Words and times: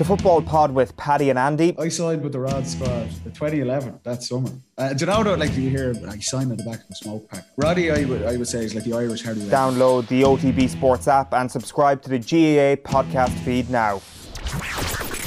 The 0.00 0.06
football 0.06 0.40
pod 0.40 0.72
with 0.72 0.96
Paddy 0.96 1.28
and 1.28 1.38
Andy. 1.38 1.76
I 1.78 1.88
signed 1.88 2.22
with 2.22 2.32
the 2.32 2.40
Rod 2.40 2.66
squad 2.66 3.10
the 3.22 3.28
2011 3.28 4.00
that 4.02 4.22
summer. 4.22 4.48
Uh, 4.78 4.94
do 4.94 5.04
you 5.04 5.12
know 5.12 5.18
what? 5.18 5.38
Like 5.38 5.54
you 5.54 5.68
hear, 5.68 5.92
I 6.08 6.18
signed 6.20 6.50
at 6.50 6.56
the 6.56 6.64
back 6.64 6.78
of 6.78 6.86
a 6.90 6.94
smoke 6.94 7.28
pack. 7.28 7.44
Roddy, 7.58 7.90
I 7.90 8.06
would, 8.06 8.22
I 8.22 8.38
would 8.38 8.48
say, 8.48 8.64
is 8.64 8.74
like 8.74 8.84
the 8.84 8.94
Irish 8.94 9.22
Harry. 9.24 9.36
Download 9.36 10.08
the 10.08 10.22
OTB 10.22 10.70
Sports 10.70 11.06
app 11.06 11.34
and 11.34 11.52
subscribe 11.52 12.00
to 12.00 12.08
the 12.08 12.18
GAA 12.18 12.80
podcast 12.82 13.38
feed 13.40 13.68
now. 13.68 13.96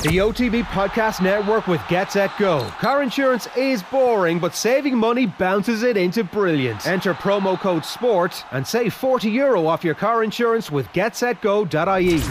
The 0.01 0.17
OTB 0.17 0.63
Podcast 0.63 1.21
Network 1.21 1.67
with 1.67 1.81
Get 1.87 2.11
Set 2.11 2.31
Go. 2.39 2.63
Car 2.79 3.03
insurance 3.03 3.47
is 3.55 3.83
boring, 3.83 4.39
but 4.39 4.55
saving 4.55 4.97
money 4.97 5.27
bounces 5.27 5.83
it 5.83 5.97
into 5.97 6.23
brilliant. 6.23 6.87
Enter 6.87 7.13
promo 7.13 7.59
code 7.59 7.85
SPORT 7.85 8.43
and 8.49 8.65
save 8.65 8.95
40 8.95 9.29
euro 9.29 9.67
off 9.67 9.83
your 9.83 9.93
car 9.93 10.23
insurance 10.23 10.71
with 10.71 10.87
getsetgo.ie. 10.93 12.23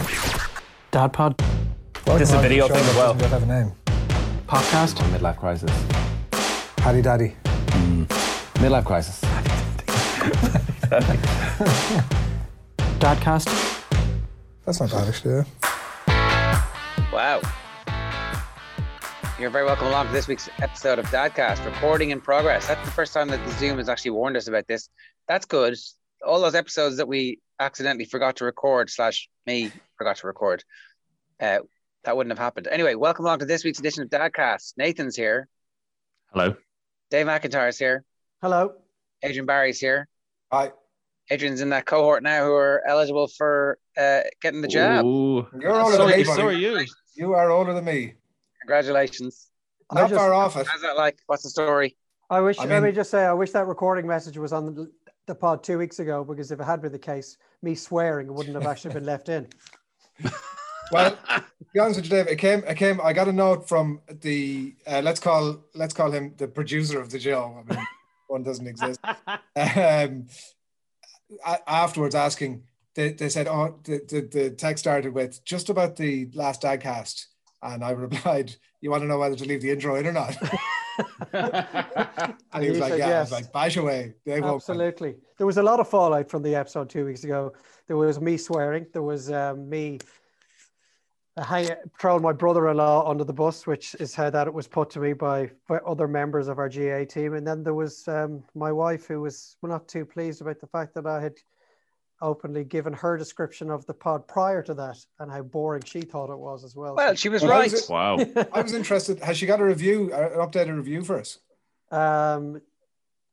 Dad 0.91 1.13
Pod. 1.13 1.41
This 2.05 2.29
is 2.29 2.33
a 2.33 2.39
video 2.39 2.67
thing 2.67 2.77
as 2.77 2.95
well. 2.95 3.13
have 3.13 3.43
a 3.43 3.45
name. 3.45 3.71
Podcast. 4.47 4.95
Midlife 5.11 5.37
crisis. 5.37 5.71
Paddy 6.77 7.01
Daddy. 7.01 7.35
Midlife 8.59 8.85
crisis. 8.85 9.19
Dadcast. 12.99 13.49
That's 14.65 14.79
not 14.79 14.91
bad, 14.91 15.07
actually. 15.07 15.45
Yeah. 16.07 16.63
Wow. 17.11 17.41
You're 19.39 19.49
very 19.49 19.65
welcome 19.65 19.87
along 19.87 20.07
to 20.07 20.13
this 20.13 20.27
week's 20.27 20.49
episode 20.61 20.99
of 20.99 21.05
Dadcast, 21.07 21.65
recording 21.65 22.11
in 22.11 22.21
progress. 22.21 22.67
That's 22.67 22.85
the 22.85 22.91
first 22.91 23.13
time 23.13 23.27
that 23.29 23.43
the 23.43 23.51
Zoom 23.53 23.77
has 23.77 23.89
actually 23.89 24.11
warned 24.11 24.37
us 24.37 24.47
about 24.47 24.67
this. 24.67 24.87
That's 25.27 25.45
good. 25.45 25.75
All 26.25 26.39
those 26.39 26.55
episodes 26.55 26.97
that 26.97 27.07
we 27.07 27.39
accidentally 27.59 28.05
forgot 28.05 28.35
to 28.37 28.45
record, 28.45 28.89
slash 28.89 29.27
me 29.47 29.71
forgot 29.97 30.17
to 30.17 30.27
record, 30.27 30.63
uh, 31.41 31.59
that 32.03 32.15
wouldn't 32.17 32.31
have 32.31 32.39
happened. 32.43 32.67
Anyway, 32.67 32.95
welcome 32.95 33.25
along 33.25 33.39
to 33.39 33.45
this 33.45 33.63
week's 33.63 33.79
edition 33.79 34.03
of 34.03 34.09
Dadcast. 34.09 34.73
Nathan's 34.77 35.15
here. 35.15 35.47
Hello. 36.31 36.55
Dave 37.09 37.25
McIntyre's 37.27 37.77
here. 37.77 38.03
Hello. 38.41 38.73
Adrian 39.21 39.45
Barry's 39.45 39.79
here. 39.79 40.07
Hi. 40.51 40.71
Adrian's 41.29 41.61
in 41.61 41.69
that 41.69 41.85
cohort 41.85 42.21
now 42.23 42.43
who 42.43 42.51
are 42.53 42.83
eligible 42.85 43.27
for 43.27 43.77
uh, 43.97 44.21
getting 44.41 44.61
the 44.61 44.67
job. 44.67 45.05
Ooh. 45.05 45.47
You're 45.59 45.71
older 45.79 45.95
So, 45.95 46.07
than 46.07 46.17
me, 46.17 46.23
so 46.25 46.45
are 46.47 46.51
you. 46.51 46.85
You 47.15 47.33
are 47.33 47.49
older 47.51 47.73
than 47.73 47.85
me. 47.85 48.15
Congratulations. 48.61 49.49
I 49.89 50.01
Not 50.01 50.09
just- 50.09 50.19
far 50.19 50.33
off 50.33 50.57
it. 50.57 50.67
How's 50.67 50.81
that 50.81 50.97
like? 50.97 51.19
What's 51.27 51.43
the 51.43 51.49
story? 51.49 51.95
I 52.29 52.41
wish. 52.41 52.57
I 52.59 52.65
let 52.65 52.83
me 52.83 52.91
just 52.91 53.11
say, 53.11 53.23
I 53.25 53.33
wish 53.33 53.51
that 53.51 53.67
recording 53.67 54.07
message 54.07 54.37
was 54.37 54.51
on 54.51 54.73
the, 54.73 54.91
the 55.27 55.35
pod 55.35 55.63
two 55.63 55.77
weeks 55.77 55.99
ago 55.99 56.23
because 56.23 56.51
if 56.51 56.59
it 56.59 56.63
had 56.63 56.81
been 56.81 56.91
the 56.91 56.99
case, 56.99 57.37
me 57.61 57.75
swearing 57.75 58.33
wouldn't 58.33 58.55
have 58.55 58.65
actually 58.65 58.93
been 58.93 59.05
left 59.05 59.29
in. 59.29 59.47
Well, 60.93 61.11
to 61.11 61.43
be 61.73 61.79
honest 61.79 61.97
with 61.97 62.05
you, 62.05 62.11
Dave, 62.11 62.27
it 62.27 62.37
came. 62.37 62.63
It 62.65 62.75
came. 62.75 63.01
I 63.01 63.13
got 63.13 63.27
a 63.27 63.33
note 63.33 63.67
from 63.67 64.01
the. 64.07 64.75
Uh, 64.85 65.01
let's 65.03 65.19
call. 65.19 65.63
Let's 65.73 65.93
call 65.93 66.11
him 66.11 66.33
the 66.37 66.47
producer 66.47 66.99
of 66.99 67.09
the 67.09 67.19
show. 67.19 67.57
I 67.59 67.73
mean, 67.73 67.87
one 68.27 68.43
doesn't 68.43 68.67
exist. 68.67 68.99
Um, 69.55 70.27
afterwards, 71.67 72.15
asking, 72.15 72.63
they, 72.95 73.13
they 73.13 73.29
said, 73.29 73.47
"Oh, 73.47 73.79
the, 73.83 74.01
the 74.07 74.39
the 74.39 74.49
text 74.51 74.83
started 74.83 75.13
with 75.13 75.43
just 75.45 75.69
about 75.69 75.95
the 75.95 76.29
last 76.33 76.61
Dadcast," 76.61 77.25
and 77.61 77.83
I 77.83 77.91
replied, 77.91 78.55
"You 78.81 78.91
want 78.91 79.01
to 79.01 79.07
know 79.07 79.17
whether 79.17 79.35
to 79.35 79.45
leave 79.45 79.61
the 79.61 79.71
intro 79.71 79.95
in 79.95 80.07
or 80.07 80.11
not?" 80.11 80.37
and 81.33 82.63
he 82.63 82.69
was 82.69 82.77
you 82.77 82.81
like, 82.81 82.91
said 82.91 82.99
"Yeah." 82.99 83.17
I 83.17 83.19
was 83.21 83.31
yes. 83.31 83.31
like, 83.31 83.51
"Bash 83.51 83.77
away." 83.77 84.13
They 84.25 84.41
won't. 84.41 84.55
Absolutely. 84.55 85.15
There 85.37 85.47
was 85.47 85.57
a 85.57 85.63
lot 85.63 85.79
of 85.79 85.89
fallout 85.89 86.29
from 86.29 86.43
the 86.43 86.55
episode 86.55 86.89
two 86.89 87.05
weeks 87.05 87.23
ago. 87.23 87.53
There 87.87 87.97
was 87.97 88.21
me 88.21 88.37
swearing. 88.37 88.85
There 88.93 89.01
was 89.01 89.31
um, 89.31 89.67
me 89.67 89.99
hang, 91.41 91.69
throwing 91.99 92.21
my 92.21 92.31
brother-in-law 92.33 93.09
under 93.09 93.23
the 93.23 93.33
bus, 93.33 93.65
which 93.65 93.95
is 93.95 94.13
how 94.13 94.29
that 94.29 94.47
it 94.47 94.53
was 94.53 94.67
put 94.67 94.89
to 94.91 94.99
me 94.99 95.13
by, 95.13 95.49
by 95.67 95.77
other 95.85 96.07
members 96.07 96.47
of 96.47 96.59
our 96.59 96.69
GA 96.69 97.05
team. 97.05 97.33
And 97.33 97.45
then 97.45 97.63
there 97.63 97.73
was 97.73 98.07
um, 98.07 98.43
my 98.55 98.71
wife, 98.71 99.07
who 99.07 99.21
was 99.21 99.57
not 99.63 99.87
too 99.87 100.05
pleased 100.05 100.41
about 100.41 100.59
the 100.59 100.67
fact 100.67 100.93
that 100.95 101.05
I 101.07 101.21
had 101.21 101.33
openly 102.21 102.63
given 102.63 102.93
her 102.93 103.17
description 103.17 103.69
of 103.69 103.85
the 103.85 103.93
pod 103.93 104.27
prior 104.27 104.61
to 104.63 104.73
that 104.75 104.97
and 105.19 105.29
how 105.31 105.41
boring 105.41 105.83
she 105.83 106.01
thought 106.01 106.29
it 106.31 106.37
was 106.37 106.63
as 106.63 106.75
well. 106.75 106.95
Well, 106.95 107.15
she 107.15 107.27
was 107.29 107.41
Well, 107.41 107.51
right. 107.51 107.69
how's 107.71 107.83
it- 107.83 107.89
Wow. 107.89 108.17
I 108.53 108.61
was 108.61 108.73
interested. 108.73 109.19
Has 109.19 109.37
she 109.37 109.45
got 109.45 109.59
a 109.59 109.65
review, 109.65 110.11
uh, 110.13 110.29
an 110.33 110.39
updated 110.39 110.77
review 110.77 111.03
for 111.03 111.19
us? 111.19 111.39
um, 111.91 112.61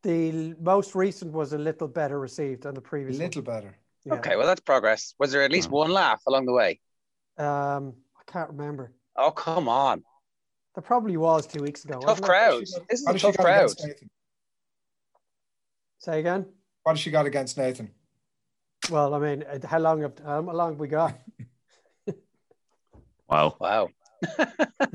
the 0.03 0.55
most 0.61 0.95
recent 0.95 1.31
was 1.33 1.53
a 1.53 1.59
little 1.59 1.87
better 1.87 2.19
received 2.19 2.63
than 2.63 2.73
the 2.75 2.81
A 2.81 2.83
previous. 2.83 3.19
one. 3.19 3.27
little 3.27 3.43
better. 3.43 3.77
Yeah. 4.05 4.15
Okay, 4.15 4.35
well, 4.37 4.47
that's 4.47 4.61
progress. 4.63 5.15
Was 5.19 5.31
there 5.31 5.43
at 5.43 5.53
least 5.53 5.69
one 5.71 5.91
laugh 5.91 6.23
along 6.27 6.47
the 6.47 6.53
way? 6.55 6.81
Um, 7.41 7.95
I 8.19 8.31
can't 8.31 8.51
remember. 8.51 8.93
Oh, 9.17 9.31
come 9.31 9.69
on. 9.69 10.03
There 10.75 10.83
probably 10.83 11.17
was 11.17 11.47
two 11.47 11.63
weeks 11.63 11.85
ago. 11.85 11.95
Tough 12.01 12.21
wasn't 12.21 12.27
crowd. 12.27 12.53
What 12.53 12.61
has 12.61 12.69
she 12.71 12.79
got- 12.79 12.89
This 12.89 13.01
is 13.01 13.07
a 13.07 13.19
tough 13.19 13.37
crowd. 13.39 13.71
Say 15.99 16.21
again. 16.21 16.47
What 16.83 16.93
has 16.93 17.01
she 17.01 17.11
got 17.11 17.27
against 17.27 17.59
Nathan? 17.59 17.91
Well, 18.91 19.15
I 19.15 19.19
mean, 19.19 19.43
uh, 19.43 19.59
how 19.67 19.79
long 19.79 20.01
have 20.03 20.13
how 20.25 20.41
long 20.41 20.71
have 20.73 20.81
we 20.81 20.89
got? 20.89 21.19
Wow. 23.29 23.55
Wow. 23.61 23.91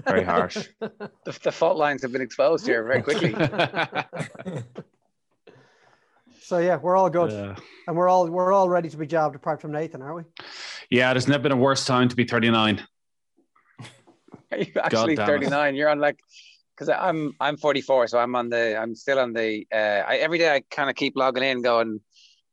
Very 0.05 0.23
harsh. 0.23 0.67
The, 0.79 1.39
the 1.43 1.51
fault 1.53 1.77
lines 1.77 2.01
have 2.01 2.11
been 2.11 2.21
exposed 2.21 2.67
here 2.67 2.83
very 2.83 3.01
quickly. 3.01 3.33
So 6.45 6.59
yeah, 6.59 6.75
we're 6.77 6.95
all 6.95 7.09
good, 7.09 7.31
Yeah. 7.31 7.55
and 7.87 7.97
we're 7.97 8.07
all 8.07 8.29
we're 8.29 8.53
all 8.53 8.69
ready 8.69 8.87
to 8.87 8.97
be 8.97 9.07
jabbed, 9.07 9.35
apart 9.35 9.61
from 9.61 9.71
Nathan, 9.71 10.03
aren't 10.03 10.17
we? 10.17 10.45
yeah, 10.91 11.11
there's 11.11 11.27
never 11.27 11.41
been 11.41 11.51
a 11.51 11.57
worse 11.57 11.85
time 11.85 12.07
to 12.07 12.15
be 12.15 12.23
39. 12.23 12.85
Are 14.51 14.57
you 14.59 14.71
actually 14.79 15.15
damn 15.15 15.23
it. 15.27 15.31
39? 15.31 15.75
You're 15.75 15.89
on 15.89 15.97
like, 15.99 16.19
because 16.75 16.87
I'm 16.89 17.33
I'm 17.39 17.57
44, 17.57 18.09
so 18.09 18.19
I'm 18.19 18.35
on 18.35 18.49
the 18.49 18.77
I'm 18.79 18.93
still 18.93 19.17
on 19.17 19.33
the. 19.33 19.65
Uh, 19.73 20.03
I, 20.07 20.17
every 20.17 20.37
day 20.37 20.53
I 20.53 20.61
kind 20.69 20.87
of 20.87 20.95
keep 20.95 21.13
logging 21.15 21.41
in, 21.43 21.63
going 21.63 21.99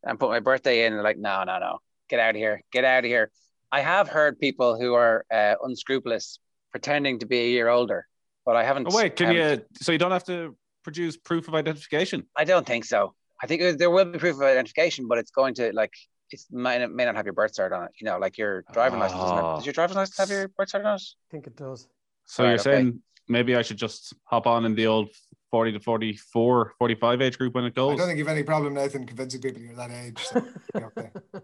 and 0.04 0.18
put 0.18 0.30
my 0.30 0.40
birthday 0.40 0.86
in, 0.86 0.94
and 0.94 1.02
like, 1.02 1.18
no, 1.18 1.44
no, 1.44 1.58
no, 1.58 1.78
get 2.08 2.18
out 2.18 2.30
of 2.30 2.36
here, 2.36 2.62
get 2.72 2.84
out 2.86 3.00
of 3.04 3.10
here. 3.10 3.30
I 3.70 3.82
have 3.82 4.08
heard 4.08 4.38
people 4.38 4.80
who 4.80 4.94
are 4.94 5.26
uh, 5.30 5.56
unscrupulous 5.62 6.38
pretending 6.70 7.18
to 7.18 7.26
be 7.26 7.40
a 7.40 7.48
year 7.48 7.68
older, 7.68 8.06
but 8.46 8.56
I 8.56 8.64
haven't. 8.64 8.86
Oh, 8.90 8.96
wait, 8.96 9.16
can 9.16 9.36
haven't- 9.36 9.60
you? 9.60 9.66
So 9.82 9.92
you 9.92 9.98
don't 9.98 10.12
have 10.12 10.24
to 10.24 10.56
produce 10.82 11.18
proof 11.18 11.46
of 11.46 11.54
identification? 11.54 12.26
I 12.34 12.44
don't 12.44 12.66
think 12.66 12.86
so. 12.86 13.14
I 13.42 13.46
think 13.46 13.78
there 13.78 13.90
will 13.90 14.04
be 14.04 14.18
proof 14.18 14.36
of 14.36 14.42
identification, 14.42 15.08
but 15.08 15.18
it's 15.18 15.30
going 15.32 15.54
to 15.54 15.72
like 15.72 15.92
it 16.30 16.40
may 16.50 16.78
not, 16.78 16.92
may 16.92 17.04
not 17.04 17.16
have 17.16 17.26
your 17.26 17.32
birth 17.34 17.52
cert 17.54 17.76
on 17.76 17.84
it. 17.84 17.90
You 18.00 18.06
know, 18.06 18.18
like 18.18 18.38
your 18.38 18.62
driving 18.72 19.00
license. 19.00 19.20
Doesn't 19.20 19.36
have, 19.36 19.44
Oh. 19.44 19.56
does 19.56 19.66
your 19.66 19.72
driving 19.72 19.96
license 19.96 20.16
have 20.18 20.30
your 20.30 20.48
birth 20.48 20.70
cert 20.70 20.84
on 20.86 20.94
it? 20.94 21.02
I 21.02 21.30
think 21.30 21.46
it 21.46 21.56
does. 21.56 21.88
So 22.24 22.44
Right, 22.44 22.50
you're 22.50 22.60
okay. 22.60 22.62
saying 22.62 23.02
maybe 23.28 23.56
I 23.56 23.62
should 23.62 23.76
just 23.76 24.14
hop 24.24 24.46
on 24.46 24.64
in 24.64 24.74
the 24.74 24.86
old 24.86 25.10
40 25.50 25.72
to 25.72 25.80
44, 25.80 26.74
45 26.78 27.20
age 27.20 27.36
group 27.36 27.54
when 27.54 27.64
it 27.64 27.74
goes. 27.74 27.94
I 27.94 27.96
don't 27.96 28.06
think 28.06 28.18
you've 28.18 28.28
any 28.28 28.44
problem, 28.44 28.74
Nathan, 28.74 29.04
convincing 29.06 29.40
people 29.42 29.60
you're 29.60 29.74
that 29.74 29.90
age. 29.90 30.18
So, 30.18 30.46
okay. 30.76 31.10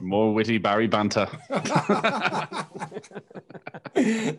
More 0.00 0.32
witty 0.32 0.56
Barry 0.56 0.86
banter. 0.86 1.28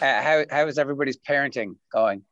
Uh, 0.00 0.22
how 0.22 0.44
how 0.48 0.64
is 0.68 0.78
everybody's 0.78 1.16
parenting 1.16 1.74
going? 1.92 2.22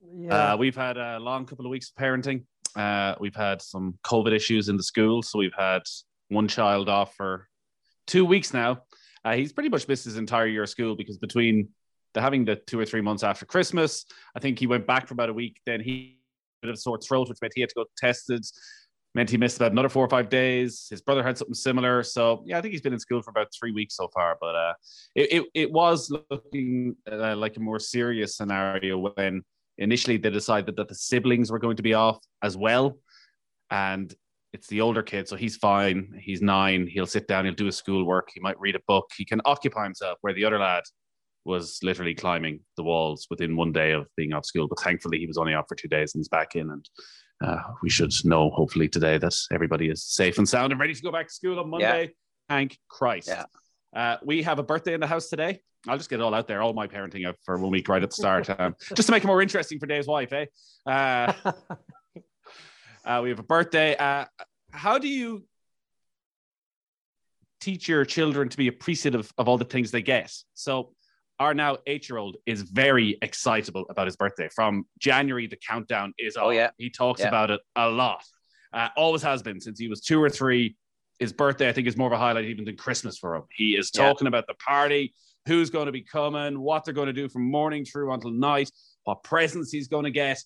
Yeah. 0.00 0.52
Uh, 0.52 0.56
we've 0.56 0.76
had 0.76 0.96
a 0.96 1.18
long 1.18 1.46
couple 1.46 1.66
of 1.66 1.70
weeks 1.70 1.90
of 1.90 2.02
parenting. 2.02 2.44
Uh, 2.74 3.14
we've 3.20 3.34
had 3.34 3.62
some 3.62 3.98
COVID 4.04 4.34
issues 4.34 4.68
in 4.68 4.76
the 4.76 4.82
school, 4.82 5.22
so 5.22 5.38
we've 5.38 5.54
had 5.56 5.82
one 6.28 6.48
child 6.48 6.88
off 6.88 7.14
for 7.14 7.48
two 8.06 8.24
weeks 8.24 8.52
now. 8.52 8.82
Uh, 9.24 9.34
he's 9.34 9.52
pretty 9.52 9.68
much 9.68 9.88
missed 9.88 10.04
his 10.04 10.18
entire 10.18 10.46
year 10.46 10.62
of 10.64 10.68
school 10.68 10.94
because 10.94 11.18
between 11.18 11.68
the 12.14 12.20
having 12.20 12.44
the 12.44 12.56
two 12.56 12.78
or 12.78 12.84
three 12.84 13.00
months 13.00 13.22
after 13.22 13.46
Christmas, 13.46 14.06
I 14.34 14.40
think 14.40 14.58
he 14.58 14.66
went 14.66 14.86
back 14.86 15.06
for 15.06 15.14
about 15.14 15.30
a 15.30 15.32
week. 15.32 15.60
Then 15.66 15.80
he 15.80 16.20
had 16.62 16.68
a 16.68 16.68
bit 16.68 16.70
of 16.70 16.78
a 16.78 16.80
sore 16.80 16.98
throat, 16.98 17.28
which 17.28 17.38
meant 17.40 17.52
he 17.54 17.60
had 17.62 17.70
to 17.70 17.74
go 17.74 17.84
tested. 17.96 18.44
Meant 19.14 19.30
he 19.30 19.38
missed 19.38 19.56
about 19.56 19.72
another 19.72 19.88
four 19.88 20.04
or 20.04 20.08
five 20.10 20.28
days. 20.28 20.86
His 20.90 21.00
brother 21.00 21.22
had 21.22 21.38
something 21.38 21.54
similar, 21.54 22.02
so 22.02 22.44
yeah, 22.46 22.58
I 22.58 22.60
think 22.60 22.72
he's 22.72 22.82
been 22.82 22.92
in 22.92 23.00
school 23.00 23.22
for 23.22 23.30
about 23.30 23.48
three 23.58 23.72
weeks 23.72 23.96
so 23.96 24.08
far. 24.08 24.36
But 24.38 24.54
uh, 24.54 24.74
it, 25.14 25.32
it 25.32 25.44
it 25.54 25.72
was 25.72 26.12
looking 26.30 26.96
uh, 27.10 27.34
like 27.34 27.56
a 27.56 27.60
more 27.60 27.78
serious 27.78 28.36
scenario 28.36 28.98
when 28.98 29.42
initially 29.78 30.16
they 30.16 30.30
decided 30.30 30.76
that 30.76 30.88
the 30.88 30.94
siblings 30.94 31.50
were 31.50 31.58
going 31.58 31.76
to 31.76 31.82
be 31.82 31.94
off 31.94 32.18
as 32.42 32.56
well. 32.56 32.98
And 33.70 34.14
it's 34.52 34.68
the 34.68 34.80
older 34.80 35.02
kid 35.02 35.28
so 35.28 35.36
he's 35.36 35.56
fine. 35.56 36.18
He's 36.20 36.40
nine. 36.40 36.86
He'll 36.86 37.06
sit 37.06 37.28
down. 37.28 37.44
He'll 37.44 37.54
do 37.54 37.66
his 37.66 37.76
schoolwork. 37.76 38.30
He 38.32 38.40
might 38.40 38.58
read 38.58 38.76
a 38.76 38.80
book. 38.86 39.10
He 39.16 39.24
can 39.24 39.40
occupy 39.44 39.84
himself 39.84 40.18
where 40.22 40.32
the 40.32 40.44
other 40.44 40.58
lad 40.58 40.84
was 41.44 41.78
literally 41.82 42.14
climbing 42.14 42.60
the 42.76 42.82
walls 42.82 43.26
within 43.30 43.56
one 43.56 43.72
day 43.72 43.92
of 43.92 44.06
being 44.16 44.32
off 44.32 44.44
school. 44.44 44.66
But 44.66 44.80
thankfully 44.80 45.18
he 45.18 45.26
was 45.26 45.38
only 45.38 45.54
off 45.54 45.66
for 45.68 45.74
two 45.76 45.88
days 45.88 46.14
and 46.14 46.20
he's 46.20 46.28
back 46.28 46.56
in. 46.56 46.70
And 46.70 46.88
uh, 47.44 47.62
we 47.82 47.90
should 47.90 48.12
know 48.24 48.50
hopefully 48.50 48.88
today 48.88 49.18
that 49.18 49.34
everybody 49.52 49.88
is 49.88 50.04
safe 50.04 50.38
and 50.38 50.48
sound 50.48 50.72
and 50.72 50.80
ready 50.80 50.94
to 50.94 51.02
go 51.02 51.12
back 51.12 51.28
to 51.28 51.34
school 51.34 51.58
on 51.60 51.68
monday. 51.68 52.12
Thank 52.48 52.78
christ. 52.88 53.28
Yeah. 53.28 53.44
uh, 53.94 54.16
we 54.24 54.42
have 54.42 54.58
a 54.58 54.62
birthday 54.62 54.94
in 54.94 55.00
the 55.00 55.06
house 55.06 55.28
today 55.28 55.60
I'll 55.88 55.96
just 55.96 56.10
get 56.10 56.20
it 56.20 56.22
all 56.22 56.34
out 56.34 56.48
there, 56.48 56.62
all 56.62 56.72
my 56.72 56.86
parenting 56.86 57.26
out 57.26 57.36
for 57.44 57.58
one 57.58 57.70
week 57.70 57.88
right 57.88 58.02
at 58.02 58.10
the 58.10 58.16
start, 58.16 58.48
um, 58.60 58.74
just 58.94 59.06
to 59.06 59.12
make 59.12 59.24
it 59.24 59.26
more 59.26 59.42
interesting 59.42 59.78
for 59.78 59.86
Dave's 59.86 60.06
wife, 60.06 60.32
eh? 60.32 60.46
Uh, 60.86 61.32
uh, 63.04 63.20
we 63.22 63.28
have 63.30 63.38
a 63.38 63.44
birthday. 63.44 63.96
Uh, 63.96 64.24
how 64.72 64.98
do 64.98 65.08
you 65.08 65.44
teach 67.66 67.88
your 67.88 68.04
children 68.04 68.48
to 68.48 68.56
be 68.56 68.68
appreciative 68.68 69.32
of 69.38 69.48
all 69.48 69.58
the 69.58 69.64
things 69.64 69.90
they 69.90 70.02
get. 70.02 70.32
So 70.54 70.92
our 71.40 71.52
now 71.52 71.78
eight-year-old 71.86 72.36
is 72.46 72.62
very 72.62 73.18
excitable 73.22 73.86
about 73.90 74.06
his 74.06 74.14
birthday. 74.14 74.48
From 74.54 74.84
January, 75.00 75.48
the 75.48 75.56
countdown 75.56 76.14
is 76.16 76.36
on. 76.36 76.44
Oh, 76.44 76.50
yeah. 76.50 76.70
He 76.78 76.90
talks 76.90 77.20
Yeah. 77.20 77.28
about 77.28 77.50
it 77.50 77.60
a 77.74 77.88
lot. 77.88 78.22
Uh, 78.72 78.88
always 78.96 79.22
has 79.22 79.42
been 79.42 79.60
since 79.60 79.80
he 79.80 79.88
was 79.88 80.00
two 80.00 80.22
or 80.22 80.30
three. 80.30 80.76
His 81.18 81.32
birthday, 81.32 81.68
I 81.68 81.72
think, 81.72 81.88
is 81.88 81.96
more 81.96 82.06
of 82.06 82.12
a 82.12 82.18
highlight 82.18 82.44
even 82.44 82.64
than 82.64 82.76
Christmas 82.76 83.18
for 83.18 83.34
him. 83.34 83.42
He 83.50 83.76
is 83.76 83.90
Yeah. 83.92 84.02
talking 84.02 84.28
about 84.28 84.46
the 84.46 84.54
party, 84.54 85.14
who's 85.46 85.70
going 85.70 85.86
to 85.86 85.92
be 85.92 86.02
coming, 86.02 86.60
what 86.60 86.84
they're 86.84 86.94
going 86.94 87.06
to 87.06 87.12
do 87.12 87.28
from 87.28 87.50
morning 87.50 87.84
through 87.84 88.12
until 88.12 88.30
night, 88.30 88.70
what 89.04 89.22
presents 89.22 89.70
he's 89.70 89.88
going 89.88 90.04
to 90.04 90.10
get. 90.10 90.38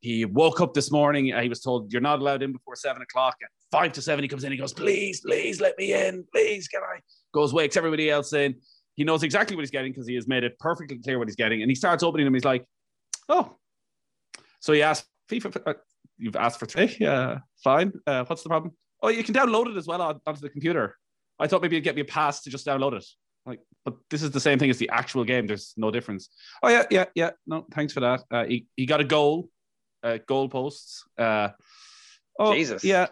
He 0.00 0.24
woke 0.24 0.60
up 0.60 0.72
this 0.74 0.90
morning. 0.90 1.32
uh, 1.32 1.42
He 1.42 1.48
was 1.48 1.60
told 1.60 1.92
you're 1.92 2.00
not 2.00 2.20
allowed 2.20 2.42
in 2.42 2.52
before 2.52 2.74
seven 2.74 3.02
o'clock. 3.02 3.36
At 3.42 3.48
five 3.70 3.92
to 3.92 4.02
seven, 4.02 4.22
he 4.22 4.28
comes 4.28 4.44
in. 4.44 4.52
He 4.52 4.58
goes, 4.58 4.72
"Please, 4.72 5.20
please, 5.20 5.60
let 5.60 5.76
me 5.78 5.92
in. 5.92 6.24
Please, 6.32 6.68
can 6.68 6.80
I?" 6.82 7.00
Goes, 7.32 7.52
wakes 7.52 7.76
everybody 7.76 8.10
else 8.10 8.32
in. 8.32 8.54
He 8.96 9.04
knows 9.04 9.22
exactly 9.22 9.56
what 9.56 9.62
he's 9.62 9.70
getting 9.70 9.92
because 9.92 10.06
he 10.06 10.14
has 10.14 10.26
made 10.26 10.42
it 10.42 10.58
perfectly 10.58 10.98
clear 10.98 11.18
what 11.18 11.28
he's 11.28 11.36
getting. 11.36 11.62
And 11.62 11.70
he 11.70 11.74
starts 11.74 12.02
opening 12.02 12.24
them. 12.24 12.34
He's 12.34 12.44
like, 12.44 12.64
"Oh." 13.28 13.56
So 14.60 14.72
he 14.72 14.82
asked 14.82 15.06
FIFA. 15.30 15.62
Uh, 15.66 15.74
You've 16.18 16.36
asked 16.36 16.58
for 16.60 16.66
three. 16.66 16.94
Yeah, 17.00 17.38
fine. 17.64 17.92
Uh, 18.06 18.24
what's 18.24 18.42
the 18.42 18.50
problem? 18.50 18.74
Oh, 19.02 19.08
you 19.08 19.24
can 19.24 19.34
download 19.34 19.70
it 19.70 19.76
as 19.78 19.86
well 19.86 20.02
on, 20.02 20.20
onto 20.26 20.40
the 20.42 20.50
computer. 20.50 20.96
I 21.38 21.46
thought 21.46 21.62
maybe 21.62 21.76
you'd 21.76 21.84
get 21.84 21.94
me 21.94 22.02
a 22.02 22.04
pass 22.04 22.42
to 22.42 22.50
just 22.50 22.66
download 22.66 22.92
it. 22.92 23.06
Like, 23.46 23.60
but 23.84 23.94
this 24.10 24.22
is 24.22 24.30
the 24.30 24.40
same 24.40 24.58
thing 24.58 24.70
as 24.70 24.78
the 24.78 24.90
actual 24.90 25.24
game. 25.24 25.46
There's 25.46 25.74
no 25.76 25.90
difference. 25.90 26.28
Oh 26.62 26.68
yeah, 26.68 26.84
yeah, 26.90 27.06
yeah. 27.14 27.30
No, 27.46 27.66
thanks 27.72 27.92
for 27.92 28.00
that. 28.00 28.22
Uh, 28.30 28.44
he 28.44 28.66
he 28.76 28.86
got 28.86 29.00
a 29.00 29.04
goal, 29.04 29.48
uh, 30.02 30.18
goal 30.26 30.48
posts. 30.48 31.04
Uh, 31.18 31.48
oh, 32.38 32.54
Jesus. 32.54 32.84
Yeah, 32.84 33.06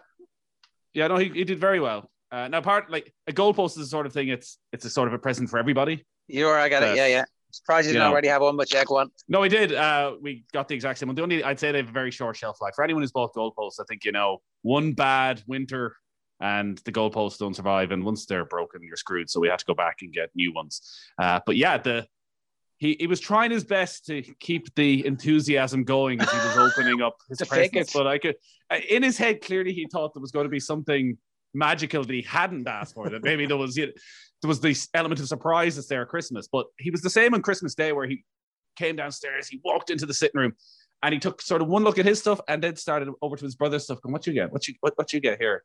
yeah. 0.93 1.07
No, 1.07 1.17
he, 1.17 1.29
he 1.29 1.43
did 1.43 1.59
very 1.59 1.79
well. 1.79 2.09
Uh, 2.31 2.47
now, 2.47 2.61
part 2.61 2.91
like 2.91 3.13
a 3.27 3.33
goal 3.33 3.53
post 3.53 3.77
is 3.77 3.85
the 3.85 3.89
sort 3.89 4.05
of 4.05 4.13
thing. 4.13 4.29
It's 4.29 4.59
it's 4.71 4.85
a 4.85 4.89
sort 4.89 5.07
of 5.07 5.13
a 5.13 5.19
present 5.19 5.49
for 5.49 5.57
everybody. 5.57 6.05
You 6.27 6.47
or 6.47 6.57
I 6.57 6.69
got 6.69 6.83
it. 6.83 6.95
Yeah, 6.95 7.07
yeah. 7.07 7.25
Surprised 7.51 7.87
you 7.87 7.89
You 7.89 7.93
didn't 7.93 8.09
know. 8.09 8.11
already 8.11 8.27
have 8.27 8.43
one, 8.43 8.55
but 8.55 8.71
yeah, 8.71 8.83
go 8.83 8.97
on. 8.99 9.09
No, 9.27 9.41
we 9.41 9.49
did. 9.49 9.73
Uh, 9.73 10.13
we 10.21 10.43
got 10.53 10.67
the 10.67 10.75
exact 10.75 10.99
same 10.99 11.07
one. 11.07 11.15
The 11.15 11.23
only 11.23 11.43
I'd 11.43 11.59
say 11.59 11.71
they 11.71 11.79
have 11.79 11.89
a 11.89 11.91
very 11.91 12.11
short 12.11 12.35
shelf 12.37 12.61
life. 12.61 12.73
For 12.75 12.83
anyone 12.83 13.01
who's 13.01 13.11
bought 13.11 13.33
goalposts, 13.33 13.79
I 13.79 13.85
think 13.89 14.05
you 14.05 14.11
know 14.11 14.37
one 14.61 14.93
bad 14.93 15.41
winter 15.47 15.95
and 16.41 16.77
the 16.85 16.91
goalposts 16.91 17.37
don't 17.37 17.55
survive. 17.55 17.91
And 17.91 18.03
once 18.03 18.25
they're 18.25 18.45
broken, 18.45 18.81
you're 18.83 18.95
screwed. 18.95 19.29
So 19.29 19.39
we 19.39 19.49
had 19.49 19.59
to 19.59 19.65
go 19.65 19.73
back 19.73 19.97
and 20.01 20.13
get 20.13 20.29
new 20.35 20.53
ones. 20.53 20.81
Uh, 21.21 21.39
but 21.45 21.57
yeah, 21.57 21.77
the 21.77 22.07
he, 22.77 22.95
he 22.97 23.07
was 23.07 23.19
trying 23.19 23.51
his 23.51 23.65
best 23.65 24.05
to 24.05 24.21
keep 24.39 24.73
the 24.75 25.05
enthusiasm 25.05 25.83
going 25.83 26.21
as 26.21 26.31
he 26.31 26.37
was 26.37 26.57
opening 26.77 27.01
up 27.01 27.17
his 27.27 27.39
presents. 27.39 27.91
But 27.91 28.07
I 28.07 28.17
could, 28.17 28.35
uh, 28.69 28.77
in 28.89 29.03
his 29.03 29.17
head, 29.17 29.41
clearly 29.41 29.73
he 29.73 29.85
thought 29.91 30.13
there 30.13 30.21
was 30.21 30.31
going 30.31 30.45
to 30.45 30.49
be 30.49 30.61
something 30.61 31.17
magical 31.53 32.03
that 32.03 32.13
he 32.13 32.21
hadn't 32.21 32.67
asked 32.67 32.93
for. 32.93 33.09
That 33.09 33.21
maybe 33.21 33.45
there 33.45 33.57
was 33.57 33.75
you 33.75 33.87
know, 33.87 33.91
there 34.41 34.47
was 34.47 34.61
this 34.61 34.87
element 34.93 35.19
of 35.19 35.27
surprise 35.27 35.75
that's 35.75 35.89
there 35.89 36.03
at 36.03 36.07
Christmas. 36.07 36.47
But 36.49 36.67
he 36.77 36.89
was 36.89 37.01
the 37.01 37.09
same 37.09 37.33
on 37.33 37.41
Christmas 37.41 37.75
Day 37.75 37.91
where 37.91 38.07
he 38.07 38.23
came 38.77 38.95
downstairs, 38.95 39.49
he 39.49 39.59
walked 39.65 39.89
into 39.89 40.05
the 40.05 40.13
sitting 40.13 40.39
room, 40.39 40.53
and 41.03 41.13
he 41.13 41.19
took 41.19 41.41
sort 41.41 41.61
of 41.61 41.67
one 41.67 41.83
look 41.83 41.99
at 41.99 42.05
his 42.05 42.19
stuff 42.19 42.39
and 42.47 42.63
then 42.63 42.77
started 42.77 43.09
over 43.21 43.35
to 43.35 43.43
his 43.43 43.55
brother's 43.55 43.83
stuff. 43.83 44.01
Going, 44.01 44.13
what 44.13 44.25
you 44.25 44.31
get? 44.31 44.53
What 44.53 44.67
you 44.69 44.75
what, 44.79 44.93
what 44.95 45.11
you 45.11 45.19
get 45.19 45.37
here? 45.39 45.63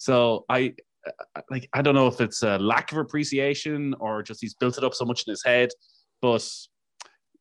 So 0.00 0.46
I 0.48 0.72
uh, 1.06 1.42
like 1.50 1.68
I 1.74 1.82
don't 1.82 1.94
know 1.94 2.06
if 2.06 2.22
it's 2.22 2.42
a 2.42 2.58
lack 2.58 2.90
of 2.90 2.96
appreciation 2.96 3.94
or 4.00 4.22
just 4.22 4.40
he's 4.40 4.54
built 4.54 4.78
it 4.78 4.84
up 4.84 4.94
so 4.94 5.04
much 5.04 5.24
in 5.26 5.30
his 5.30 5.44
head, 5.44 5.68
but 6.22 6.42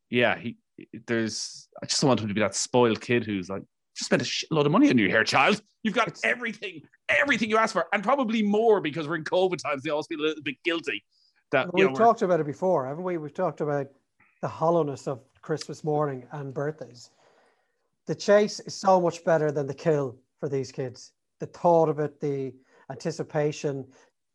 yeah, 0.09 0.37
he 0.37 0.57
there's 1.07 1.69
I 1.81 1.85
just 1.85 2.01
don't 2.01 2.09
want 2.09 2.19
him 2.19 2.27
to 2.27 2.33
be 2.33 2.41
that 2.41 2.55
spoiled 2.55 2.99
kid 2.99 3.23
who's 3.23 3.49
like 3.49 3.63
just 3.95 4.07
spent 4.07 4.21
a 4.21 4.25
shitload 4.25 4.65
of 4.65 4.73
money 4.73 4.89
on 4.89 4.97
you 4.97 5.07
here, 5.07 5.23
child. 5.23 5.61
You've 5.83 5.93
got 5.93 6.19
everything, 6.25 6.81
everything 7.07 7.49
you 7.49 7.55
asked 7.55 7.71
for, 7.71 7.87
and 7.93 8.03
probably 8.03 8.43
more 8.43 8.81
because 8.81 9.07
we're 9.07 9.15
in 9.15 9.23
COVID 9.23 9.63
times. 9.63 9.83
They 9.83 9.89
always 9.91 10.07
feel 10.07 10.19
a 10.19 10.27
little 10.27 10.43
bit 10.43 10.61
guilty. 10.65 11.01
That 11.53 11.67
you 11.67 11.87
We've 11.87 11.87
know, 11.87 11.95
talked 11.95 12.23
about 12.23 12.41
it 12.41 12.45
before, 12.45 12.85
haven't 12.85 13.05
we? 13.05 13.17
We've 13.17 13.33
talked 13.33 13.61
about 13.61 13.87
the 14.41 14.49
hollowness 14.49 15.07
of 15.07 15.21
Christmas 15.41 15.85
morning 15.85 16.27
and 16.33 16.53
birthdays. 16.53 17.09
The 18.05 18.15
chase 18.15 18.59
is 18.59 18.75
so 18.75 18.99
much 18.99 19.23
better 19.23 19.49
than 19.49 19.65
the 19.65 19.73
kill 19.73 20.17
for 20.41 20.49
these 20.49 20.73
kids. 20.73 21.13
The 21.39 21.47
thought 21.47 21.89
of 21.89 21.99
it, 21.99 22.19
the 22.19 22.53
anticipation, 22.91 23.85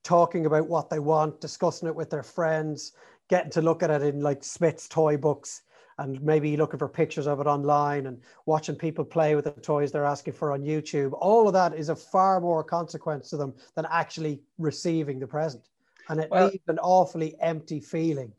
talking 0.02 0.46
about 0.46 0.68
what 0.68 0.90
they 0.90 0.98
want, 0.98 1.40
discussing 1.40 1.88
it 1.88 1.94
with 1.94 2.10
their 2.10 2.22
friends, 2.22 2.92
getting 3.28 3.50
to 3.52 3.62
look 3.62 3.82
at 3.82 3.90
it 3.90 4.02
in 4.02 4.20
like 4.20 4.42
Smith's 4.42 4.88
toy 4.88 5.16
books, 5.16 5.62
and 5.98 6.20
maybe 6.22 6.56
looking 6.56 6.78
for 6.78 6.88
pictures 6.88 7.26
of 7.28 7.40
it 7.40 7.46
online 7.46 8.06
and 8.06 8.20
watching 8.46 8.74
people 8.74 9.04
play 9.04 9.36
with 9.36 9.44
the 9.44 9.52
toys 9.52 9.92
they're 9.92 10.04
asking 10.04 10.32
for 10.34 10.50
on 10.52 10.62
YouTube. 10.62 11.12
All 11.20 11.46
of 11.46 11.52
that 11.54 11.72
is 11.74 11.88
a 11.88 11.94
far 11.94 12.40
more 12.40 12.64
consequence 12.64 13.30
to 13.30 13.36
them 13.36 13.54
than 13.76 13.86
actually 13.90 14.42
receiving 14.58 15.20
the 15.20 15.26
present. 15.26 15.68
And 16.08 16.20
it 16.20 16.30
Well- 16.30 16.48
leaves 16.48 16.66
an 16.68 16.78
awfully 16.80 17.36
empty 17.40 17.80
feeling 17.80 18.32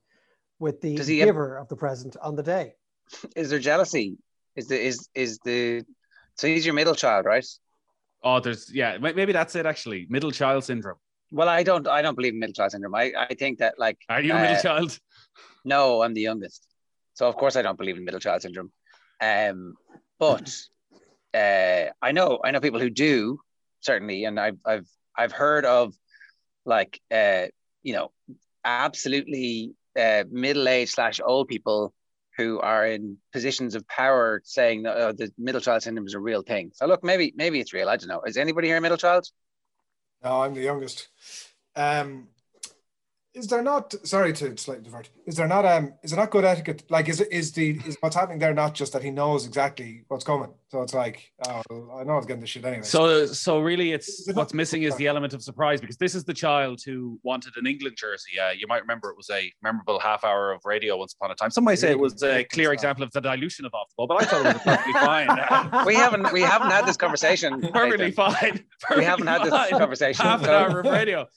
with 0.60 0.82
the 0.82 0.96
Does 0.96 1.08
he 1.08 1.22
ev- 1.22 1.28
giver 1.28 1.58
of 1.58 1.68
the 1.70 1.76
present 1.78 2.18
on 2.22 2.36
the 2.36 2.44
day. 2.44 2.76
Is 3.36 3.50
there 3.52 3.60
jealousy? 3.60 4.18
Is 4.56 4.68
the 4.68 4.80
is 4.80 5.08
is 5.14 5.38
the 5.40 5.84
so 6.36 6.48
he's 6.48 6.66
your 6.66 6.76
middle 6.76 6.96
child, 6.96 7.26
right? 7.26 7.46
Oh, 8.26 8.40
there's 8.40 8.74
yeah, 8.74 8.98
maybe 8.98 9.32
that's 9.32 9.56
it 9.56 9.66
actually. 9.66 10.08
Middle 10.10 10.32
child 10.32 10.64
syndrome. 10.64 10.98
Well, 11.32 11.50
I 11.50 11.64
don't 11.64 11.88
I 11.88 12.02
don't 12.02 12.16
believe 12.16 12.34
in 12.34 12.40
middle 12.40 12.54
child 12.54 12.72
syndrome. 12.72 12.96
I, 12.96 13.14
I 13.18 13.34
think 13.36 13.60
that 13.60 13.76
like 13.78 13.98
Are 14.10 14.22
you 14.22 14.34
a 14.34 14.40
middle 14.40 14.58
Uh, 14.58 14.62
child? 14.62 15.00
no, 15.64 16.02
I'm 16.02 16.14
the 16.14 16.22
youngest. 16.22 16.68
So 17.14 17.28
of 17.28 17.36
course 17.38 17.56
I 17.56 17.62
don't 17.62 17.78
believe 17.78 17.98
in 17.98 18.04
middle 18.04 18.20
child 18.20 18.42
syndrome. 18.42 18.72
Um 19.22 19.76
but 20.20 20.48
uh 21.34 21.86
I 22.02 22.12
know 22.12 22.40
I 22.44 22.52
know 22.52 22.60
people 22.60 22.80
who 22.80 22.90
do 22.90 23.40
certainly 23.82 24.26
and 24.26 24.40
I've 24.40 24.58
I've 24.66 24.88
I've 25.18 25.32
heard 25.32 25.66
of 25.66 25.94
like 26.66 27.00
uh 27.12 27.46
you 27.84 27.94
know 27.94 28.12
absolutely 28.64 29.74
uh 29.98 30.24
middle-aged 30.30 30.92
slash 30.92 31.20
old 31.24 31.48
people 31.48 31.94
who 32.38 32.60
are 32.60 32.86
in 32.86 33.18
positions 33.32 33.76
of 33.76 33.88
power 33.88 34.42
saying 34.44 34.84
that 34.84 34.98
uh, 34.98 35.12
the 35.14 35.32
middle 35.38 35.62
child 35.62 35.84
syndrome 35.84 36.08
is 36.08 36.14
a 36.14 36.20
real 36.20 36.42
thing. 36.42 36.72
So 36.74 36.86
look, 36.86 37.04
maybe 37.04 37.34
maybe 37.36 37.60
it's 37.60 37.74
real. 37.74 37.90
I 37.90 37.98
don't 37.98 38.10
know. 38.10 38.22
Is 38.26 38.38
anybody 38.38 38.68
here 38.68 38.78
a 38.78 38.82
middle 38.82 38.98
child? 38.98 39.28
No, 40.24 40.42
I'm 40.42 40.54
the 40.54 40.62
youngest. 40.62 41.08
Um, 41.76 42.28
is 43.36 43.48
there 43.48 43.62
not? 43.62 43.94
Sorry 44.08 44.32
to 44.34 44.58
slightly 44.58 44.84
divert. 44.86 45.10
Is 45.28 45.36
there 45.36 45.48
not? 45.48 45.66
Um, 45.66 45.94
is 46.04 46.14
it 46.14 46.16
not 46.16 46.32
good 46.32 46.46
etiquette? 46.46 46.84
Like, 46.90 47.10
is 47.10 47.20
it 47.22 47.28
is 47.32 47.52
the 47.52 47.72
is 47.86 47.98
what's 48.00 48.16
happening 48.16 48.40
there 48.40 48.54
not 48.54 48.74
just 48.74 48.94
that 48.94 49.04
he 49.04 49.12
knows 49.12 49.46
exactly 49.46 50.06
what's 50.08 50.24
coming? 50.24 50.54
So 50.70 50.82
it's 50.82 50.94
like, 50.94 51.32
oh, 51.48 51.62
I 51.98 52.04
know 52.04 52.14
I 52.14 52.16
was 52.18 52.26
getting 52.26 52.42
this 52.42 52.50
shit 52.50 52.66
anyway. 52.66 52.84
So, 52.84 53.26
so 53.28 53.60
really, 53.60 53.92
it's 53.92 54.28
it 54.28 54.36
what's 54.36 54.54
missing 54.54 54.84
is 54.84 54.96
the 54.96 55.08
element 55.08 55.34
of 55.34 55.44
surprise 55.44 55.80
because 55.82 55.98
this 55.98 56.16
is 56.16 56.24
the 56.24 56.34
child 56.34 56.82
who 56.86 57.20
wanted 57.24 57.54
an 57.58 57.68
England 57.68 57.98
jersey. 57.98 58.40
Uh, 58.40 58.52
you 58.52 58.68
might 58.68 58.82
remember 58.82 59.10
it 59.10 59.18
was 59.18 59.30
a 59.30 59.52
memorable 59.62 60.00
half 60.00 60.24
hour 60.24 60.52
of 60.52 60.62
radio 60.66 60.98
once 60.98 61.14
upon 61.14 61.32
a 61.32 61.36
time. 61.36 61.52
Some 61.52 61.64
might 61.66 61.76
say 61.80 61.92
it 61.92 62.00
was 62.00 62.24
a 62.24 62.44
clear 62.46 62.74
example 62.74 63.04
of 63.04 63.12
the 63.12 63.22
dilution 63.22 63.66
of 63.66 63.74
off 63.74 63.90
the 63.90 63.94
ball, 63.98 64.08
but 64.08 64.22
I 64.22 64.26
thought 64.26 64.46
it 64.46 64.54
was 64.54 64.64
perfectly 64.64 64.94
fine. 65.02 65.30
Uh, 65.30 65.84
We 65.86 65.96
haven't 65.96 66.32
we 66.34 66.42
haven't 66.42 66.72
had 66.72 66.86
this 66.86 66.98
conversation. 66.98 67.62
perfectly 67.74 68.08
Nathan. 68.08 68.14
fine. 68.14 68.64
We 68.98 69.04
haven't 69.04 69.28
had 69.28 69.44
this 69.44 69.50
fine. 69.52 69.70
conversation. 69.72 70.26
Half 70.26 70.44
an 70.44 70.50
hour 70.50 70.80
of 70.80 70.86
radio. 70.86 71.28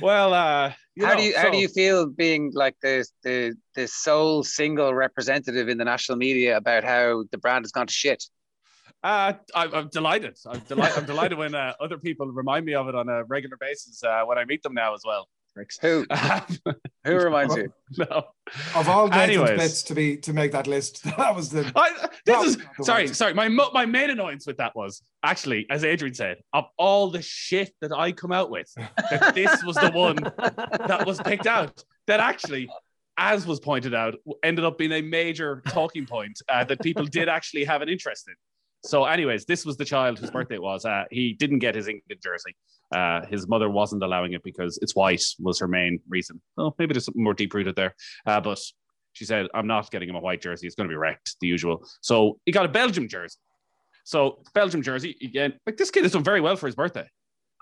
Well, 0.00 0.32
uh, 0.34 0.72
you 0.96 1.06
how 1.06 1.12
know, 1.12 1.18
do 1.18 1.24
you 1.24 1.36
how 1.36 1.50
do 1.50 1.58
you 1.58 1.68
feel 1.68 2.06
being 2.06 2.50
like 2.54 2.76
the 2.82 3.06
the 3.22 3.54
the 3.74 3.86
sole 3.86 4.42
single 4.42 4.94
representative 4.94 5.68
in 5.68 5.78
the 5.78 5.84
national 5.84 6.18
media 6.18 6.56
about 6.56 6.84
how 6.84 7.24
the 7.30 7.38
brand 7.38 7.64
has 7.64 7.72
gone 7.72 7.86
to 7.86 7.92
shit? 7.92 8.24
Uh, 9.02 9.32
I'm, 9.54 9.74
I'm 9.74 9.88
delighted. 9.88 10.36
I'm, 10.46 10.60
delighted. 10.60 10.98
I'm 10.98 11.06
delighted 11.06 11.38
when 11.38 11.54
uh, 11.54 11.72
other 11.80 11.96
people 11.96 12.26
remind 12.26 12.66
me 12.66 12.74
of 12.74 12.86
it 12.88 12.94
on 12.94 13.08
a 13.08 13.24
regular 13.24 13.56
basis 13.58 14.02
uh, 14.04 14.22
when 14.26 14.36
I 14.36 14.44
meet 14.44 14.62
them 14.62 14.74
now 14.74 14.94
as 14.94 15.00
well. 15.06 15.26
Pricks. 15.54 15.78
Who 15.78 16.06
who 17.04 17.14
reminds 17.16 17.56
you? 17.56 17.72
no. 17.98 18.24
of 18.74 18.88
all 18.88 19.08
Nathan's 19.08 19.36
Anyways. 19.36 19.58
bits 19.58 19.82
to 19.84 19.94
be 19.94 20.16
to 20.18 20.32
make 20.32 20.52
that 20.52 20.66
list, 20.66 21.02
that 21.16 21.34
was 21.34 21.50
the 21.50 21.70
I, 21.74 22.08
this 22.24 22.36
No, 22.36 22.42
is 22.44 22.56
the 22.56 22.84
sorry, 22.84 23.04
worst. 23.04 23.14
sorry. 23.16 23.34
My 23.34 23.48
my 23.48 23.86
main 23.86 24.10
annoyance 24.10 24.46
with 24.46 24.56
that 24.58 24.74
was 24.76 25.02
actually, 25.24 25.66
as 25.70 25.84
Adrian 25.84 26.14
said, 26.14 26.38
of 26.52 26.66
all 26.78 27.10
the 27.10 27.22
shit 27.22 27.74
that 27.80 27.92
I 27.92 28.12
come 28.12 28.32
out 28.32 28.50
with, 28.50 28.72
that 29.10 29.34
this 29.34 29.62
was 29.64 29.76
the 29.76 29.90
one 29.90 30.16
that 30.16 31.04
was 31.06 31.20
picked 31.20 31.46
out. 31.46 31.82
That 32.06 32.20
actually, 32.20 32.68
as 33.18 33.46
was 33.46 33.60
pointed 33.60 33.94
out, 33.94 34.14
ended 34.42 34.64
up 34.64 34.78
being 34.78 34.92
a 34.92 35.02
major 35.02 35.62
talking 35.68 36.06
point 36.06 36.40
uh, 36.48 36.64
that 36.64 36.80
people 36.82 37.04
did 37.06 37.28
actually 37.28 37.64
have 37.64 37.82
an 37.82 37.88
interest 37.88 38.28
in. 38.28 38.34
So, 38.82 39.04
anyways, 39.04 39.44
this 39.44 39.66
was 39.66 39.76
the 39.76 39.84
child 39.84 40.18
whose 40.18 40.30
birthday 40.30 40.54
it 40.54 40.62
was. 40.62 40.84
Uh, 40.84 41.04
he 41.10 41.34
didn't 41.34 41.58
get 41.58 41.74
his 41.74 41.86
England 41.86 42.20
jersey. 42.22 42.56
Uh, 42.94 43.24
his 43.26 43.46
mother 43.46 43.68
wasn't 43.68 44.02
allowing 44.02 44.32
it 44.32 44.42
because 44.42 44.78
it's 44.82 44.96
white 44.96 45.22
was 45.38 45.58
her 45.60 45.68
main 45.68 46.00
reason. 46.08 46.40
Well, 46.56 46.74
maybe 46.78 46.94
there's 46.94 47.04
something 47.04 47.22
more 47.22 47.34
deep 47.34 47.52
rooted 47.54 47.76
there. 47.76 47.94
Uh, 48.26 48.40
but 48.40 48.58
she 49.12 49.24
said, 49.26 49.48
"I'm 49.54 49.66
not 49.66 49.90
getting 49.90 50.08
him 50.08 50.16
a 50.16 50.20
white 50.20 50.40
jersey. 50.40 50.66
It's 50.66 50.74
going 50.76 50.88
to 50.88 50.92
be 50.92 50.96
wrecked, 50.96 51.36
the 51.40 51.46
usual." 51.46 51.86
So 52.00 52.38
he 52.46 52.52
got 52.52 52.64
a 52.64 52.68
Belgium 52.68 53.06
jersey. 53.06 53.36
So 54.04 54.42
Belgium 54.54 54.82
jersey 54.82 55.14
again. 55.22 55.52
Like 55.66 55.76
this 55.76 55.90
kid 55.90 56.04
has 56.04 56.12
done 56.12 56.24
very 56.24 56.40
well 56.40 56.56
for 56.56 56.66
his 56.66 56.74
birthday. 56.74 57.08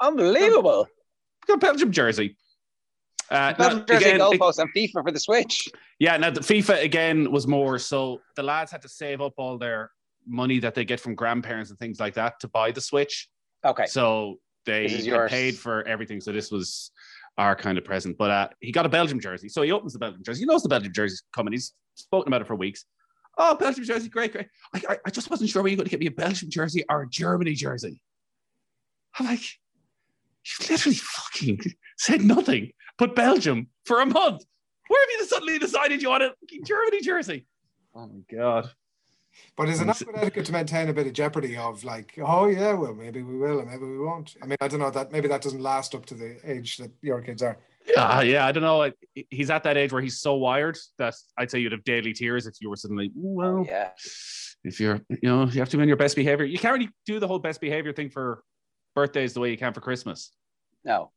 Unbelievable. 0.00 0.84
He 0.84 1.52
got 1.52 1.54
a 1.54 1.66
Belgium 1.66 1.90
jersey. 1.92 2.37
Uh, 3.30 3.52
Belgium 3.54 3.78
now, 3.80 3.84
jersey, 3.84 4.04
again, 4.10 4.20
it- 4.20 4.58
and 4.58 4.72
FIFA 4.75 5.02
for 5.02 5.10
the 5.10 5.20
Switch. 5.20 5.68
yeah, 5.98 6.16
now 6.16 6.30
the 6.30 6.40
FIFA 6.40 6.82
again 6.82 7.30
was 7.30 7.46
more 7.46 7.78
so 7.78 8.20
the 8.37 8.42
lads 8.42 8.70
had 8.72 8.80
to 8.82 8.88
save 8.88 9.20
up 9.20 9.34
all 9.37 9.58
their 9.58 9.90
money 10.28 10.58
that 10.61 10.75
they 10.75 10.85
get 10.85 11.00
from 11.00 11.14
grandparents 11.14 11.70
and 11.70 11.78
things 11.78 11.99
like 11.99 12.14
that 12.14 12.38
to 12.40 12.49
buy 12.49 12.70
the 12.70 12.80
Switch. 12.80 13.28
Okay. 13.64 13.87
So 13.87 14.37
they 14.66 14.85
This 14.85 14.92
is 14.92 14.99
had 14.99 15.06
yours. 15.06 15.30
paid 15.30 15.56
for 15.56 15.87
everything. 15.88 16.20
So 16.20 16.32
this 16.32 16.50
was 16.50 16.90
our 17.38 17.56
kind 17.56 17.78
of 17.78 17.85
present. 17.85 18.18
But 18.18 18.30
uh, 18.30 18.49
he 18.61 18.73
got 18.73 18.87
a 18.87 18.88
Belgium 18.88 19.20
jersey, 19.20 19.49
so 19.49 19.62
he 19.62 19.73
opens 19.73 19.92
the 19.94 19.99
Belgium 19.99 20.23
jersey. 20.25 20.40
He 20.40 20.47
knows 20.47 20.62
the 20.62 20.68
Belgium 20.68 20.92
jersey's 20.92 21.23
coming. 21.35 21.52
He's 21.52 21.73
spoken 21.94 22.28
about 22.28 22.42
it 22.42 22.47
for 22.47 22.54
weeks. 22.56 22.85
Oh, 23.38 23.54
Belgium 23.54 23.85
jersey, 23.85 24.08
great, 24.08 24.32
great. 24.32 24.49
I, 24.75 24.82
I, 24.90 24.99
I 25.06 25.11
just 25.11 25.30
wasn't 25.30 25.49
sure 25.50 25.62
were 25.62 25.68
you 25.68 25.76
going 25.76 25.85
to 25.87 25.90
get 25.90 26.00
me 26.00 26.06
a 26.06 26.11
Belgium 26.11 26.50
jersey 26.50 26.85
or 26.90 27.02
a 27.02 27.08
Germany 27.08 27.54
jersey. 27.54 28.02
I'm 29.18 29.26
like, 29.26 29.40
you 29.40 30.66
literally 30.70 30.97
fucking 30.97 31.61
said 31.99 32.23
nothing 32.23 32.73
but 32.99 33.14
Belgium 33.14 33.68
for 33.85 34.00
a 34.00 34.06
month. 34.06 34.44
Where 34.88 35.00
have 35.00 35.20
you 35.20 35.26
suddenly 35.26 35.58
decided 35.58 36.02
you 36.02 36.08
want 36.08 36.23
a 36.25 36.35
Germany 36.64 37.00
jersey? 37.00 37.47
Oh 37.94 38.06
my 38.06 38.20
god! 38.37 38.70
But 39.57 39.68
is 39.68 39.80
it 39.80 39.87
not 39.87 39.99
good 39.99 40.14
etiquette 40.14 40.47
to 40.47 40.52
maintain 40.52 40.88
a 40.88 40.92
bit 40.92 41.07
of 41.07 41.12
jeopardy 41.12 41.57
of 41.57 41.83
like, 41.83 42.16
oh 42.23 42.47
yeah, 42.47 42.75
well 42.75 42.95
maybe 42.95 43.23
we 43.23 43.37
will 43.37 43.59
and 43.61 43.71
maybe 43.71 43.85
we 43.85 43.99
won't. 43.99 44.37
I 44.42 44.47
mean, 44.47 44.57
I 44.61 44.68
don't 44.68 44.80
know 44.80 44.90
that 44.90 45.11
maybe 45.11 45.28
that 45.28 45.42
doesn't 45.42 45.61
last 45.61 45.95
up 45.95 46.07
to 46.07 46.14
the 46.14 46.38
age 46.45 46.76
that 46.76 46.90
your 47.02 47.21
kids 47.21 47.42
are. 47.42 47.59
Yeah, 47.88 48.18
uh, 48.18 48.21
yeah, 48.21 48.47
I 48.47 48.52
don't 48.52 48.62
know. 48.62 48.92
He's 49.30 49.50
at 49.50 49.62
that 49.64 49.76
age 49.76 49.92
where 49.92 50.02
he's 50.02 50.21
so 50.21 50.35
wired 50.35 50.76
that 50.99 51.14
I'd 51.37 51.50
say 51.50 51.59
you'd 51.59 51.73
have 51.73 51.85
daily 51.85 52.12
tears 52.12 52.47
if 52.47 52.54
you 52.61 52.68
were 52.68 52.76
suddenly, 52.76 53.11
well, 53.14 53.61
oh, 53.61 53.66
Yeah. 53.66 53.90
if 54.62 54.78
you're, 54.78 55.00
you 55.09 55.18
know, 55.23 55.47
you 55.47 55.59
have 55.61 55.71
to 55.71 55.76
be 55.76 55.83
on 55.83 55.88
your 55.88 55.97
best 55.97 56.14
behavior. 56.14 56.45
You 56.45 56.59
can't 56.59 56.75
really 56.75 56.90
do 57.07 57.18
the 57.18 57.26
whole 57.26 57.38
best 57.38 57.61
behavior 57.61 57.92
thing 57.92 58.11
for 58.11 58.42
birthdays 58.95 59.33
the 59.33 59.40
way 59.40 59.50
you 59.50 59.57
can 59.57 59.73
for 59.73 59.80
Christmas. 59.80 60.33
No. 60.85 61.12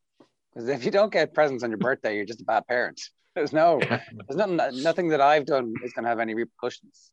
Because 0.54 0.70
if 0.70 0.86
you 0.86 0.92
don't 0.92 1.12
get 1.12 1.34
presents 1.34 1.63
on 1.63 1.72
your 1.72 1.78
birthday, 1.78 2.16
you're 2.16 2.25
just 2.25 2.42
a 2.42 2.46
bad 2.46 2.66
parent. 2.68 3.01
There's 3.36 3.54
no, 3.54 3.80
there's 3.80 4.36
nothing, 4.36 4.84
nothing 4.84 5.08
that 5.10 5.22
I've 5.22 5.46
done 5.46 5.74
is 5.86 5.94
going 5.94 6.04
to 6.04 6.10
have 6.10 6.20
any 6.20 6.36
repercussions. 6.36 7.12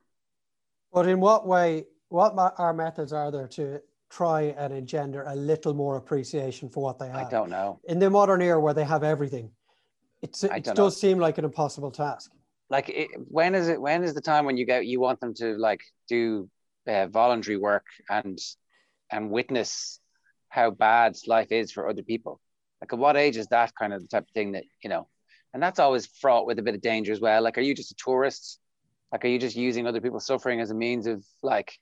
But 0.92 1.06
in 1.06 1.20
what 1.20 1.46
way, 1.46 1.84
what 2.08 2.34
our 2.36 2.72
methods 2.72 3.12
are 3.12 3.30
there 3.30 3.48
to 3.48 3.80
try 4.10 4.54
and 4.56 4.72
engender 4.72 5.24
a 5.26 5.34
little 5.34 5.74
more 5.74 5.96
appreciation 5.96 6.68
for 6.68 6.82
what 6.82 6.98
they 6.98 7.08
have? 7.08 7.26
I 7.26 7.30
don't 7.30 7.50
know. 7.50 7.80
In 7.84 7.98
the 7.98 8.08
modern 8.08 8.40
era 8.40 8.58
where 8.58 8.74
they 8.74 8.84
have 8.84 9.04
everything, 9.04 9.50
it's, 10.22 10.42
it 10.44 10.64
does 10.74 10.98
seem 11.00 11.18
like 11.18 11.38
an 11.38 11.44
impossible 11.44 11.90
task. 11.90 12.32
Like, 12.70 12.88
it, 12.88 13.10
when 13.28 13.54
is 13.54 13.68
it? 13.68 13.80
When 13.80 14.04
is 14.04 14.14
the 14.14 14.20
time 14.20 14.44
when 14.44 14.56
you 14.56 14.66
go? 14.66 14.78
You 14.78 15.00
want 15.00 15.20
them 15.20 15.32
to 15.34 15.56
like 15.56 15.80
do 16.06 16.50
uh, 16.86 17.06
voluntary 17.06 17.56
work 17.56 17.86
and 18.10 18.38
and 19.10 19.30
witness 19.30 20.00
how 20.50 20.70
bad 20.70 21.16
life 21.26 21.50
is 21.50 21.72
for 21.72 21.88
other 21.88 22.02
people. 22.02 22.40
Like, 22.80 22.92
at 22.92 22.98
what 22.98 23.16
age 23.16 23.36
is 23.36 23.46
that 23.48 23.74
kind 23.74 23.94
of 23.94 24.02
the 24.02 24.08
type 24.08 24.24
of 24.24 24.30
thing 24.30 24.52
that 24.52 24.64
you 24.82 24.90
know? 24.90 25.08
And 25.54 25.62
that's 25.62 25.78
always 25.78 26.06
fraught 26.06 26.46
with 26.46 26.58
a 26.58 26.62
bit 26.62 26.74
of 26.74 26.82
danger 26.82 27.10
as 27.10 27.20
well. 27.20 27.40
Like, 27.42 27.56
are 27.56 27.62
you 27.62 27.74
just 27.74 27.92
a 27.92 27.96
tourist? 27.96 28.60
Like, 29.12 29.24
are 29.24 29.28
you 29.28 29.38
just 29.38 29.56
using 29.56 29.86
other 29.86 30.00
people's 30.00 30.26
suffering 30.26 30.60
as 30.60 30.70
a 30.70 30.74
means 30.74 31.06
of 31.06 31.24
like 31.42 31.72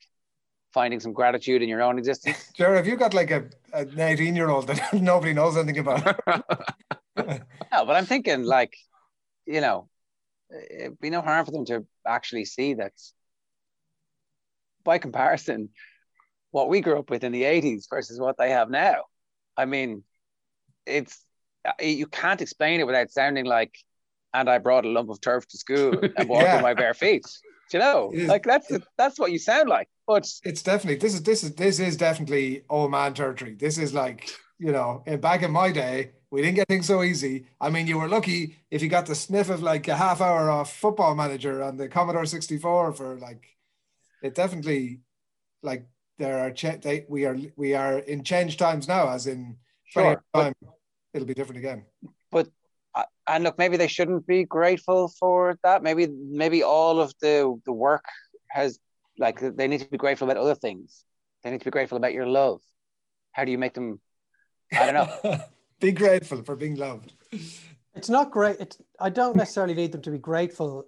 finding 0.73 1.01
some 1.01 1.13
gratitude 1.13 1.63
in 1.63 1.69
your 1.69 1.83
own 1.83 1.99
existence? 1.99 2.51
Jared, 2.57 2.77
have 2.77 2.87
you 2.87 2.97
got 2.97 3.15
like 3.15 3.31
a, 3.31 3.49
an 3.73 3.99
18 3.99 4.37
year 4.37 4.49
old 4.49 4.67
that 4.69 4.93
nobody 5.01 5.33
knows 5.33 5.57
anything 5.57 5.79
about? 5.79 6.21
No, 7.73 7.85
but 7.85 7.97
I'm 7.97 8.07
thinking 8.07 8.45
like, 8.45 8.77
you 9.47 9.61
know, 9.61 9.89
it'd 10.71 11.01
be 11.01 11.11
no 11.11 11.21
harm 11.23 11.45
for 11.45 11.51
them 11.51 11.65
to 11.67 11.85
actually 12.07 12.45
see 12.45 12.75
that 12.75 12.93
by 14.85 14.99
comparison, 14.99 15.71
what 16.53 16.69
we 16.69 16.81
grew 16.81 16.99
up 16.99 17.11
with 17.11 17.25
in 17.25 17.33
the 17.33 17.43
80s 17.43 17.85
versus 17.91 18.21
what 18.21 18.39
they 18.39 18.51
have 18.51 18.71
now. 18.71 19.05
I 19.57 19.65
mean, 19.65 20.05
it's 20.87 21.25
you 21.81 22.07
can't 22.07 22.41
explain 22.41 22.81
it 22.81 22.87
without 22.87 23.11
sounding 23.11 23.45
like, 23.45 23.75
and 24.37 24.49
I 24.49 24.59
brought 24.59 24.85
a 24.85 24.89
lump 24.89 25.09
of 25.11 25.21
turf 25.21 25.47
to 25.49 25.57
school 25.59 25.99
and 26.17 26.29
walked 26.29 26.45
Yeah. 26.45 26.57
on 26.57 26.63
my 26.63 26.75
bare 26.75 26.95
feet. 26.95 27.25
Do 27.71 27.79
you 27.79 27.83
know, 27.85 28.13
like 28.27 28.45
that's 28.45 28.71
that's 28.97 29.19
what 29.19 29.33
you 29.33 29.39
sound 29.41 29.69
like. 29.69 29.89
But 30.07 30.31
it's 30.45 30.63
definitely 30.63 30.99
this 31.05 31.15
is 31.15 31.23
this 31.25 31.43
is 31.43 31.55
this 31.57 31.81
is 31.81 31.97
definitely 31.97 32.63
old 32.71 32.93
man 32.93 33.13
territory. 33.15 33.55
This 33.55 33.77
is 33.79 33.93
like 33.93 34.31
you 34.59 34.73
know, 34.73 35.03
back 35.21 35.43
in 35.43 35.51
my 35.51 35.71
day, 35.73 36.13
we 36.31 36.41
didn't 36.43 36.55
get 36.55 36.69
things 36.69 36.87
so 36.87 37.03
easy. 37.03 37.47
I 37.61 37.69
mean, 37.71 37.87
you 37.87 37.99
were 37.99 38.09
lucky 38.09 38.57
if 38.71 38.83
you 38.83 38.89
got 38.89 39.07
the 39.07 39.15
sniff 39.15 39.51
of 39.51 39.63
like 39.63 39.87
a 39.89 39.97
half 39.97 40.21
hour 40.21 40.49
off 40.51 40.73
Football 40.77 41.15
Manager 41.17 41.63
on 41.63 41.77
the 41.77 41.89
Commodore 41.89 42.27
sixty 42.27 42.57
four 42.59 42.93
for 42.93 43.17
like. 43.19 43.43
It 44.23 44.35
definitely, 44.35 45.01
like 45.63 45.87
there 46.19 46.39
are 46.39 46.51
cha- 46.51 46.77
they, 46.81 47.05
we 47.09 47.27
are 47.27 47.37
we 47.57 47.75
are 47.75 47.99
in 47.99 48.23
change 48.25 48.57
times 48.57 48.87
now, 48.89 49.09
as 49.11 49.27
in 49.27 49.57
Sure, 49.85 50.23
time 50.35 50.55
it'll 51.13 51.27
be 51.27 51.35
different 51.35 51.59
again. 51.59 51.85
uh, 52.33 52.45
and 53.27 53.45
look, 53.45 53.59
maybe 53.59 53.77
they 53.77 53.89
shouldn't 53.89 54.27
be 54.27 54.45
grateful 54.45 55.09
for 55.09 55.59
that. 55.63 55.83
Maybe 55.83 56.07
maybe 56.07 56.63
all 56.63 57.01
of 57.01 57.13
the 57.21 57.61
the 57.65 57.73
work 57.73 58.05
has 58.49 58.79
like 59.19 59.41
they 59.41 59.69
need 59.69 59.81
to 59.81 59.89
be 59.89 59.97
grateful 59.97 60.31
about 60.31 60.41
other 60.41 60.55
things. 60.55 61.05
They 61.43 61.51
need 61.51 61.61
to 61.61 61.65
be 61.65 61.71
grateful 61.71 61.97
about 61.97 62.13
your 62.13 62.27
love. 62.27 62.61
How 63.33 63.45
do 63.45 63.53
you 63.53 63.59
make 63.59 63.75
them? 63.75 64.01
I 64.73 64.91
don't 64.91 64.95
know. 64.95 65.41
be 65.81 65.93
grateful 65.93 66.43
for 66.43 66.57
being 66.57 66.77
loved. 66.77 67.13
It's 67.95 68.09
not 68.09 68.31
great. 68.31 68.57
It's, 68.61 68.79
I 69.01 69.11
don't 69.11 69.37
necessarily 69.37 69.75
need 69.75 69.93
them 69.93 70.03
to 70.03 70.11
be 70.11 70.19
grateful, 70.19 70.87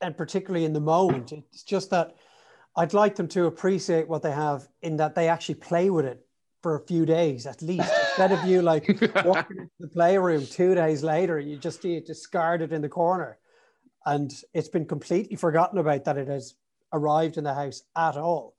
and 0.00 0.16
particularly 0.16 0.64
in 0.64 0.72
the 0.72 0.80
moment. 0.80 1.32
It's 1.32 1.62
just 1.62 1.90
that 1.90 2.14
I'd 2.76 2.94
like 2.94 3.16
them 3.16 3.28
to 3.28 3.46
appreciate 3.46 4.08
what 4.08 4.22
they 4.22 4.32
have 4.32 4.68
in 4.82 4.96
that 4.98 5.14
they 5.14 5.28
actually 5.28 5.56
play 5.56 5.90
with 5.90 6.06
it 6.06 6.24
for 6.62 6.76
a 6.76 6.86
few 6.86 7.04
days 7.06 7.46
at 7.46 7.62
least. 7.62 7.92
Instead 8.20 8.38
of 8.38 8.44
you 8.44 8.60
like 8.72 8.86
walking 9.24 9.56
into 9.56 9.70
the 9.80 9.88
playroom 9.88 10.46
two 10.46 10.74
days 10.74 11.02
later, 11.02 11.38
you 11.38 11.56
just 11.56 11.80
see 11.80 11.96
it 11.96 12.04
discarded 12.04 12.70
in 12.70 12.82
the 12.82 12.88
corner, 12.88 13.38
and 14.04 14.30
it's 14.52 14.68
been 14.68 14.84
completely 14.84 15.36
forgotten 15.36 15.78
about 15.78 16.04
that 16.04 16.18
it 16.18 16.28
has 16.28 16.54
arrived 16.92 17.38
in 17.38 17.44
the 17.44 17.54
house 17.54 17.82
at 17.96 18.18
all. 18.18 18.56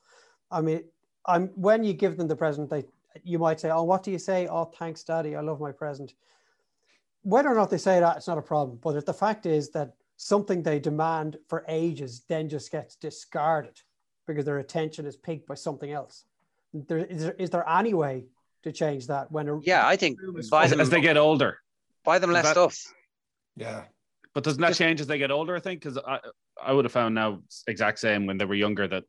I 0.49 0.61
mean, 0.61 0.85
I'm 1.27 1.49
when 1.49 1.83
you 1.83 1.93
give 1.93 2.17
them 2.17 2.27
the 2.27 2.35
present, 2.35 2.71
they 2.71 2.85
you 3.23 3.37
might 3.37 3.59
say, 3.59 3.69
"Oh, 3.69 3.83
what 3.83 4.01
do 4.01 4.09
you 4.09 4.17
say? 4.17 4.47
Oh, 4.47 4.65
thanks, 4.65 5.03
Daddy. 5.03 5.35
I 5.35 5.41
love 5.41 5.61
my 5.61 5.71
present." 5.71 6.15
Whether 7.21 7.49
or 7.49 7.55
not 7.55 7.69
they 7.69 7.77
say 7.77 7.99
that, 7.99 8.17
it's 8.17 8.27
not 8.27 8.39
a 8.39 8.41
problem. 8.41 8.79
But 8.81 8.95
if 8.95 9.05
the 9.05 9.13
fact 9.13 9.45
is 9.45 9.69
that 9.73 9.93
something 10.17 10.63
they 10.63 10.79
demand 10.79 11.37
for 11.47 11.65
ages 11.67 12.23
then 12.27 12.49
just 12.49 12.71
gets 12.71 12.95
discarded 12.95 13.79
because 14.25 14.45
their 14.45 14.57
attention 14.57 15.05
is 15.05 15.17
piqued 15.17 15.45
by 15.45 15.53
something 15.53 15.91
else, 15.91 16.23
there 16.73 17.05
is 17.05 17.25
there, 17.25 17.35
is 17.37 17.51
there 17.51 17.69
any 17.69 17.93
way 17.93 18.25
to 18.63 18.71
change 18.71 19.07
that 19.07 19.31
when 19.31 19.47
a 19.47 19.59
Yeah, 19.61 19.87
I 19.87 19.95
think 19.95 20.19
buy 20.49 20.65
As, 20.65 20.71
them 20.71 20.79
as 20.79 20.89
they 20.89 21.01
get 21.01 21.17
older. 21.17 21.59
buy 22.03 22.19
them 22.19 22.31
less 22.31 22.45
that- 22.45 22.51
stuff. 22.53 22.77
Yeah. 23.55 23.85
But 24.33 24.43
doesn't 24.43 24.61
that 24.61 24.69
Just- 24.69 24.79
change 24.79 25.01
as 25.01 25.07
they 25.07 25.17
get 25.17 25.31
older? 25.31 25.55
I 25.55 25.59
think 25.59 25.81
because 25.83 25.97
I 25.97 26.19
I 26.63 26.71
would 26.73 26.85
have 26.85 26.91
found 26.91 27.15
now 27.15 27.41
exact 27.67 27.99
same 27.99 28.25
when 28.25 28.37
they 28.37 28.45
were 28.45 28.55
younger 28.55 28.87
that 28.87 29.03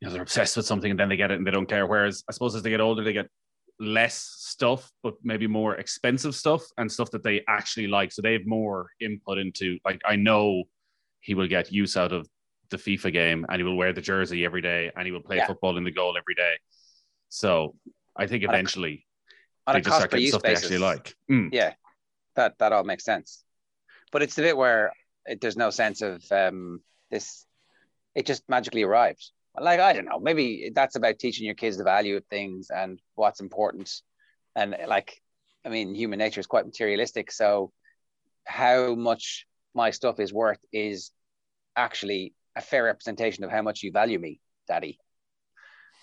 you 0.00 0.06
know 0.06 0.12
they're 0.12 0.22
obsessed 0.22 0.56
with 0.56 0.64
something 0.64 0.90
and 0.92 0.98
then 1.00 1.08
they 1.08 1.16
get 1.16 1.30
it 1.30 1.34
and 1.38 1.46
they 1.46 1.50
don't 1.50 1.68
care. 1.68 1.86
Whereas 1.86 2.22
I 2.28 2.32
suppose 2.32 2.54
as 2.54 2.62
they 2.62 2.70
get 2.70 2.80
older, 2.80 3.02
they 3.04 3.12
get 3.12 3.28
less 3.80 4.14
stuff, 4.38 4.90
but 5.02 5.14
maybe 5.22 5.46
more 5.46 5.74
expensive 5.76 6.34
stuff 6.34 6.62
and 6.78 6.90
stuff 6.90 7.10
that 7.10 7.22
they 7.22 7.44
actually 7.48 7.88
like. 7.88 8.10
So 8.12 8.22
they 8.22 8.32
have 8.34 8.46
more 8.46 8.90
input 9.00 9.38
into 9.38 9.78
like 9.84 10.00
I 10.06 10.16
know 10.16 10.64
he 11.20 11.34
will 11.34 11.48
get 11.48 11.70
use 11.72 11.96
out 11.96 12.12
of 12.12 12.26
the 12.70 12.76
FIFA 12.78 13.12
game 13.12 13.46
and 13.48 13.56
he 13.58 13.64
will 13.64 13.76
wear 13.76 13.92
the 13.92 14.00
jersey 14.00 14.44
every 14.44 14.62
day 14.62 14.90
and 14.96 15.04
he 15.06 15.12
will 15.12 15.22
play 15.22 15.36
Yeah. 15.36 15.46
football 15.46 15.76
in 15.78 15.84
the 15.84 15.90
goal 15.90 16.16
every 16.16 16.34
day. 16.34 16.54
So 17.28 17.74
I 18.18 18.26
think 18.26 18.44
On 18.44 18.50
a- 18.50 18.52
eventually 18.52 19.06
On 19.66 19.74
they 19.74 19.78
a 19.78 19.82
just 19.82 19.88
cost 19.90 19.98
start 20.00 20.10
per 20.10 20.16
getting 20.16 20.22
use 20.26 20.30
stuff 20.32 20.42
they 20.42 20.48
basis. 20.50 20.64
actually 20.64 20.78
like. 20.78 21.14
Mm. 21.30 21.48
Yeah, 21.52 21.74
that 22.36 22.58
that 22.58 22.72
all 22.72 22.84
makes 22.84 23.04
sense. 23.04 23.44
But 24.12 24.22
it's 24.22 24.34
the 24.34 24.42
bit 24.42 24.56
where 24.56 24.92
it, 25.26 25.40
there's 25.40 25.56
no 25.56 25.70
sense 25.70 26.02
of 26.02 26.22
um, 26.32 26.80
this. 27.10 27.46
It 28.14 28.26
just 28.26 28.42
magically 28.48 28.82
arrives. 28.82 29.32
Like 29.58 29.80
I 29.80 29.92
don't 29.92 30.04
know, 30.04 30.18
maybe 30.20 30.70
that's 30.74 30.96
about 30.96 31.18
teaching 31.18 31.46
your 31.46 31.54
kids 31.54 31.76
the 31.76 31.84
value 31.84 32.16
of 32.16 32.24
things 32.26 32.70
and 32.70 33.00
what's 33.14 33.40
important. 33.40 33.92
And 34.56 34.76
like, 34.86 35.20
I 35.64 35.68
mean, 35.68 35.94
human 35.94 36.18
nature 36.18 36.40
is 36.40 36.46
quite 36.46 36.64
materialistic. 36.66 37.30
So, 37.32 37.72
how 38.44 38.94
much 38.94 39.46
my 39.74 39.90
stuff 39.90 40.18
is 40.20 40.32
worth 40.32 40.58
is 40.72 41.10
actually 41.76 42.34
a 42.56 42.60
fair 42.60 42.84
representation 42.84 43.44
of 43.44 43.50
how 43.50 43.62
much 43.62 43.82
you 43.82 43.92
value 43.92 44.18
me, 44.18 44.40
Daddy. 44.66 44.98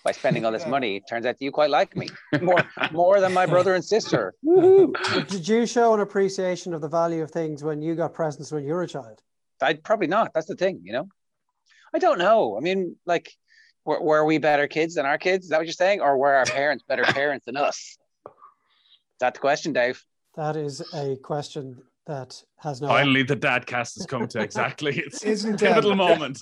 By 0.06 0.12
spending 0.12 0.44
all 0.44 0.52
this 0.52 0.62
Yeah. 0.62 0.68
money, 0.68 0.96
it 0.98 1.02
turns 1.08 1.26
out 1.26 1.34
you 1.40 1.50
quite 1.50 1.68
like 1.70 1.96
me 1.96 2.06
more 2.40 2.62
more 2.92 3.20
than 3.20 3.32
my 3.34 3.44
brother 3.44 3.74
and 3.74 3.84
sister. 3.84 4.34
Woohoo! 4.44 4.92
But 5.14 5.26
did 5.26 5.48
you 5.48 5.66
show 5.66 5.94
an 5.94 6.00
appreciation 6.00 6.72
of 6.74 6.80
the 6.80 6.88
value 7.00 7.22
of 7.24 7.32
things 7.32 7.64
when 7.64 7.82
you 7.82 7.96
got 7.96 8.14
presents 8.14 8.52
when 8.52 8.62
you 8.64 8.74
were 8.74 8.84
a 8.84 8.86
child? 8.86 9.18
I'd 9.60 9.82
probably 9.82 10.06
not. 10.06 10.32
That's 10.32 10.46
the 10.46 10.54
thing, 10.54 10.80
you 10.84 10.92
know. 10.92 11.08
I 11.92 11.98
don't 11.98 12.18
know. 12.18 12.56
I 12.56 12.60
mean, 12.60 12.94
like, 13.04 13.32
were, 13.84 14.00
were 14.00 14.24
we 14.24 14.38
better 14.38 14.68
kids 14.68 14.94
than 14.94 15.06
our 15.06 15.18
kids? 15.18 15.46
Is 15.46 15.50
that 15.50 15.58
what 15.58 15.66
you're 15.66 15.72
saying, 15.84 16.00
or 16.00 16.16
were 16.16 16.34
our 16.34 16.44
parents 16.44 16.84
better 16.86 17.02
parents 17.22 17.46
than 17.46 17.56
us? 17.56 17.76
Is 18.26 19.20
that 19.24 19.34
the 19.34 19.40
question, 19.40 19.72
Dave? 19.72 20.00
That 20.36 20.54
is 20.54 20.82
a 20.94 21.16
question 21.16 21.82
that 22.06 22.40
has 22.58 22.80
no. 22.80 22.86
Finally, 22.86 23.24
the 23.24 23.34
dad 23.34 23.66
cast 23.66 23.96
has 23.96 24.06
come 24.06 24.28
to 24.28 24.38
exactly 24.40 24.96
its 25.04 25.24
Isn't 25.24 25.58
pivotal 25.58 25.92
um, 25.92 25.98
moment. 25.98 26.38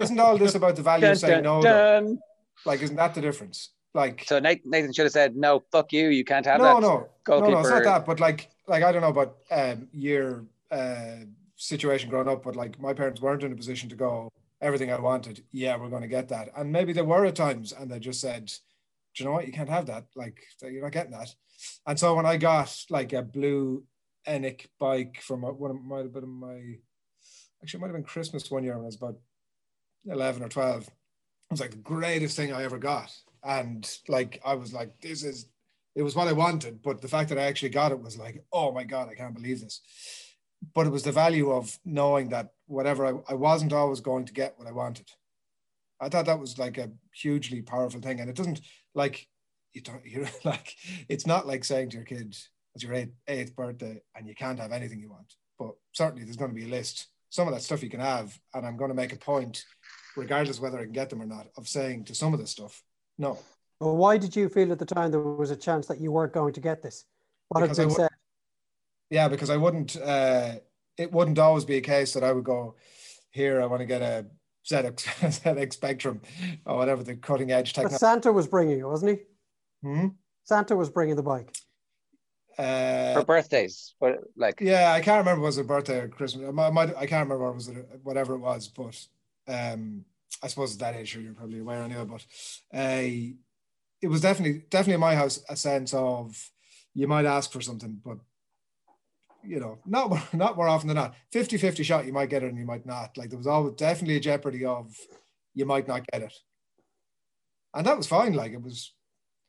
isn't 0.00 0.18
all 0.18 0.38
this 0.38 0.54
about 0.54 0.76
the 0.76 0.82
value 0.82 1.02
Dun, 1.02 1.12
of 1.12 1.18
saying 1.18 1.42
dun, 1.42 1.62
no? 1.62 2.18
Like, 2.64 2.82
isn't 2.82 2.96
that 2.96 3.14
the 3.14 3.20
difference? 3.20 3.70
Like, 3.94 4.24
So 4.26 4.38
Nathan, 4.38 4.70
Nathan 4.70 4.92
should 4.92 5.04
have 5.04 5.12
said, 5.12 5.36
"No, 5.36 5.62
fuck 5.70 5.92
you. 5.92 6.08
You 6.08 6.24
can't 6.24 6.46
have 6.46 6.58
no, 6.58 6.64
that." 6.64 6.80
no, 6.80 7.08
no, 7.28 7.50
no, 7.50 7.58
it's 7.60 7.68
not 7.68 7.84
that. 7.84 8.06
But 8.06 8.20
like, 8.20 8.48
like 8.66 8.82
I 8.82 8.90
don't 8.90 9.02
know 9.02 9.08
about 9.08 9.36
um, 9.50 9.88
your 9.92 10.46
uh, 10.70 11.16
situation 11.56 12.08
growing 12.08 12.28
up, 12.28 12.42
but 12.42 12.56
like 12.56 12.80
my 12.80 12.94
parents 12.94 13.20
weren't 13.20 13.42
in 13.42 13.52
a 13.52 13.56
position 13.56 13.88
to 13.90 13.96
go 13.96 14.30
everything 14.62 14.90
I 14.90 14.98
wanted. 14.98 15.44
Yeah, 15.52 15.76
we're 15.76 15.90
going 15.90 16.02
to 16.02 16.08
get 16.08 16.28
that, 16.28 16.50
and 16.56 16.72
maybe 16.72 16.92
they 16.94 17.02
were 17.02 17.26
at 17.26 17.36
times, 17.36 17.72
and 17.72 17.90
they 17.90 17.98
just 17.98 18.20
said, 18.20 18.46
"Do 18.46 18.54
you 19.16 19.24
know 19.26 19.32
what? 19.32 19.46
You 19.46 19.52
can't 19.52 19.68
have 19.68 19.86
that. 19.86 20.06
Like, 20.16 20.40
you're 20.62 20.82
not 20.82 20.92
getting 20.92 21.12
that." 21.12 21.34
And 21.86 21.98
so 21.98 22.14
when 22.14 22.26
I 22.26 22.38
got 22.38 22.74
like 22.88 23.12
a 23.12 23.22
blue 23.22 23.84
Enic 24.26 24.66
bike 24.78 25.20
from 25.20 25.42
one 25.42 25.70
of 25.70 25.82
might 25.82 26.04
have 26.04 26.12
been 26.12 26.28
my 26.28 26.76
actually 27.62 27.78
it 27.78 27.80
might 27.80 27.86
have 27.88 27.96
been 27.96 28.04
Christmas 28.04 28.50
one 28.50 28.62
year 28.62 28.74
when 28.74 28.84
I 28.84 28.86
was 28.86 28.96
about 28.96 29.18
eleven 30.06 30.42
or 30.42 30.48
twelve. 30.48 30.88
Was 31.52 31.60
like 31.60 31.70
the 31.70 31.76
greatest 31.76 32.36
thing 32.36 32.52
I 32.52 32.64
ever 32.64 32.78
got, 32.78 33.14
and 33.44 33.88
like 34.08 34.40
I 34.44 34.54
was 34.54 34.72
like, 34.72 35.00
this 35.00 35.22
is 35.22 35.46
it 35.94 36.02
was 36.02 36.16
what 36.16 36.28
I 36.28 36.32
wanted, 36.32 36.82
but 36.82 37.00
the 37.02 37.08
fact 37.08 37.28
that 37.28 37.38
I 37.38 37.42
actually 37.42 37.68
got 37.68 37.92
it 37.92 38.00
was 38.00 38.16
like, 38.18 38.42
oh 38.52 38.72
my 38.72 38.84
god, 38.84 39.08
I 39.10 39.14
can't 39.14 39.34
believe 39.34 39.60
this. 39.60 39.80
But 40.74 40.86
it 40.86 40.90
was 40.90 41.02
the 41.02 41.12
value 41.12 41.50
of 41.52 41.78
knowing 41.84 42.30
that 42.30 42.54
whatever 42.66 43.06
I, 43.06 43.32
I 43.32 43.34
wasn't 43.34 43.72
always 43.72 44.00
going 44.00 44.24
to 44.26 44.32
get 44.32 44.54
what 44.56 44.66
I 44.66 44.72
wanted. 44.72 45.10
I 46.00 46.08
thought 46.08 46.26
that 46.26 46.40
was 46.40 46.58
like 46.58 46.78
a 46.78 46.90
hugely 47.14 47.62
powerful 47.62 48.00
thing, 48.00 48.20
and 48.20 48.30
it 48.30 48.36
doesn't 48.36 48.62
like 48.94 49.28
you 49.74 49.82
don't 49.82 50.04
you 50.06 50.26
like 50.44 50.74
it's 51.08 51.26
not 51.26 51.46
like 51.46 51.64
saying 51.64 51.90
to 51.90 51.96
your 51.96 52.06
kid 52.06 52.34
it's 52.74 52.84
your 52.84 52.94
eighth, 52.94 53.12
eighth 53.28 53.54
birthday 53.54 54.00
and 54.16 54.26
you 54.26 54.34
can't 54.34 54.58
have 54.58 54.72
anything 54.72 55.00
you 55.00 55.10
want. 55.10 55.34
But 55.58 55.72
certainly 55.92 56.24
there's 56.24 56.36
going 56.36 56.50
to 56.50 56.54
be 56.54 56.64
a 56.64 56.68
list. 56.68 57.08
Some 57.30 57.48
of 57.48 57.54
that 57.54 57.62
stuff 57.62 57.82
you 57.82 57.90
can 57.90 58.00
have, 58.00 58.38
and 58.54 58.66
I'm 58.66 58.76
going 58.76 58.90
to 58.90 58.94
make 58.94 59.12
a 59.12 59.16
point, 59.16 59.64
regardless 60.16 60.60
whether 60.60 60.78
I 60.78 60.84
can 60.84 60.92
get 60.92 61.10
them 61.10 61.22
or 61.22 61.26
not, 61.26 61.48
of 61.56 61.68
saying 61.68 62.04
to 62.04 62.14
some 62.14 62.32
of 62.34 62.40
this 62.40 62.50
stuff, 62.50 62.82
no, 63.18 63.38
Well, 63.80 63.96
why 63.96 64.16
did 64.18 64.34
you 64.36 64.48
feel 64.48 64.72
at 64.72 64.78
the 64.78 64.86
time 64.86 65.10
there 65.10 65.20
was 65.20 65.50
a 65.50 65.56
chance 65.56 65.86
that 65.86 66.00
you 66.00 66.12
weren't 66.12 66.32
going 66.32 66.52
to 66.54 66.60
get 66.60 66.82
this? 66.82 67.04
What 67.48 67.60
had 67.60 67.66
Because 67.66 67.78
I 67.78 67.84
been 67.84 67.94
said? 67.94 68.08
Yeah, 69.10 69.28
because 69.28 69.50
I 69.50 69.56
wouldn't. 69.56 69.96
Uh, 69.96 70.54
it 70.96 71.12
wouldn't 71.12 71.38
always 71.38 71.64
be 71.64 71.76
a 71.76 71.80
case 71.80 72.14
that 72.14 72.24
I 72.24 72.32
would 72.32 72.44
go 72.44 72.76
here. 73.30 73.60
I 73.60 73.66
want 73.66 73.80
to 73.80 73.86
get 73.86 74.02
a 74.02 74.26
ZX, 74.68 74.94
ZX 75.42 75.72
Spectrum 75.72 76.20
or 76.64 76.76
whatever 76.76 77.02
the 77.02 77.16
cutting 77.16 77.50
edge 77.50 77.74
But 77.74 77.82
technology. 77.82 77.98
Santa 77.98 78.32
was 78.32 78.46
bringing 78.46 78.78
it, 78.78 78.86
wasn't 78.86 79.18
he? 79.18 79.88
Hmm? 79.88 80.08
Santa 80.44 80.76
was 80.76 80.90
bringing 80.90 81.16
the 81.16 81.22
bike. 81.22 81.54
Uh, 82.58 83.14
for 83.14 83.24
birthdays. 83.24 83.94
But 84.00 84.20
like, 84.36 84.60
yeah, 84.60 84.92
I 84.92 85.00
can't 85.00 85.18
remember 85.18 85.42
was 85.42 85.58
it 85.58 85.66
birthday 85.66 86.00
or 86.00 86.08
Christmas. 86.08 86.46
I 86.48 86.70
might, 86.70 86.94
I 86.96 87.06
can't 87.06 87.28
remember 87.28 87.46
what 87.46 87.54
was 87.54 87.68
it, 87.68 87.88
whatever 88.02 88.34
it 88.34 88.40
was, 88.40 88.68
but 88.68 88.98
um, 89.48 90.04
I 90.42 90.48
suppose 90.48 90.74
at 90.74 90.80
that 90.80 90.96
age 90.96 91.16
you're 91.16 91.32
probably 91.34 91.60
aware 91.60 91.82
anyway. 91.82 92.04
But 92.04 92.26
uh, 92.76 93.34
it 94.00 94.08
was 94.08 94.20
definitely 94.20 94.64
definitely 94.70 94.94
in 94.94 95.00
my 95.00 95.14
house 95.14 95.42
a 95.48 95.56
sense 95.56 95.94
of 95.94 96.50
you 96.94 97.06
might 97.06 97.24
ask 97.24 97.50
for 97.52 97.60
something, 97.60 98.00
but 98.04 98.18
you 99.44 99.60
know, 99.60 99.78
not 99.86 100.34
not 100.34 100.56
more 100.56 100.68
often 100.68 100.88
than 100.88 100.96
not. 100.96 101.14
50-50 101.34 101.84
shot, 101.84 102.06
you 102.06 102.12
might 102.12 102.30
get 102.30 102.42
it 102.42 102.50
and 102.50 102.58
you 102.58 102.66
might 102.66 102.86
not. 102.86 103.16
Like 103.16 103.30
there 103.30 103.38
was 103.38 103.46
always 103.46 103.74
definitely 103.74 104.16
a 104.16 104.20
jeopardy 104.20 104.64
of 104.64 104.94
you 105.54 105.66
might 105.66 105.88
not 105.88 106.06
get 106.12 106.22
it. 106.22 106.34
And 107.74 107.86
that 107.86 107.96
was 107.96 108.06
fine. 108.06 108.34
Like 108.34 108.52
it 108.52 108.62
was 108.62 108.92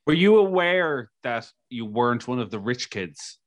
Were 0.05 0.13
you 0.13 0.38
aware 0.38 1.12
that 1.23 1.50
you 1.69 1.85
weren't 1.85 2.27
one 2.27 2.39
of 2.39 2.51
the 2.51 2.59
rich 2.59 2.89
kids? 2.89 3.39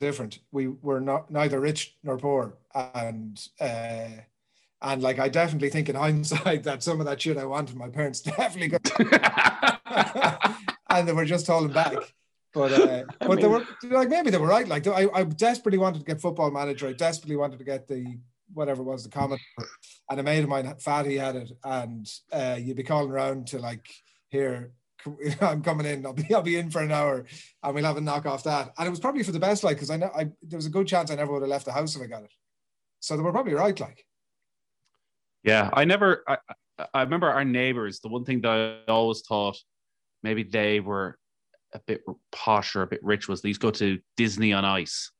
Different. 0.00 0.40
We 0.50 0.68
were 0.68 1.00
not 1.00 1.30
neither 1.30 1.60
rich 1.60 1.96
nor 2.02 2.16
poor, 2.16 2.54
and 2.74 3.40
uh, 3.60 4.08
and 4.82 5.02
like 5.02 5.18
I 5.18 5.28
definitely 5.28 5.70
think 5.70 5.88
in 5.88 5.96
hindsight 5.96 6.62
that 6.64 6.82
some 6.82 7.00
of 7.00 7.06
that 7.06 7.20
shit 7.20 7.36
I 7.36 7.44
wanted, 7.44 7.76
my 7.76 7.88
parents 7.88 8.20
definitely 8.22 8.68
got, 8.68 10.54
and 10.90 11.06
they 11.06 11.12
were 11.12 11.24
just 11.24 11.46
holding 11.46 11.72
back. 11.72 11.94
But 12.52 12.72
uh, 12.72 13.04
but 13.20 13.40
they 13.40 13.46
were 13.46 13.64
like 13.84 14.08
maybe 14.08 14.30
they 14.30 14.38
were 14.38 14.48
right. 14.48 14.66
Like 14.66 14.86
I, 14.86 15.06
I 15.14 15.22
desperately 15.24 15.78
wanted 15.78 16.00
to 16.00 16.04
get 16.04 16.20
football 16.20 16.50
manager. 16.50 16.88
I 16.88 16.92
desperately 16.92 17.36
wanted 17.36 17.58
to 17.58 17.64
get 17.64 17.86
the 17.86 18.18
whatever 18.52 18.82
it 18.82 18.86
was 18.86 19.04
the 19.04 19.10
comment, 19.10 19.40
and 20.10 20.18
a 20.18 20.22
mate 20.22 20.42
of 20.42 20.48
mine, 20.48 20.74
Fatty, 20.80 21.16
had 21.16 21.36
it, 21.36 21.52
and 21.62 22.10
uh, 22.32 22.56
you'd 22.58 22.76
be 22.76 22.82
calling 22.82 23.12
around 23.12 23.46
to 23.48 23.58
like 23.60 23.88
here. 24.30 24.72
I'm 25.40 25.62
coming 25.62 25.86
in. 25.86 26.04
I'll 26.06 26.12
be 26.12 26.32
I'll 26.34 26.42
be 26.42 26.56
in 26.56 26.70
for 26.70 26.82
an 26.82 26.92
hour, 26.92 27.24
and 27.62 27.74
we'll 27.74 27.84
have 27.84 27.96
a 27.96 28.00
knock 28.00 28.26
off 28.26 28.44
that. 28.44 28.72
And 28.78 28.86
it 28.86 28.90
was 28.90 29.00
probably 29.00 29.22
for 29.22 29.32
the 29.32 29.40
best, 29.40 29.64
like 29.64 29.76
because 29.76 29.90
I 29.90 29.96
know 29.96 30.10
I 30.14 30.24
there 30.42 30.56
was 30.56 30.66
a 30.66 30.70
good 30.70 30.86
chance 30.86 31.10
I 31.10 31.14
never 31.16 31.32
would 31.32 31.42
have 31.42 31.50
left 31.50 31.64
the 31.66 31.72
house 31.72 31.96
if 31.96 32.02
I 32.02 32.06
got 32.06 32.24
it. 32.24 32.32
So 33.00 33.16
they 33.16 33.22
were 33.22 33.32
probably 33.32 33.54
right, 33.54 33.78
like. 33.78 34.04
Yeah, 35.42 35.70
I 35.72 35.84
never. 35.84 36.22
I, 36.28 36.38
I- 36.94 37.02
remember 37.02 37.28
our 37.30 37.44
neighbors. 37.44 38.00
The 38.00 38.08
one 38.08 38.24
thing 38.24 38.40
that 38.42 38.82
I 38.88 38.90
always 38.90 39.20
thought 39.20 39.58
maybe 40.22 40.42
they 40.42 40.80
were 40.80 41.18
a 41.74 41.78
bit 41.80 42.02
posh 42.32 42.74
or 42.74 42.82
a 42.82 42.86
bit 42.86 43.02
rich 43.02 43.28
was 43.28 43.42
to 43.42 43.52
go 43.54 43.70
to 43.70 43.98
Disney 44.16 44.52
on 44.52 44.64
Ice. 44.64 45.10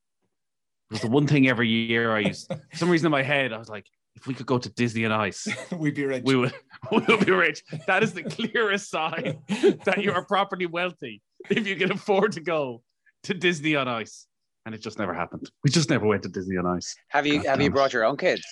It 0.91 0.95
was 0.95 1.01
the 1.03 1.09
one 1.11 1.27
thing 1.27 1.49
every 1.49 1.69
year 1.69 2.15
I 2.15 2.21
used. 2.21 2.49
For 2.49 2.77
some 2.77 2.91
reason 2.91 3.07
in 3.07 3.13
my 3.13 3.23
head, 3.23 3.53
I 3.53 3.59
was 3.59 3.69
like, 3.69 3.87
if 4.21 4.27
we 4.27 4.35
could 4.35 4.47
go 4.47 4.59
to 4.59 4.69
Disney 4.71 5.05
on 5.07 5.13
Ice, 5.13 5.49
We'd 5.73 5.95
be 5.95 6.05
rich. 6.05 6.23
we 6.25 6.37
would 6.37 6.53
we 6.93 6.99
would 7.09 7.25
be 7.25 7.33
rich. 7.33 7.63
That 7.87 8.03
is 8.03 8.13
the 8.13 8.23
clearest 8.23 8.91
sign 8.91 9.39
that 9.85 9.99
you 10.03 10.13
are 10.13 10.25
properly 10.25 10.67
wealthy 10.67 11.23
if 11.49 11.67
you 11.67 11.77
can 11.77 11.93
afford 11.93 12.33
to 12.33 12.41
go 12.41 12.83
to 13.25 13.35
Disney 13.35 13.77
on 13.77 13.89
Ice. 13.89 14.27
And 14.67 14.75
it 14.75 14.83
just 14.83 14.99
never 14.99 15.15
happened. 15.15 15.51
We 15.65 15.71
just 15.71 15.89
never 15.89 16.07
went 16.07 16.23
to 16.25 16.29
Disney 16.29 16.59
on 16.59 16.67
Ice. 16.67 16.95
have 17.09 17.27
you 17.27 17.39
God 17.43 17.47
have 17.47 17.61
you 17.61 17.69
damn 17.69 17.73
it. 17.73 17.75
brought 17.75 17.93
your 17.95 18.05
own 18.05 18.17
kids? 18.19 18.43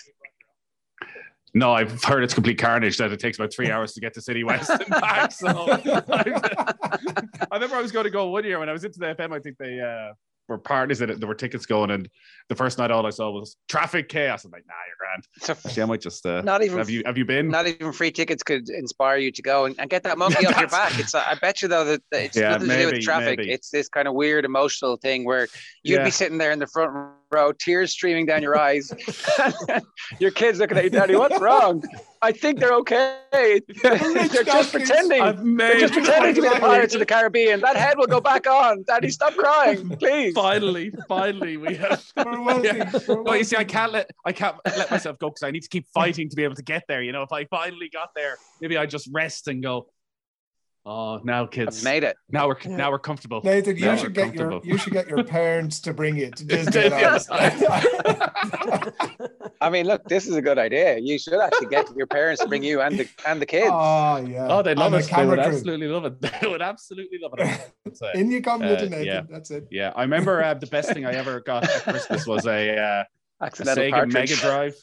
No, 1.54 1.72
I've 1.72 2.02
heard 2.04 2.22
it's 2.24 2.34
complete 2.34 2.58
carnage 2.58 2.98
that 2.98 3.10
it 3.10 3.20
takes 3.20 3.38
about 3.38 3.52
three 3.52 3.70
hours 3.70 3.92
to 3.94 4.00
get 4.00 4.12
to 4.14 4.20
Citywest 4.20 4.68
and 4.68 4.88
back. 4.90 5.32
So 5.32 5.48
I 5.48 7.54
remember 7.54 7.76
I 7.76 7.80
was 7.82 7.90
going 7.92 8.04
to 8.04 8.10
go 8.10 8.28
one 8.28 8.44
year 8.44 8.58
when 8.58 8.68
I 8.68 8.72
was 8.72 8.84
into 8.84 8.98
the 8.98 9.14
FM. 9.14 9.32
I 9.34 9.40
think 9.40 9.56
they 9.58 9.80
uh, 9.80 10.12
were 10.48 10.58
parties 10.58 11.00
in 11.02 11.10
it. 11.10 11.20
There 11.20 11.28
were 11.28 11.34
tickets 11.34 11.66
going, 11.66 11.90
and 11.90 12.08
the 12.48 12.54
first 12.54 12.78
night 12.78 12.90
all 12.90 13.06
I 13.06 13.10
saw 13.10 13.30
was 13.30 13.56
traffic 13.68 14.08
chaos. 14.08 14.44
I'm 14.44 14.50
like, 14.50 14.64
nah, 14.66 14.74
you're 14.86 14.96
grand. 14.98 15.24
So 15.40 15.52
Actually, 15.68 15.82
I 15.82 15.86
might 15.86 16.00
just. 16.00 16.24
Uh, 16.24 16.40
Not 16.42 16.62
even- 16.64 16.78
Have 16.78 16.88
you 16.90 17.02
Have 17.04 17.18
you 17.18 17.24
been? 17.26 17.48
not 17.48 17.66
even 17.66 17.92
free 17.92 18.10
tickets 18.10 18.42
could 18.42 18.68
inspire 18.70 19.18
you 19.18 19.30
to 19.30 19.42
go 19.42 19.66
and, 19.66 19.78
and 19.78 19.90
get 19.90 20.02
that 20.04 20.16
monkey 20.18 20.46
off 20.46 20.58
your 20.58 20.68
back. 20.68 20.98
It's 20.98 21.14
I 21.14 21.34
bet 21.34 21.60
you 21.62 21.68
though 21.68 21.84
that, 21.84 22.02
that 22.10 22.22
it's 22.24 22.36
Yeah, 22.36 22.50
nothing 22.52 22.68
to 22.68 22.78
do 22.78 22.86
with 22.92 23.00
traffic. 23.02 23.38
maybe. 23.38 23.52
It's 23.52 23.70
this 23.70 23.88
kind 23.88 24.08
of 24.08 24.14
weird 24.14 24.44
emotional 24.44 24.96
thing 24.96 25.24
where 25.24 25.46
you'd 25.82 25.96
Yeah. 25.98 26.04
be 26.04 26.10
sitting 26.10 26.38
there 26.38 26.50
in 26.52 26.58
the 26.58 26.66
front 26.66 26.92
row, 27.30 27.52
tears 27.52 27.92
streaming 27.92 28.26
down 28.26 28.42
your 28.42 28.58
eyes. 28.58 28.92
your 30.18 30.30
kids 30.30 30.58
looking 30.58 30.78
at 30.78 30.84
you, 30.84 30.90
Daddy, 30.90 31.16
what's 31.16 31.40
wrong? 31.40 31.82
I 32.20 32.32
think 32.32 32.58
they're 32.58 32.74
okay. 32.74 33.60
they're 33.82 34.44
just 34.44 34.72
pretending. 34.72 35.20
I've 35.20 35.36
They're 35.36 35.44
made 35.44 35.80
just 35.80 35.92
pretending 35.92 36.34
to 36.34 36.42
be 36.42 36.48
the 36.48 36.56
Pirates 36.56 36.94
of 36.94 37.00
the 37.00 37.06
Caribbean. 37.06 37.60
That 37.60 37.76
head 37.76 37.96
will 37.96 38.06
go 38.06 38.20
back 38.20 38.46
on. 38.46 38.82
Daddy, 38.82 39.10
stop 39.10 39.34
crying, 39.34 39.88
please. 39.90 40.34
Finally, 40.34 40.92
finally, 41.06 41.56
we 41.56 41.76
have. 41.76 42.04
We're 42.16 42.42
wealthy. 42.42 42.68
Yeah. 42.68 42.90
We're 43.06 43.22
No, 43.22 43.34
you 43.34 43.44
see, 43.44 43.56
I 43.56 43.64
can't 43.64 43.92
let 43.92 44.10
I 44.24 44.32
can't 44.32 44.56
let 44.64 44.90
myself 44.90 45.18
go 45.18 45.28
because 45.28 45.42
I 45.42 45.50
need 45.50 45.62
to 45.62 45.68
keep 45.68 45.86
fighting 45.94 46.28
to 46.28 46.36
be 46.36 46.44
able 46.44 46.56
to 46.56 46.62
get 46.62 46.84
there. 46.88 47.02
You 47.02 47.12
know, 47.12 47.22
if 47.22 47.32
I 47.32 47.44
finally 47.44 47.88
got 47.88 48.14
there, 48.14 48.36
maybe 48.60 48.76
I 48.76 48.86
just 48.86 49.08
rest 49.12 49.48
and 49.48 49.62
go. 49.62 49.86
Oh, 50.90 51.20
now 51.22 51.42
I've 51.42 51.50
kids, 51.50 51.84
made 51.84 52.02
it. 52.02 52.16
now 52.30 52.48
we're 52.48 52.56
Yeah. 52.64 52.74
now 52.76 52.90
we're 52.90 52.98
comfortable. 52.98 53.42
Nathan, 53.44 53.76
Now 53.76 53.84
you 53.84 53.90
we're 53.90 53.96
should 53.98 54.14
get 54.14 54.34
your 54.34 54.58
you 54.64 54.78
should 54.78 54.94
get 54.94 55.06
your 55.06 55.22
parents 55.22 55.80
to 55.80 55.92
bring 55.92 56.16
you 56.16 56.30
to 56.30 56.44
Disney. 56.46 56.90
I 59.60 59.70
mean, 59.70 59.86
look, 59.86 60.04
this 60.08 60.26
is 60.26 60.34
a 60.36 60.42
good 60.42 60.58
idea. 60.58 60.98
You 60.98 61.18
should 61.18 61.40
actually 61.40 61.66
get 61.66 61.86
your 61.96 62.06
parents 62.06 62.40
to 62.42 62.48
bring 62.48 62.62
you 62.62 62.80
and 62.80 62.98
the 62.98 63.08
and 63.26 63.40
the 63.40 63.46
kids. 63.46 63.70
oh 63.72 64.16
yeah. 64.26 64.46
Oh, 64.48 64.62
they 64.62 64.74
love 64.74 64.92
And 64.94 65.04
it. 65.04 65.10
the 65.10 65.16
They 65.16 65.26
would 65.26 65.38
crew. 65.40 65.48
absolutely 65.48 65.86
love 65.88 66.04
it. 66.06 66.14
They 66.40 66.48
would 66.48 66.62
absolutely 66.62 67.18
love 67.22 67.32
it. 67.38 67.70
I. 68.02 68.12
In 68.18 68.30
you 68.30 68.40
come, 68.40 68.62
Uh, 68.62 68.66
Nathan. 68.66 69.04
yeah. 69.04 69.22
That's 69.28 69.50
it. 69.50 69.66
Yeah, 69.70 69.92
I 69.94 70.02
remember 70.02 70.42
uh, 70.42 70.54
the 70.54 70.66
best 70.68 70.90
thing 70.92 71.04
I 71.04 71.12
ever 71.12 71.40
got 71.40 71.64
at 71.68 71.82
Christmas 71.82 72.26
was 72.26 72.46
a, 72.46 72.78
uh, 72.78 73.04
a 73.40 73.50
Sega 73.50 73.90
partridge. 73.90 74.14
Mega 74.14 74.36
Drive. 74.36 74.74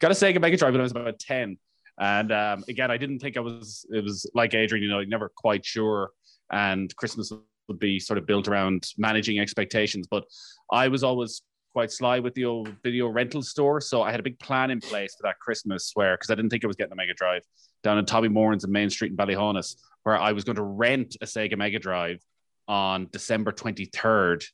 got 0.00 0.10
a 0.10 0.14
Sega 0.14 0.40
Mega 0.40 0.56
Drive 0.56 0.72
when 0.72 0.80
I 0.80 0.82
was 0.82 0.92
about 0.92 1.18
ten, 1.18 1.58
and 1.98 2.32
um, 2.32 2.64
again, 2.68 2.90
I 2.90 2.96
didn't 2.96 3.18
think 3.18 3.36
I 3.36 3.40
was. 3.40 3.86
It 3.90 4.04
was 4.04 4.30
like 4.34 4.54
Adrian, 4.54 4.82
you 4.82 4.90
know, 4.90 5.02
never 5.04 5.30
quite 5.36 5.64
sure. 5.64 6.10
And 6.50 6.94
Christmas 6.96 7.32
would 7.68 7.78
be 7.78 7.98
sort 8.00 8.18
of 8.18 8.26
built 8.26 8.48
around 8.48 8.86
managing 8.96 9.38
expectations, 9.38 10.06
but 10.10 10.24
I 10.72 10.88
was 10.88 11.04
always 11.04 11.42
quite 11.72 11.92
sly 11.92 12.18
with 12.18 12.34
the 12.34 12.44
old 12.44 12.70
video 12.82 13.08
rental 13.08 13.42
store, 13.42 13.80
so 13.80 14.02
I 14.02 14.10
had 14.10 14.20
a 14.20 14.22
big 14.22 14.38
plan 14.38 14.70
in 14.70 14.80
place 14.80 15.14
for 15.14 15.28
that 15.28 15.38
Christmas, 15.38 15.92
where 15.94 16.16
because 16.16 16.30
I 16.30 16.34
didn't 16.34 16.50
think 16.50 16.64
I 16.64 16.66
was 16.66 16.76
getting 16.76 16.92
a 16.92 16.96
Mega 16.96 17.14
Drive 17.14 17.42
down 17.82 17.98
in 17.98 18.06
Tommy 18.06 18.28
Moran's 18.28 18.64
in 18.64 18.72
Main 18.72 18.90
Street 18.90 19.10
in 19.10 19.16
Ballyhaunis, 19.16 19.76
where 20.02 20.16
I 20.16 20.32
was 20.32 20.44
going 20.44 20.56
to 20.56 20.62
rent 20.62 21.16
a 21.20 21.26
Sega 21.26 21.56
Mega 21.56 21.78
Drive 21.78 22.20
on 22.66 23.08
December 23.12 23.52
twenty 23.52 23.84
third 23.84 24.44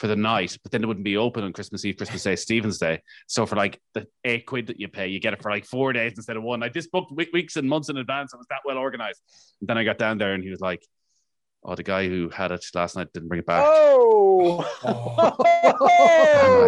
for 0.00 0.06
the 0.06 0.16
night, 0.16 0.56
but 0.62 0.72
then 0.72 0.82
it 0.82 0.86
wouldn't 0.86 1.04
be 1.04 1.18
open 1.18 1.44
on 1.44 1.52
Christmas 1.52 1.84
Eve, 1.84 1.98
Christmas 1.98 2.22
Day, 2.22 2.34
Stephen's 2.34 2.78
Day. 2.78 3.02
So 3.26 3.44
for 3.44 3.54
like 3.56 3.78
the 3.92 4.06
eight 4.24 4.46
quid 4.46 4.66
that 4.68 4.80
you 4.80 4.88
pay, 4.88 5.08
you 5.08 5.20
get 5.20 5.34
it 5.34 5.42
for 5.42 5.50
like 5.50 5.66
four 5.66 5.92
days 5.92 6.14
instead 6.16 6.38
of 6.38 6.42
one. 6.42 6.62
I 6.62 6.70
just 6.70 6.90
booked 6.90 7.12
weeks 7.12 7.56
and 7.56 7.68
months 7.68 7.90
in 7.90 7.98
advance. 7.98 8.32
I 8.32 8.38
was 8.38 8.46
that 8.48 8.60
well 8.64 8.78
organized. 8.78 9.20
And 9.60 9.68
then 9.68 9.76
I 9.76 9.84
got 9.84 9.98
down 9.98 10.16
there 10.16 10.32
and 10.32 10.42
he 10.42 10.48
was 10.48 10.60
like, 10.60 10.82
"Oh, 11.62 11.74
the 11.74 11.82
guy 11.82 12.08
who 12.08 12.30
had 12.30 12.50
it 12.50 12.64
last 12.74 12.96
night 12.96 13.12
didn't 13.12 13.28
bring 13.28 13.40
it 13.40 13.46
back." 13.46 13.62
Oh. 13.66 14.64
Oh. 14.82 15.36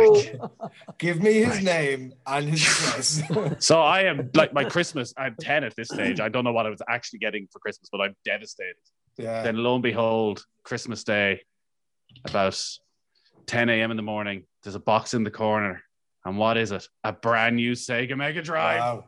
Like, 0.02 0.98
Give 0.98 1.20
me 1.22 1.32
his 1.34 1.48
Right. 1.56 1.62
name 1.64 2.12
and 2.26 2.48
his 2.48 2.62
address. 2.62 3.22
so 3.64 3.80
I 3.80 4.02
am 4.02 4.30
like 4.34 4.52
my 4.52 4.64
Christmas. 4.64 5.14
I'm 5.16 5.36
ten 5.40 5.64
at 5.64 5.74
this 5.76 5.88
stage. 5.88 6.20
I 6.20 6.28
don't 6.28 6.44
know 6.44 6.52
what 6.52 6.66
I 6.66 6.70
was 6.70 6.82
actually 6.88 7.20
getting 7.20 7.48
for 7.50 7.58
Christmas, 7.60 7.88
but 7.90 8.00
I'm 8.02 8.14
devastated. 8.24 8.76
yeah. 9.16 9.42
Then 9.42 9.56
lo 9.56 9.74
and 9.74 9.82
behold, 9.82 10.44
Christmas 10.64 11.02
Day, 11.04 11.40
about 12.26 12.60
10 13.46 13.68
a.m. 13.68 13.90
in 13.90 13.96
the 13.96 14.02
morning, 14.02 14.44
there's 14.62 14.74
a 14.74 14.80
box 14.80 15.14
in 15.14 15.24
the 15.24 15.30
corner. 15.30 15.82
And 16.24 16.38
what 16.38 16.56
is 16.56 16.70
it? 16.72 16.86
A 17.04 17.12
brand 17.12 17.56
new 17.56 17.72
Sega 17.72 18.16
Mega 18.16 18.42
Drive. 18.42 18.78
Wow. 18.80 19.04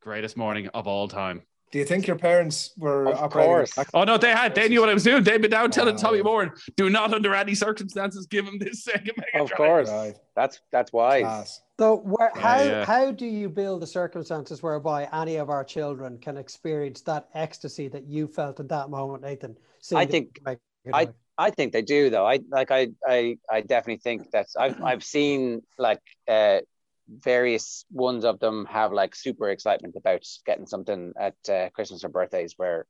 Greatest 0.00 0.36
morning 0.36 0.68
of 0.68 0.86
all 0.86 1.08
time. 1.08 1.42
Do 1.72 1.80
you 1.80 1.84
think 1.84 2.06
your 2.06 2.16
parents 2.16 2.70
were 2.78 3.08
Of 3.08 3.18
operating? 3.18 3.50
course. 3.50 3.78
Oh 3.92 4.04
no, 4.04 4.16
they 4.16 4.30
had. 4.30 4.54
They 4.54 4.68
knew 4.68 4.78
what 4.80 4.88
I 4.88 4.94
was 4.94 5.02
doing. 5.02 5.24
They'd 5.24 5.42
been 5.42 5.50
down 5.50 5.72
telling 5.72 5.96
Wow. 5.96 6.00
Tommy 6.00 6.22
Moore, 6.22 6.54
"Do 6.76 6.88
not, 6.90 7.12
under 7.12 7.34
any 7.34 7.56
circumstances, 7.56 8.26
give 8.26 8.46
him 8.46 8.58
this 8.58 8.84
second 8.84 9.14
Mega 9.16 9.42
Of 9.42 9.48
Drive." 9.48 9.56
course, 9.56 9.88
Right. 9.90 10.14
that's 10.36 10.60
that's 10.70 10.92
wise. 10.92 11.22
Class. 11.22 11.60
So, 11.80 11.96
where, 11.96 12.30
how 12.36 12.62
yeah. 12.62 12.84
how 12.84 13.10
do 13.10 13.26
you 13.26 13.48
build 13.48 13.82
the 13.82 13.86
circumstances 13.88 14.62
whereby 14.62 15.08
any 15.12 15.36
of 15.36 15.50
our 15.50 15.64
children 15.64 16.18
can 16.18 16.36
experience 16.36 17.00
that 17.02 17.28
ecstasy 17.34 17.88
that 17.88 18.04
you 18.06 18.28
felt 18.28 18.60
at 18.60 18.68
that 18.68 18.88
moment, 18.88 19.24
Nathan? 19.24 19.56
I 19.92 20.06
think- 20.06 20.38
I- 20.46 20.56
Drive? 20.88 21.14
I 21.38 21.50
think 21.50 21.72
they 21.72 21.82
do 21.82 22.10
though. 22.10 22.26
I 22.26 22.40
like 22.50 22.70
I 22.70 22.88
I 23.06 23.38
I 23.50 23.60
definitely 23.60 24.00
think 24.02 24.30
that's 24.30 24.56
I've 24.56 24.82
I've 24.82 25.04
seen 25.04 25.62
like 25.78 26.00
uh 26.28 26.60
various 27.08 27.84
ones 27.90 28.24
of 28.24 28.40
them 28.40 28.66
have 28.66 28.92
like 28.92 29.14
super 29.14 29.50
excitement 29.50 29.94
about 29.96 30.22
getting 30.44 30.66
something 30.66 31.12
at 31.20 31.36
uh, 31.48 31.68
Christmas 31.70 32.04
or 32.04 32.08
birthdays 32.08 32.54
where 32.56 32.86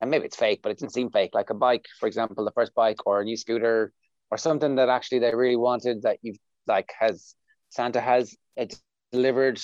and 0.00 0.10
maybe 0.10 0.24
it's 0.24 0.36
fake, 0.36 0.60
but 0.62 0.72
it 0.72 0.78
didn't 0.78 0.94
seem 0.94 1.10
fake. 1.10 1.30
Like 1.34 1.50
a 1.50 1.54
bike, 1.54 1.84
for 1.98 2.06
example, 2.06 2.44
the 2.44 2.52
first 2.52 2.74
bike 2.74 3.06
or 3.06 3.20
a 3.20 3.24
new 3.24 3.36
scooter 3.36 3.92
or 4.30 4.38
something 4.38 4.76
that 4.76 4.88
actually 4.88 5.18
they 5.18 5.34
really 5.34 5.56
wanted 5.56 6.02
that 6.02 6.18
you've 6.22 6.38
like 6.66 6.90
has 6.98 7.34
Santa 7.70 8.00
has 8.00 8.34
it 8.56 8.74
delivered 9.12 9.60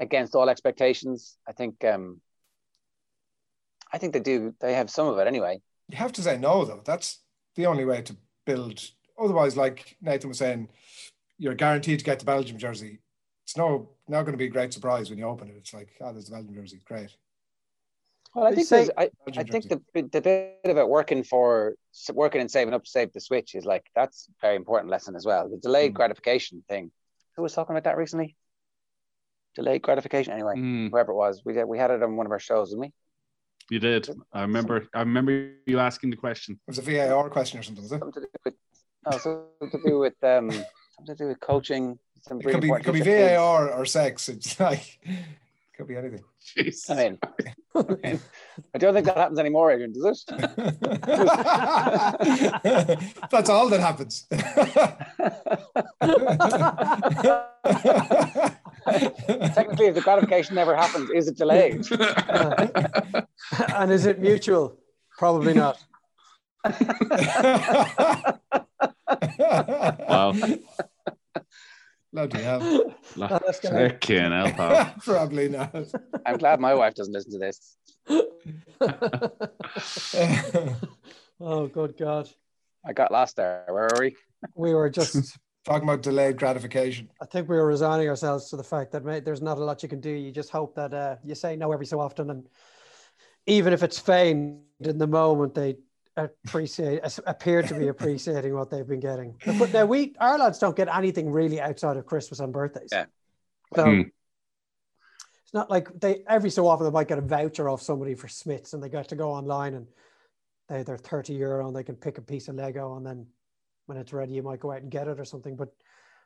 against 0.00 0.34
all 0.34 0.48
expectations. 0.48 1.36
I 1.48 1.52
think 1.52 1.84
um 1.84 2.20
I 3.92 3.98
think 3.98 4.12
they 4.12 4.20
do 4.20 4.54
they 4.60 4.74
have 4.74 4.90
some 4.90 5.06
of 5.06 5.18
it 5.18 5.26
anyway. 5.28 5.60
You 5.90 5.98
have 5.98 6.12
to 6.12 6.22
say 6.22 6.38
no, 6.38 6.64
though. 6.64 6.82
That's 6.84 7.20
the 7.56 7.66
only 7.66 7.84
way 7.84 8.02
to 8.02 8.16
build. 8.46 8.80
Otherwise, 9.18 9.56
like 9.56 9.96
Nathan 10.00 10.28
was 10.28 10.38
saying, 10.38 10.68
you're 11.38 11.54
guaranteed 11.54 11.98
to 11.98 12.04
get 12.04 12.18
the 12.18 12.24
Belgium 12.24 12.58
jersey. 12.58 13.00
It's 13.44 13.56
no 13.56 13.90
not 14.08 14.22
going 14.22 14.32
to 14.32 14.38
be 14.38 14.46
a 14.46 14.50
great 14.50 14.72
surprise 14.72 15.10
when 15.10 15.18
you 15.18 15.26
open 15.26 15.48
it. 15.48 15.56
It's 15.56 15.74
like, 15.74 15.90
oh, 16.00 16.12
there's 16.12 16.26
the 16.26 16.32
Belgium 16.32 16.54
jersey. 16.54 16.80
Great. 16.84 17.14
Well, 18.34 18.46
I 18.46 18.54
think 18.54 18.66
say- 18.66 18.88
I, 18.96 19.10
Belgium 19.26 19.40
I 19.40 19.44
think 19.44 19.64
jersey. 19.68 19.80
the 19.94 20.02
the 20.02 20.20
bit 20.22 20.58
about 20.70 20.88
working 20.88 21.22
for 21.22 21.74
working 22.12 22.40
and 22.40 22.50
saving 22.50 22.74
up 22.74 22.84
to 22.84 22.90
save 22.90 23.12
the 23.12 23.20
switch 23.20 23.54
is 23.54 23.64
like 23.64 23.86
that's 23.94 24.28
a 24.28 24.32
very 24.46 24.56
important 24.56 24.90
lesson 24.90 25.14
as 25.14 25.24
well. 25.26 25.48
The 25.48 25.58
delayed 25.58 25.92
Mm. 25.92 25.96
gratification 25.96 26.64
thing. 26.68 26.90
Who 27.36 27.42
was 27.42 27.52
talking 27.52 27.74
about 27.76 27.84
that 27.84 27.96
recently? 27.96 28.36
Delayed 29.54 29.82
gratification. 29.82 30.32
Anyway, 30.32 30.54
Mm, 30.56 30.90
whoever 30.90 31.12
it 31.12 31.16
was, 31.16 31.42
we 31.44 31.52
did, 31.52 31.64
we 31.66 31.78
had 31.78 31.90
it 31.92 32.02
on 32.02 32.16
one 32.16 32.26
of 32.26 32.32
our 32.32 32.40
shows, 32.40 32.70
didn't 32.70 32.80
we? 32.80 32.92
You 33.70 33.78
did. 33.78 34.08
I 34.32 34.42
remember. 34.42 34.88
I 34.94 35.00
remember 35.00 35.50
you 35.66 35.78
asking 35.78 36.10
the 36.10 36.16
question. 36.16 36.58
It 36.66 36.70
was 36.70 36.78
a 36.78 36.82
VAR 36.82 37.30
question 37.30 37.60
or 37.60 37.62
something, 37.62 37.84
was 37.84 37.92
it? 37.92 37.98
Something 37.98 38.22
to 38.22 38.28
do 38.28 38.38
with 38.44 38.54
no, 39.10 39.18
something 39.18 39.70
to 39.70 39.78
do 39.88 39.98
with 39.98 40.14
um, 40.22 40.50
something 40.50 41.06
to 41.06 41.14
do 41.14 41.26
with 41.28 41.40
coaching. 41.40 41.98
Some 42.22 42.40
It 42.40 42.44
could 42.44 42.60
be, 42.60 42.68
could 42.68 42.92
be 42.92 43.00
things 43.00 43.04
kids. 43.04 43.36
VAR 43.36 43.72
or 43.72 43.84
sex. 43.84 44.28
It's 44.28 44.58
like, 44.60 44.98
could 45.76 45.88
be 45.88 45.96
anything. 45.96 46.22
Jesus. 46.56 46.88
I 46.90 46.94
mean, 46.94 47.18
I 48.74 48.78
don't 48.78 48.94
think 48.94 49.06
that 49.06 49.16
happens 49.16 49.38
anymore, 49.38 49.72
Adrian. 49.72 49.92
Does 49.92 50.24
it? 50.28 50.36
That's 53.30 53.48
all 53.50 53.68
that 53.70 53.80
happens. 53.80 54.26
Technically, 59.54 59.86
if 59.86 59.94
the 59.94 60.00
gratification 60.02 60.54
never 60.54 60.74
happens, 60.76 61.10
is 61.10 61.28
it 61.28 61.36
delayed? 61.36 61.86
and 63.74 63.90
is 63.92 64.06
it 64.06 64.18
mutual? 64.20 64.78
Probably 65.18 65.54
not. 65.54 65.82
Wow. 69.38 70.32
Bloody 72.12 72.42
hell. 72.42 72.60
Oh, 72.62 72.94
that's 73.16 73.60
gonna- 73.60 73.90
Fucking 73.90 74.30
hell, 74.30 74.52
pal. 74.52 74.94
Probably 75.04 75.48
not. 75.48 75.74
I'm 76.24 76.36
glad 76.38 76.60
my 76.60 76.74
wife 76.74 76.94
doesn't 76.94 77.12
listen 77.12 77.32
to 77.32 77.38
this. 77.38 77.76
oh, 81.40 81.66
good 81.66 81.96
God. 81.98 82.28
I 82.86 82.92
got 82.92 83.10
lost 83.10 83.36
there. 83.36 83.64
Where 83.68 83.86
are 83.92 84.00
we? 84.00 84.16
We 84.54 84.74
were 84.74 84.90
just, 84.90 85.36
Talking 85.64 85.88
about 85.88 86.02
delayed 86.02 86.36
gratification. 86.36 87.08
I 87.20 87.24
think 87.26 87.48
we 87.48 87.56
were 87.56 87.66
resigning 87.66 88.08
ourselves 88.08 88.50
to 88.50 88.56
the 88.56 88.64
fact 88.64 88.92
that, 88.92 89.04
mate, 89.04 89.24
there's 89.24 89.40
not 89.40 89.56
a 89.56 89.64
lot 89.64 89.82
you 89.82 89.88
can 89.88 90.00
do. 90.00 90.10
You 90.10 90.30
just 90.30 90.50
hope 90.50 90.74
that 90.74 90.92
uh, 90.92 91.16
you 91.24 91.34
say 91.34 91.56
no 91.56 91.72
every 91.72 91.86
so 91.86 92.00
often. 92.00 92.28
And 92.28 92.46
even 93.46 93.72
if 93.72 93.82
it's 93.82 93.98
feigned 93.98 94.60
in 94.80 94.98
the 94.98 95.06
moment, 95.06 95.54
they 95.54 95.76
appreciate, 96.16 97.00
appear 97.26 97.62
to 97.62 97.74
be 97.74 97.88
appreciating 97.94 98.54
what 98.54 98.70
they've 98.70 98.86
been 98.86 99.00
getting. 99.00 99.34
But 99.46 99.72
now 99.72 99.86
we, 99.86 100.14
our 100.20 100.38
lads 100.38 100.58
don't 100.58 100.76
get 100.76 100.94
anything 100.94 101.30
really 101.30 101.60
outside 101.60 101.96
of 101.96 102.04
Christmas 102.04 102.40
and 102.40 102.52
birthdays. 102.52 102.90
Yeah. 102.92 103.06
So 103.74 103.84
Hmm. 103.84 104.00
it's 105.42 105.54
not 105.54 105.70
like 105.70 105.88
they, 105.98 106.24
every 106.28 106.50
so 106.50 106.66
often 106.66 106.84
they 106.84 106.92
might 106.92 107.08
get 107.08 107.18
a 107.18 107.22
voucher 107.22 107.70
off 107.70 107.80
somebody 107.80 108.14
for 108.14 108.28
Smiths 108.28 108.74
and 108.74 108.82
they 108.82 108.90
get 108.90 109.08
to 109.08 109.16
go 109.16 109.30
online 109.30 109.74
and 109.74 109.86
they, 110.68 110.82
they're 110.82 110.98
30 110.98 111.32
euro 111.34 111.66
and 111.66 111.74
they 111.74 111.84
can 111.84 111.96
pick 111.96 112.18
a 112.18 112.22
piece 112.22 112.48
of 112.48 112.56
Lego 112.56 112.96
and 112.96 113.06
then 113.06 113.26
when 113.86 113.98
it's 113.98 114.12
ready, 114.12 114.34
you 114.34 114.42
might 114.42 114.60
go 114.60 114.72
out 114.72 114.82
and 114.82 114.90
get 114.90 115.08
it 115.08 115.20
or 115.20 115.24
something. 115.24 115.56
But 115.56 115.68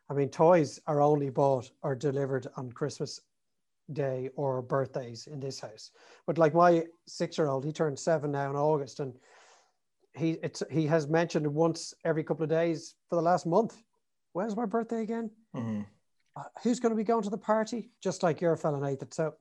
I 0.09 0.15
mean, 0.15 0.29
toys 0.29 0.81
are 0.87 1.01
only 1.01 1.31
bought 1.31 1.71
or 1.83 1.95
delivered 1.95 2.47
on 2.57 2.73
Christmas 2.73 3.21
Day 3.93 4.31
or 4.37 4.63
birthdays 4.63 5.27
in 5.27 5.41
this 5.41 5.61
house. 5.61 5.91
But 6.27 6.39
like 6.39 6.55
my 6.55 6.85
six-year-old, 7.07 7.65
he 7.65 7.73
turned 7.73 7.99
seven 7.99 8.33
now 8.33 8.51
in 8.51 8.57
August, 8.57 9.01
and 9.01 9.15
he 10.15 10.33
it's 10.43 10.63
he 10.71 10.87
has 10.87 11.09
mentioned 11.09 11.47
once 11.47 11.95
every 12.05 12.25
couple 12.25 12.43
of 12.43 12.51
days 12.51 12.95
for 13.09 13.17
the 13.17 13.23
last 13.23 13.47
month. 13.47 13.83
When's 14.33 14.57
my 14.57 14.67
birthday 14.67 15.03
again? 15.03 15.31
Mhm. 15.55 15.87
Uh, 16.37 16.43
who's 16.63 16.81
going 16.81 16.91
to 16.91 16.97
be 16.97 17.05
going 17.05 17.23
to 17.23 17.31
the 17.31 17.39
party? 17.39 17.91
Just 18.01 18.23
like 18.23 18.41
your 18.41 18.57
fellow 18.57 18.79
Nathan. 18.79 19.11
So, 19.11 19.35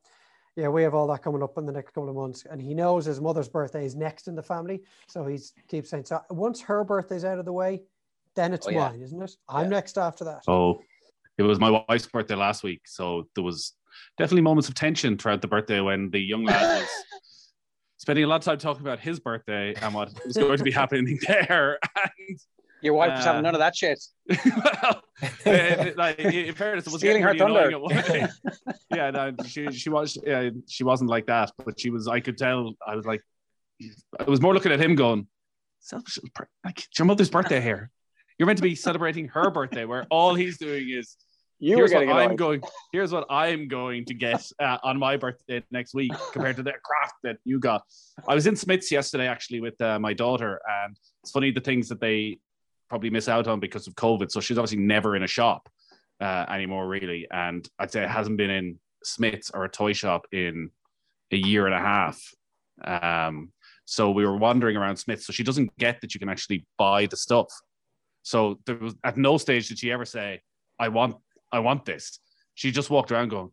yeah, 0.55 0.69
we 0.69 0.81
have 0.81 0.95
all 0.95 1.07
that 1.07 1.21
coming 1.21 1.43
up 1.43 1.57
in 1.57 1.65
the 1.65 1.71
next 1.71 1.91
couple 1.91 2.09
of 2.09 2.15
months, 2.15 2.45
and 2.49 2.61
he 2.61 2.73
knows 2.73 3.05
his 3.05 3.21
mother's 3.21 3.49
birthday 3.49 3.85
is 3.85 3.95
next 3.95 4.27
in 4.27 4.35
the 4.35 4.41
family, 4.41 4.83
so 5.07 5.25
he 5.25 5.39
keeps 5.67 5.89
saying, 5.89 6.05
"So 6.05 6.21
once 6.29 6.61
her 6.61 6.83
birthday's 6.83 7.25
out 7.25 7.37
of 7.37 7.45
the 7.45 7.53
way, 7.53 7.83
then 8.37 8.53
it's 8.53 8.65
Oh, 8.67 8.69
yeah. 8.71 8.89
mine, 8.89 9.01
isn't 9.01 9.21
it? 9.21 9.31
I'm 9.49 9.65
Yeah. 9.65 9.69
next 9.69 9.97
after 9.97 10.23
that." 10.23 10.43
Oh, 10.47 10.81
it 11.37 11.43
was 11.43 11.59
my 11.59 11.83
wife's 11.89 12.07
birthday 12.07 12.35
last 12.35 12.63
week, 12.63 12.81
so 12.87 13.27
there 13.35 13.43
was 13.43 13.73
definitely 14.17 14.41
moments 14.43 14.69
of 14.69 14.75
tension 14.75 15.17
throughout 15.17 15.41
the 15.41 15.47
birthday 15.49 15.81
when 15.81 16.09
the 16.11 16.19
young 16.19 16.45
lad 16.45 16.79
was 16.81 16.89
spending 17.97 18.23
a 18.23 18.27
lot 18.27 18.37
of 18.37 18.43
time 18.43 18.57
talking 18.57 18.81
about 18.81 18.99
his 18.99 19.19
birthday 19.19 19.73
and 19.81 19.93
what 19.93 20.09
was 20.25 20.37
going 20.37 20.57
to 20.57 20.63
be 20.63 20.71
happening 20.71 21.19
there. 21.27 21.77
And 21.95 22.39
Your 22.81 22.93
wife 22.93 23.11
was 23.17 23.25
Uh, 23.25 23.29
having 23.29 23.43
none 23.43 23.55
of 23.55 23.59
that 23.59 23.75
shit. 23.75 24.01
well, 24.45 25.01
eh, 25.45 25.91
like 25.97 26.19
in 26.19 26.53
fairness, 26.53 26.85
it 26.87 26.91
was 26.93 27.01
Stealing 27.01 27.21
getting 27.21 27.23
her 27.23 27.27
really 27.29 27.39
thunder. 27.39 27.59
annoying 27.67 27.73
at 27.73 27.81
one 27.81 28.03
point. 28.03 28.75
yeah, 28.95 29.09
no, 29.09 29.31
she 29.47 29.71
she 29.71 29.89
was 29.89 30.15
yeah, 30.23 30.49
she 30.67 30.83
wasn't 30.83 31.09
like 31.09 31.25
that, 31.25 31.51
but 31.65 31.79
she 31.79 31.89
was. 31.89 32.07
I 32.07 32.19
could 32.19 32.37
tell. 32.37 32.73
I 32.85 32.95
was 32.95 33.05
like, 33.05 33.21
I 34.19 34.23
was 34.25 34.41
more 34.41 34.53
looking 34.53 34.71
at 34.71 34.79
him, 34.79 34.93
going, 34.95 35.27
"Selfish, 35.79 36.17
little 36.17 36.31
like 36.63 36.77
it's 36.79 36.99
your 36.99 37.07
mother's 37.07 37.29
birthday 37.31 37.61
here. 37.61 37.89
You're 38.37 38.45
meant 38.45 38.57
to 38.57 38.63
be 38.63 38.75
celebrating 38.75 39.27
her 39.29 39.49
birthday, 39.49 39.85
where 39.85 40.05
all 40.09 40.35
he's 40.35 40.57
doing 40.57 40.89
is 40.89 41.17
You 41.59 41.75
here's 41.75 41.91
what 41.91 42.07
I'm 42.07 42.35
going. 42.35 42.61
Here's 42.91 43.11
what 43.11 43.25
I'm 43.29 43.67
going 43.67 44.05
to 44.05 44.13
get 44.13 44.45
uh, 44.59 44.77
on 44.83 44.99
my 44.99 45.17
birthday 45.17 45.63
next 45.71 45.95
week 45.95 46.11
compared 46.31 46.55
to 46.57 46.63
the 46.63 46.73
craft 46.83 47.15
that 47.23 47.37
you 47.45 47.59
got. 47.59 47.81
I 48.27 48.35
was 48.35 48.45
in 48.45 48.55
Smiths 48.55 48.91
yesterday 48.91 49.27
actually 49.27 49.61
with 49.61 49.79
uh, 49.81 49.97
my 49.97 50.13
daughter, 50.13 50.59
and 50.83 50.95
it's 51.23 51.31
funny 51.31 51.51
the 51.51 51.61
things 51.61 51.89
that 51.89 51.99
they 51.99 52.39
probably 52.89 53.09
miss 53.09 53.27
out 53.27 53.47
on 53.47 53.59
because 53.59 53.87
of 53.87 53.95
COVID. 53.95 54.31
So 54.31 54.39
she's 54.39 54.57
obviously 54.57 54.77
never 54.77 55.15
in 55.15 55.23
a 55.23 55.27
shop 55.27 55.67
uh, 56.21 56.45
anymore, 56.49 56.87
really. 56.87 57.27
And 57.31 57.67
I'd 57.79 57.91
say 57.91 58.03
it 58.03 58.09
hasn't 58.09 58.37
been 58.37 58.51
in 58.51 58.79
Smiths 59.03 59.49
or 59.53 59.65
a 59.65 59.69
toy 59.69 59.93
shop 59.93 60.27
in 60.31 60.69
a 61.31 61.37
year 61.37 61.65
and 61.65 61.75
a 61.75 61.79
half. 61.79 62.21
Um, 62.83 63.51
so 63.85 64.11
we 64.11 64.25
were 64.25 64.37
wandering 64.37 64.77
around 64.77 64.97
Smiths. 64.97 65.25
So 65.25 65.33
she 65.33 65.43
doesn't 65.43 65.75
get 65.77 66.01
that 66.01 66.13
you 66.13 66.19
can 66.19 66.29
actually 66.29 66.65
buy 66.77 67.07
the 67.07 67.17
stuff. 67.17 67.47
So 68.27 68.59
there 68.65 68.75
was 68.75 68.93
at 69.05 69.15
no 69.15 69.37
stage 69.37 69.69
did 69.69 69.79
she 69.79 69.89
ever 69.89 70.03
say, 70.03 70.41
"I 70.77 70.89
want, 70.89 71.15
I 71.49 71.59
want 71.59 71.85
this." 71.85 72.19
She 72.55 72.71
just 72.71 72.89
walked 72.89 73.09
around 73.09 73.29
going, 73.29 73.51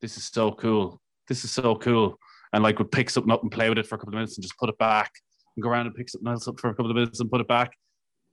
"This 0.00 0.16
is 0.16 0.24
so 0.24 0.50
cool. 0.50 1.00
This 1.28 1.44
is 1.44 1.52
so 1.52 1.76
cool," 1.76 2.18
and 2.52 2.64
like 2.64 2.80
would 2.80 2.90
pick 2.90 3.08
something 3.08 3.30
up 3.30 3.42
and 3.42 3.52
play 3.52 3.68
with 3.68 3.78
it 3.78 3.86
for 3.86 3.94
a 3.94 3.98
couple 3.98 4.08
of 4.08 4.14
minutes 4.14 4.36
and 4.36 4.42
just 4.42 4.58
put 4.58 4.68
it 4.68 4.76
back 4.78 5.12
and 5.54 5.62
go 5.62 5.68
around 5.68 5.86
and 5.86 5.94
pick 5.94 6.08
something 6.08 6.26
else 6.26 6.48
up 6.48 6.58
for 6.58 6.70
a 6.70 6.74
couple 6.74 6.90
of 6.90 6.96
minutes 6.96 7.20
and 7.20 7.30
put 7.30 7.40
it 7.40 7.46
back. 7.46 7.70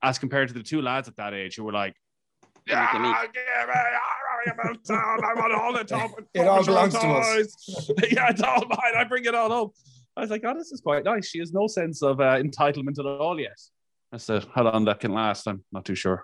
As 0.01 0.17
compared 0.17 0.47
to 0.47 0.55
the 0.55 0.63
two 0.63 0.81
lads 0.81 1.07
at 1.07 1.15
that 1.17 1.35
age 1.35 1.57
who 1.57 1.63
were 1.63 1.73
like, 1.73 1.93
"Yeah, 2.65 2.91
Gimme, 2.91 3.09
gimme." 3.09 3.15
give 3.33 3.43
me 4.47 4.53
about 4.53 4.83
town. 4.83 5.19
I 5.23 5.39
want 5.39 5.53
all 5.53 5.73
the 5.73 5.83
top. 5.95 6.09
It 6.33 6.47
all 6.47 6.65
belongs 6.65 6.93
to 6.93 7.07
us. 7.07 7.37
us. 7.37 7.91
yeah, 8.11 8.29
it's 8.29 8.41
all 8.41 8.63
mine. 8.67 8.95
I 8.97 9.03
bring 9.03 9.25
it 9.25 9.35
all 9.35 9.51
up. 9.51 9.73
I 10.15 10.21
was 10.21 10.31
like, 10.31 10.41
oh, 10.43 10.55
this 10.55 10.71
is 10.71 10.81
quite 10.81 11.03
nice. 11.03 11.27
She 11.27 11.37
has 11.37 11.53
no 11.53 11.67
sense 11.67 12.01
of 12.01 12.19
uh, 12.19 12.41
entitlement 12.41 12.97
at 12.97 13.05
all 13.05 13.39
yet. 13.39 13.59
I 14.11 14.17
said, 14.17 14.45
how 14.53 14.63
long 14.63 14.85
that 14.85 14.99
can 14.99 15.13
last, 15.13 15.47
I'm 15.47 15.63
not 15.71 15.85
too 15.85 15.95
sure. 15.95 16.23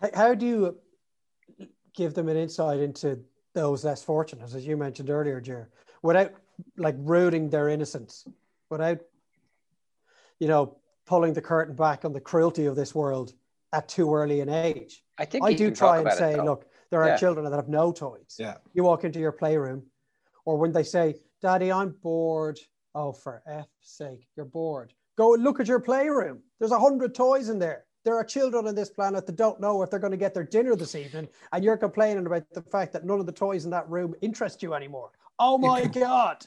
How, 0.00 0.10
how 0.14 0.34
do 0.34 0.46
you 0.46 0.78
give 1.94 2.14
them 2.14 2.28
an 2.28 2.36
insight 2.36 2.80
into 2.80 3.20
those 3.52 3.84
less 3.84 4.02
fortunate, 4.02 4.44
as 4.44 4.66
you 4.66 4.76
mentioned 4.76 5.10
earlier, 5.10 5.40
Jer, 5.40 5.70
without 6.02 6.32
like 6.76 6.96
rooting 6.98 7.50
their 7.50 7.68
innocence, 7.68 8.26
without 8.70 8.98
you 10.40 10.48
know 10.48 10.76
pulling 11.06 11.34
the 11.34 11.42
curtain 11.42 11.76
back 11.76 12.04
on 12.04 12.12
the 12.12 12.20
cruelty 12.20 12.66
of 12.66 12.74
this 12.74 12.94
world 12.94 13.34
at 13.72 13.88
too 13.88 14.12
early 14.14 14.40
an 14.40 14.48
age? 14.48 15.04
I 15.18 15.24
think 15.24 15.44
I 15.44 15.52
do 15.52 15.70
try 15.70 15.98
and 15.98 16.06
about 16.06 16.14
it, 16.14 16.18
say, 16.18 16.40
look, 16.40 16.66
there 16.90 17.02
are 17.02 17.08
Yeah. 17.08 17.16
children 17.16 17.44
that 17.44 17.54
have 17.54 17.68
no 17.68 17.92
toys. 17.92 18.36
Yeah. 18.38 18.56
You 18.72 18.82
walk 18.82 19.04
into 19.04 19.20
your 19.20 19.32
playroom, 19.32 19.84
or 20.44 20.56
when 20.56 20.72
they 20.72 20.82
say, 20.82 21.16
Daddy, 21.42 21.70
I'm 21.70 21.90
bored. 21.90 22.58
Oh, 22.96 23.12
for 23.12 23.42
F's 23.46 23.68
sake, 23.80 24.26
you're 24.36 24.46
bored. 24.46 24.94
Go 25.16 25.30
look 25.30 25.60
at 25.60 25.68
your 25.68 25.80
playroom. 25.80 26.40
There's 26.58 26.72
a 26.72 26.78
hundred 26.78 27.14
toys 27.14 27.48
in 27.48 27.58
there. 27.58 27.84
There 28.04 28.16
are 28.16 28.24
children 28.24 28.66
on 28.66 28.74
this 28.74 28.90
planet 28.90 29.26
that 29.26 29.36
don't 29.36 29.60
know 29.60 29.82
if 29.82 29.90
they're 29.90 29.98
going 29.98 30.10
to 30.10 30.16
get 30.16 30.34
their 30.34 30.44
dinner 30.44 30.76
this 30.76 30.94
evening, 30.94 31.28
and 31.52 31.64
you're 31.64 31.76
complaining 31.76 32.26
about 32.26 32.44
the 32.52 32.62
fact 32.62 32.92
that 32.92 33.04
none 33.04 33.20
of 33.20 33.26
the 33.26 33.32
toys 33.32 33.64
in 33.64 33.70
that 33.70 33.88
room 33.88 34.14
interest 34.20 34.62
you 34.62 34.74
anymore. 34.74 35.10
Oh 35.38 35.56
my 35.56 35.86
god! 35.86 36.44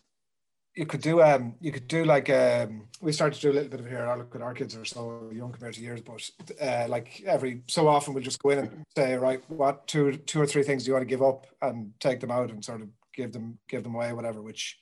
you 0.78 0.86
could 0.86 1.02
do 1.02 1.22
um 1.24 1.56
you 1.60 1.72
could 1.72 1.88
do 1.88 2.06
like 2.06 2.30
um 2.30 2.88
we 3.02 3.12
started 3.12 3.36
to 3.36 3.42
do 3.42 3.52
a 3.52 3.56
little 3.56 3.70
bit 3.70 3.80
of 3.80 3.88
here. 3.88 4.06
I 4.06 4.16
look 4.16 4.36
at 4.36 4.42
our 4.44 4.54
kids 4.54 4.76
are 4.76 4.86
so 4.86 5.30
young 5.34 5.52
compared 5.52 5.74
to 5.74 5.82
years, 5.82 6.02
but 6.02 6.30
uh, 6.62 6.86
like 6.88 7.24
every 7.26 7.64
so 7.68 7.88
often 7.88 8.14
we'll 8.14 8.24
just 8.24 8.42
go 8.42 8.52
in 8.52 8.60
and 8.60 8.84
say, 8.96 9.16
right, 9.16 9.42
what 9.50 9.88
two 9.88 10.18
two 10.18 10.40
or 10.40 10.46
three 10.46 10.64
things 10.64 10.84
do 10.84 10.90
you 10.90 10.94
want 10.94 11.02
to 11.02 11.10
give 11.10 11.24
up 11.24 11.48
and 11.64 11.92
take 12.00 12.20
them 12.20 12.32
out 12.32 12.52
and 12.52 12.64
sort 12.64 12.82
of 12.82 12.90
give 13.14 13.34
them 13.34 13.58
give 13.68 13.84
them 13.84 13.96
away, 13.96 14.14
whatever. 14.14 14.42
Which 14.42 14.78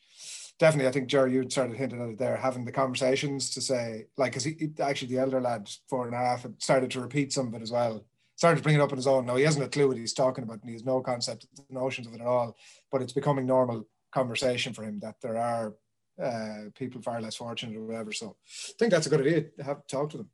definitely, 0.60 0.88
I 0.88 0.92
think 0.92 1.08
Jerry, 1.08 1.34
you 1.34 1.50
started 1.50 1.76
hinting 1.76 2.02
at 2.02 2.10
it 2.10 2.18
there, 2.18 2.38
having 2.38 2.66
the 2.66 2.72
conversations 2.72 3.50
to 3.52 3.62
say 3.62 4.08
like, 4.18 4.32
because 4.32 4.44
he, 4.44 4.72
actually 4.80 5.10
the 5.10 5.20
elder 5.20 5.42
lad 5.42 5.70
four 5.90 6.06
and 6.06 6.16
a 6.16 6.18
half 6.18 6.44
had 6.44 6.62
started 6.62 6.92
to 6.92 7.02
repeat 7.02 7.34
some 7.34 7.48
of 7.48 7.54
it 7.54 7.62
as 7.62 7.72
well. 7.72 8.06
Started 8.38 8.58
to 8.58 8.64
bring 8.64 8.76
it 8.76 8.82
up 8.82 8.92
on 8.92 8.98
his 8.98 9.08
own. 9.08 9.26
Now 9.26 9.38
he 9.38 9.44
hasn't 9.44 9.64
a 9.64 9.70
clue 9.70 9.88
what 9.88 9.98
he's 9.98 10.14
talking 10.14 10.44
about, 10.44 10.60
and 10.60 10.70
he 10.70 10.74
has 10.74 10.84
no 10.84 11.00
concept, 11.02 11.48
notions 11.70 12.08
of 12.08 12.14
it 12.14 12.22
at 12.22 12.28
all. 12.28 12.58
But 12.92 13.02
it's 13.02 13.14
becoming 13.14 13.46
normal 13.46 13.88
conversation 14.12 14.74
for 14.74 14.84
him 14.84 15.00
that 15.00 15.16
there 15.22 15.38
are 15.38 15.74
uh, 16.22 16.70
people 16.78 17.02
far 17.02 17.22
less 17.22 17.36
fortunate 17.36 17.78
or 17.78 17.86
whatever. 17.86 18.12
So 18.12 18.36
I 18.50 18.74
think 18.78 18.92
that's 18.92 19.08
a 19.08 19.10
good 19.10 19.22
idea 19.22 19.42
to 19.58 19.64
have 19.64 19.88
talk 19.88 20.10
to 20.10 20.18
them. 20.18 20.30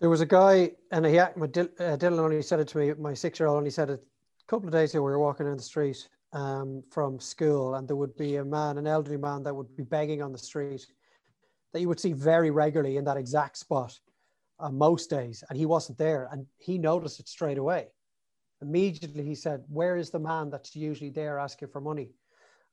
There 0.00 0.10
was 0.10 0.20
a 0.20 0.26
guy, 0.26 0.72
and 0.92 1.06
he, 1.06 1.18
uh, 1.18 1.32
Dylan 1.32 2.18
only 2.18 2.42
said 2.42 2.60
it 2.60 2.68
to 2.68 2.78
me. 2.78 2.92
My 2.94 3.14
six-year-old 3.14 3.56
only 3.56 3.70
said 3.70 3.90
it 3.90 4.00
a 4.00 4.46
couple 4.46 4.68
of 4.68 4.72
days 4.72 4.90
ago. 4.94 5.02
We 5.02 5.10
were 5.10 5.18
walking 5.18 5.46
down 5.46 5.56
the 5.56 5.62
street 5.62 6.08
um, 6.32 6.82
from 6.90 7.20
school, 7.20 7.74
and 7.74 7.88
there 7.88 7.96
would 7.96 8.16
be 8.16 8.36
a 8.36 8.44
man, 8.44 8.78
an 8.78 8.86
elderly 8.86 9.16
man, 9.16 9.42
that 9.44 9.54
would 9.54 9.74
be 9.76 9.84
begging 9.84 10.22
on 10.22 10.32
the 10.32 10.38
street 10.38 10.86
that 11.72 11.80
you 11.80 11.88
would 11.88 12.00
see 12.00 12.12
very 12.12 12.50
regularly 12.50 12.96
in 12.96 13.04
that 13.04 13.16
exact 13.16 13.56
spot 13.56 13.98
uh, 14.58 14.70
most 14.70 15.10
days, 15.10 15.44
and 15.48 15.58
he 15.58 15.66
wasn't 15.66 15.98
there, 15.98 16.28
and 16.32 16.46
he 16.58 16.78
noticed 16.78 17.20
it 17.20 17.28
straight 17.28 17.58
away. 17.58 17.88
Immediately, 18.60 19.24
he 19.24 19.34
said, 19.34 19.64
"Where 19.68 19.96
is 19.96 20.10
the 20.10 20.18
man 20.18 20.50
that's 20.50 20.74
usually 20.74 21.10
there 21.10 21.38
asking 21.38 21.68
for 21.68 21.80
money?" 21.80 22.10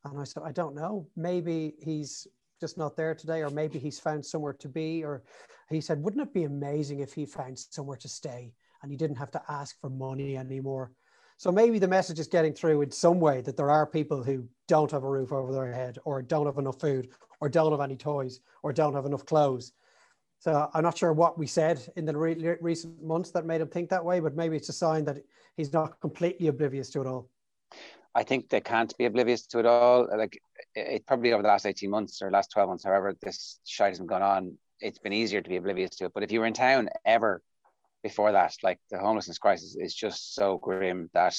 And 0.05 0.19
I 0.19 0.23
said, 0.23 0.43
I 0.45 0.51
don't 0.51 0.75
know. 0.75 1.07
Maybe 1.15 1.73
he's 1.81 2.27
just 2.61 2.77
not 2.77 2.95
there 2.95 3.15
today, 3.15 3.41
or 3.41 3.49
maybe 3.49 3.79
he's 3.79 3.99
found 3.99 4.25
somewhere 4.25 4.53
to 4.53 4.69
be. 4.69 5.03
Or 5.03 5.23
he 5.69 5.81
said, 5.81 6.01
Wouldn't 6.01 6.21
it 6.21 6.33
be 6.33 6.43
amazing 6.43 6.99
if 6.99 7.13
he 7.13 7.25
found 7.25 7.57
somewhere 7.57 7.97
to 7.97 8.07
stay 8.07 8.53
and 8.81 8.91
he 8.91 8.97
didn't 8.97 9.17
have 9.17 9.31
to 9.31 9.41
ask 9.49 9.79
for 9.81 9.89
money 9.89 10.37
anymore? 10.37 10.91
So 11.37 11.51
maybe 11.51 11.79
the 11.79 11.87
message 11.87 12.19
is 12.19 12.27
getting 12.27 12.53
through 12.53 12.81
in 12.81 12.91
some 12.91 13.19
way 13.19 13.41
that 13.41 13.57
there 13.57 13.69
are 13.69 13.85
people 13.85 14.23
who 14.23 14.47
don't 14.67 14.91
have 14.91 15.03
a 15.03 15.09
roof 15.09 15.31
over 15.31 15.51
their 15.51 15.71
head, 15.71 15.97
or 16.05 16.21
don't 16.21 16.45
have 16.45 16.57
enough 16.57 16.79
food, 16.79 17.09
or 17.41 17.49
don't 17.49 17.71
have 17.71 17.81
any 17.81 17.97
toys, 17.97 18.39
or 18.63 18.71
don't 18.71 18.93
have 18.93 19.05
enough 19.05 19.25
clothes. 19.25 19.73
So 20.39 20.69
I'm 20.73 20.83
not 20.83 20.97
sure 20.97 21.11
what 21.11 21.37
we 21.37 21.47
said 21.47 21.85
in 21.95 22.05
the 22.05 22.15
re- 22.15 22.57
recent 22.61 23.03
months 23.03 23.31
that 23.31 23.45
made 23.45 23.61
him 23.61 23.67
think 23.67 23.89
that 23.89 24.03
way, 24.03 24.19
but 24.19 24.35
maybe 24.35 24.55
it's 24.55 24.69
a 24.69 24.73
sign 24.73 25.03
that 25.05 25.17
he's 25.57 25.73
not 25.73 25.99
completely 25.99 26.47
oblivious 26.47 26.89
to 26.91 27.01
it 27.01 27.07
all. 27.07 27.29
I 28.13 28.23
think 28.23 28.49
they 28.49 28.61
can't 28.61 28.95
be 28.97 29.05
oblivious 29.05 29.45
to 29.47 29.59
it 29.59 29.65
all. 29.65 30.07
Like 30.15 30.39
it, 30.73 31.05
probably 31.05 31.33
over 31.33 31.41
the 31.43 31.49
last 31.49 31.65
18 31.65 31.89
months 31.89 32.21
or 32.21 32.31
last 32.31 32.51
12 32.51 32.69
months, 32.69 32.83
however 32.85 33.15
this 33.21 33.59
shite 33.65 33.89
has 33.89 33.97
been 33.97 34.07
going 34.07 34.21
on, 34.23 34.57
it's 34.79 34.99
been 34.99 35.13
easier 35.13 35.41
to 35.41 35.49
be 35.49 35.57
oblivious 35.57 35.91
to 35.97 36.05
it. 36.05 36.11
But 36.13 36.23
if 36.23 36.31
you 36.31 36.39
were 36.39 36.45
in 36.45 36.53
town 36.53 36.89
ever 37.05 37.41
before 38.05 38.33
that, 38.33 38.53
like 38.61 38.79
the 38.91 38.99
homelessness 38.99 39.39
crisis 39.39 39.75
is 39.75 39.95
just 39.95 40.35
so 40.35 40.59
grim 40.59 41.09
that 41.15 41.35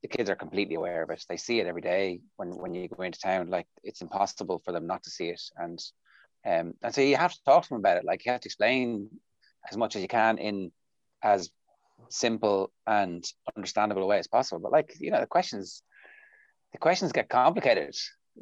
the 0.00 0.06
kids 0.06 0.30
are 0.30 0.36
completely 0.36 0.76
aware 0.76 1.02
of 1.02 1.10
it. 1.10 1.24
They 1.28 1.36
see 1.36 1.58
it 1.58 1.66
every 1.66 1.82
day 1.82 2.20
when, 2.36 2.50
when 2.50 2.72
you 2.72 2.86
go 2.86 3.02
into 3.02 3.18
town. 3.18 3.50
Like 3.50 3.66
it's 3.82 4.00
impossible 4.00 4.62
for 4.64 4.70
them 4.70 4.86
not 4.86 5.02
to 5.02 5.10
see 5.10 5.28
it. 5.30 5.42
And 5.56 5.76
um, 6.46 6.74
and 6.84 6.94
so 6.94 7.00
you 7.00 7.16
have 7.16 7.32
to 7.32 7.44
talk 7.44 7.64
to 7.64 7.68
them 7.70 7.78
about 7.80 7.96
it. 7.96 8.04
Like 8.04 8.24
you 8.24 8.30
have 8.30 8.42
to 8.42 8.46
explain 8.46 9.08
as 9.68 9.76
much 9.76 9.96
as 9.96 10.02
you 10.02 10.08
can 10.08 10.38
in 10.38 10.70
as 11.20 11.50
simple 12.10 12.70
and 12.86 13.24
understandable 13.56 14.04
a 14.04 14.06
way 14.06 14.20
as 14.20 14.28
possible. 14.28 14.60
But 14.60 14.70
like, 14.70 14.94
you 15.00 15.10
know, 15.10 15.20
the 15.20 15.26
questions 15.26 15.82
the 16.70 16.78
questions 16.78 17.10
get 17.10 17.28
complicated 17.28 17.96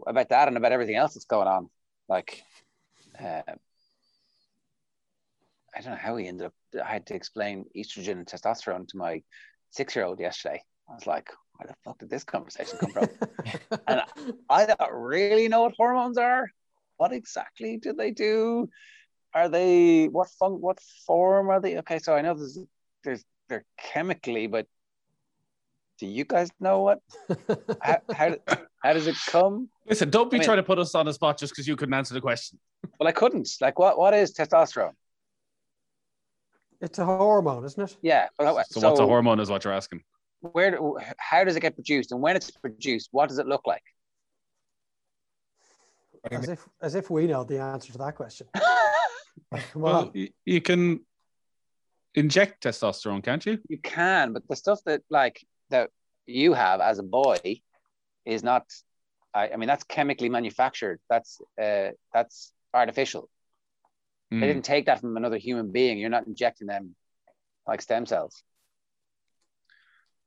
about 0.06 0.28
that 0.28 0.48
and 0.48 0.58
about 0.58 0.72
everything 0.72 0.96
else 0.96 1.14
that's 1.14 1.24
going 1.24 1.48
on. 1.48 1.70
Like, 2.06 2.42
uh, 3.18 3.54
I 5.74 5.80
don't 5.80 5.92
know 5.92 5.98
how 5.98 6.16
he 6.16 6.26
ended 6.26 6.46
up. 6.46 6.54
I 6.84 6.92
had 6.92 7.06
to 7.06 7.14
explain 7.14 7.64
estrogen 7.76 8.12
and 8.12 8.26
testosterone 8.26 8.88
to 8.88 8.96
my 8.96 9.22
six-year-old 9.70 10.20
yesterday. 10.20 10.62
I 10.88 10.94
was 10.94 11.06
like, 11.06 11.30
"Where 11.56 11.68
the 11.68 11.74
fuck 11.84 11.98
did 11.98 12.10
this 12.10 12.24
conversation 12.24 12.78
come 12.78 12.92
from?" 12.92 13.08
and 13.86 14.02
I 14.50 14.66
don't 14.66 14.92
really 14.92 15.48
know 15.48 15.62
what 15.62 15.74
hormones 15.76 16.18
are. 16.18 16.50
What 16.96 17.12
exactly 17.12 17.78
do 17.78 17.92
they 17.92 18.10
do? 18.10 18.68
Are 19.34 19.48
they 19.48 20.06
what 20.06 20.28
fun? 20.38 20.60
What 20.60 20.78
form 21.06 21.48
are 21.48 21.60
they? 21.60 21.78
Okay, 21.78 21.98
so 21.98 22.14
I 22.14 22.20
know 22.20 22.34
there's 22.34 22.58
there's 23.02 23.24
they're 23.48 23.64
chemically, 23.78 24.46
but 24.46 24.66
do 25.98 26.06
you 26.06 26.24
guys 26.24 26.50
know 26.58 26.80
what? 26.80 27.00
how, 27.80 27.98
how, 28.12 28.36
how, 28.82 28.92
does 28.92 29.06
it 29.06 29.16
come? 29.28 29.68
Listen, 29.88 30.10
don't 30.10 30.30
be 30.30 30.36
I 30.36 30.40
mean, 30.40 30.46
trying 30.46 30.56
to 30.56 30.62
put 30.62 30.78
us 30.78 30.94
on 30.94 31.06
the 31.06 31.12
spot 31.12 31.38
just 31.38 31.52
because 31.52 31.68
you 31.68 31.76
couldn't 31.76 31.94
answer 31.94 32.12
the 32.14 32.20
question. 32.20 32.58
well, 32.98 33.08
I 33.08 33.12
couldn't. 33.12 33.48
Like, 33.60 33.78
what, 33.78 33.98
what 33.98 34.12
is 34.14 34.34
testosterone? 34.34 34.94
It's 36.82 36.98
a 36.98 37.04
hormone, 37.04 37.64
isn't 37.64 37.82
it? 37.82 37.96
Yeah. 38.02 38.26
So, 38.40 38.62
so 38.68 38.88
what's 38.88 39.00
a 39.00 39.06
hormone 39.06 39.38
is 39.38 39.48
what 39.48 39.64
you're 39.64 39.72
asking. 39.72 40.02
Where? 40.40 40.76
How 41.16 41.44
does 41.44 41.54
it 41.54 41.60
get 41.60 41.74
produced? 41.74 42.10
And 42.10 42.20
when 42.20 42.34
it's 42.34 42.50
produced, 42.50 43.08
what 43.12 43.28
does 43.28 43.38
it 43.38 43.46
look 43.46 43.62
like? 43.66 43.84
As 46.30 46.48
if, 46.48 46.68
as 46.80 46.94
if 46.96 47.08
we 47.08 47.28
know 47.28 47.44
the 47.44 47.60
answer 47.60 47.92
to 47.92 47.98
that 47.98 48.16
question. 48.16 48.48
well, 49.74 50.10
you, 50.12 50.30
you 50.44 50.60
can 50.60 51.00
inject 52.14 52.64
testosterone, 52.64 53.22
can't 53.22 53.46
you? 53.46 53.58
You 53.68 53.78
can, 53.78 54.32
but 54.32 54.42
the 54.48 54.56
stuff 54.56 54.80
that 54.86 55.02
like 55.08 55.44
that 55.70 55.90
you 56.26 56.52
have 56.52 56.80
as 56.80 56.98
a 56.98 57.02
boy 57.02 57.38
is 58.24 58.42
not 58.42 58.64
I, 59.34 59.50
I 59.50 59.56
mean 59.56 59.66
that's 59.66 59.84
chemically 59.84 60.28
manufactured 60.28 61.00
that's 61.08 61.40
uh, 61.60 61.88
that's 62.14 62.52
artificial 62.72 63.28
mm. 64.32 64.40
they 64.40 64.46
didn't 64.46 64.64
take 64.64 64.86
that 64.86 65.00
from 65.00 65.16
another 65.16 65.36
human 65.36 65.70
being 65.70 65.98
you're 65.98 66.10
not 66.10 66.26
injecting 66.26 66.66
them 66.66 66.94
like 67.66 67.80
stem 67.82 68.06
cells 68.06 68.42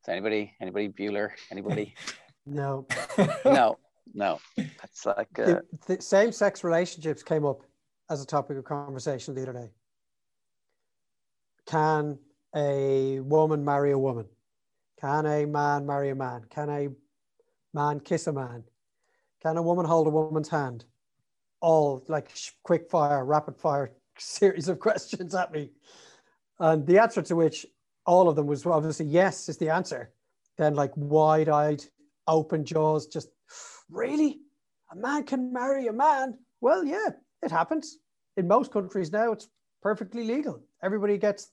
is 0.04 0.10
anybody 0.10 0.54
anybody 0.62 0.89
Bueller 0.89 1.32
anybody 1.52 1.96
no 2.46 2.86
no 3.46 3.78
no 4.13 4.39
that's 4.56 5.06
like 5.06 5.39
uh, 5.39 5.46
the, 5.46 5.63
the 5.88 6.02
same-sex 6.02 6.63
relationships 6.63 7.24
came 7.24 7.46
up 7.46 7.62
as 8.10 8.22
a 8.22 8.26
topic 8.26 8.58
of 8.58 8.63
conversation 8.63 9.34
the 9.34 9.41
other 9.41 9.54
day 9.54 9.72
can 11.65 12.18
a 12.56 13.20
woman 13.22 13.65
marry 13.65 13.91
a 13.91 13.98
woman 13.98 14.26
can 15.00 15.26
a 15.26 15.46
man 15.46 15.86
marry 15.86 16.10
a 16.10 16.15
man? 16.15 16.46
Can 16.50 16.70
a 16.70 16.89
man 17.74 18.00
kiss 18.00 18.28
a 18.28 18.34
man? 18.34 18.63
Can 19.41 19.58
a 19.58 19.62
woman 19.62 19.86
hold 19.86 20.08
a 20.08 20.10
woman's 20.10 20.50
hand? 20.50 20.86
All 21.65 22.04
like 22.08 22.30
quick 22.63 22.89
fire, 22.89 23.25
rapid 23.25 23.58
fire 23.58 23.91
series 24.19 24.67
of 24.67 24.80
questions 24.80 25.34
at 25.34 25.51
me. 25.51 25.71
And 26.60 26.86
the 26.86 26.99
answer 26.99 27.21
to 27.23 27.36
which 27.36 27.65
all 28.06 28.30
of 28.30 28.36
them 28.36 28.47
was 28.47 28.65
obviously 28.65 29.08
yes, 29.08 29.49
is 29.49 29.58
the 29.58 29.69
answer. 29.69 30.12
Then, 30.58 30.75
like 30.75 30.91
wide 30.95 31.49
eyed, 31.49 31.84
open 32.28 32.63
jaws, 32.63 33.08
just 33.08 33.30
really? 33.89 34.39
A 34.91 34.95
man 34.95 35.23
can 35.23 35.51
marry 35.51 35.88
a 35.88 35.93
man? 35.93 36.38
Well, 36.62 36.86
yeah, 36.86 37.10
it 37.41 37.51
happens. 37.51 37.97
In 38.38 38.47
most 38.47 38.71
countries 38.71 39.12
now, 39.12 39.32
it's 39.32 39.49
perfectly 39.82 40.23
legal. 40.23 40.62
Everybody 40.84 41.17
gets 41.17 41.49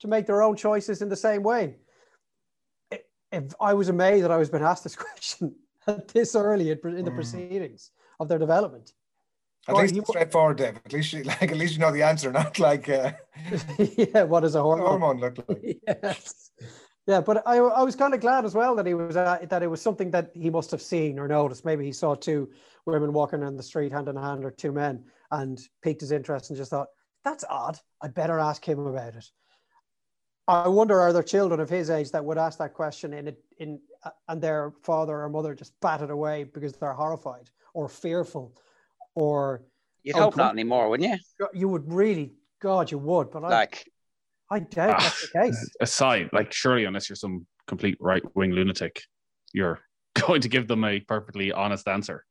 to 0.00 0.08
make 0.08 0.26
their 0.26 0.42
own 0.42 0.56
choices 0.56 1.00
in 1.02 1.08
the 1.08 1.16
same 1.16 1.42
way 1.42 1.76
if 3.32 3.54
I 3.60 3.74
was 3.74 3.88
amazed 3.88 4.24
that 4.24 4.30
I 4.30 4.36
was 4.36 4.50
being 4.50 4.62
asked 4.62 4.84
this 4.84 4.96
question 4.96 5.54
this 6.12 6.34
early 6.34 6.70
in, 6.70 6.78
the 6.82 7.10
mm. 7.10 7.14
proceedings 7.14 7.92
of 8.18 8.28
their 8.28 8.38
development. 8.38 8.92
At 9.68 9.76
least 9.76 9.96
it's 9.96 10.08
straightforward, 10.08 10.58
Dave. 10.58 10.76
At 10.84 10.92
least, 10.92 11.12
you, 11.12 11.22
like 11.24 11.42
at 11.42 11.56
least 11.56 11.74
you 11.74 11.80
know 11.80 11.92
the 11.92 12.02
answer, 12.02 12.30
not 12.32 12.58
like. 12.58 12.88
Uh, 12.88 13.12
yeah, 13.78 14.22
what 14.22 14.40
does 14.40 14.54
a 14.54 14.62
hormone, 14.62 14.86
hormone 14.86 15.20
look 15.20 15.38
like? 15.48 15.78
yes. 15.86 16.50
Yeah, 17.06 17.20
but 17.20 17.46
I, 17.46 17.58
I 17.58 17.82
was 17.82 17.94
kind 17.94 18.14
of 18.14 18.20
glad 18.20 18.44
as 18.44 18.54
well 18.54 18.74
that 18.76 18.86
he 18.86 18.94
was 18.94 19.16
uh, 19.16 19.38
that 19.48 19.62
it 19.62 19.68
was 19.68 19.80
something 19.80 20.10
that 20.10 20.30
he 20.34 20.50
must 20.50 20.70
have 20.72 20.82
seen 20.82 21.18
or 21.18 21.28
noticed. 21.28 21.64
Maybe 21.64 21.84
he 21.84 21.92
saw 21.92 22.14
two 22.14 22.50
women 22.84 23.12
walking 23.12 23.44
on 23.44 23.56
the 23.56 23.62
street 23.62 23.92
hand 23.92 24.08
in 24.08 24.16
hand, 24.16 24.44
or 24.44 24.50
two 24.50 24.72
men, 24.72 25.04
and 25.30 25.60
piqued 25.82 26.00
his 26.00 26.10
interest 26.10 26.50
and 26.50 26.56
just 26.56 26.70
thought, 26.70 26.88
"That's 27.24 27.44
odd. 27.48 27.78
I'd 28.02 28.14
better 28.14 28.40
ask 28.40 28.64
him 28.64 28.80
about 28.80 29.14
it." 29.14 29.30
I 30.48 30.68
wonder 30.68 31.00
are 31.00 31.12
there 31.12 31.24
children 31.24 31.58
of 31.58 31.68
his 31.68 31.90
age 31.90 32.12
that 32.12 32.24
would 32.24 32.38
ask 32.38 32.58
that 32.58 32.74
question 32.74 33.12
in 33.12 33.28
a, 33.28 33.32
in 33.58 33.80
uh, 34.04 34.10
and 34.28 34.40
their 34.40 34.72
father 34.82 35.22
or 35.22 35.28
mother 35.28 35.54
just 35.54 35.78
bat 35.80 36.02
it 36.02 36.10
away 36.10 36.44
because 36.44 36.72
they're 36.74 36.92
horrified 36.92 37.50
or 37.74 37.88
fearful 37.88 38.56
or 39.16 39.62
you'd 40.04 40.14
hope 40.14 40.36
not 40.36 40.52
anymore, 40.52 40.88
wouldn't 40.88 41.10
you? 41.10 41.48
You 41.52 41.68
would 41.68 41.92
really, 41.92 42.34
God, 42.62 42.92
you 42.92 42.98
would, 42.98 43.32
but 43.32 43.42
like 43.42 43.90
I, 44.50 44.56
I 44.56 44.58
doubt 44.60 44.90
ah, 44.90 45.00
that's 45.00 45.32
the 45.32 45.40
case. 45.40 45.70
Aside, 45.80 46.30
like 46.32 46.52
surely 46.52 46.84
unless 46.84 47.08
you're 47.08 47.16
some 47.16 47.46
complete 47.66 47.96
right 47.98 48.22
wing 48.36 48.52
lunatic, 48.52 49.02
you're 49.52 49.80
going 50.14 50.42
to 50.42 50.48
give 50.48 50.68
them 50.68 50.84
a 50.84 51.00
perfectly 51.00 51.50
honest 51.50 51.88
answer. 51.88 52.24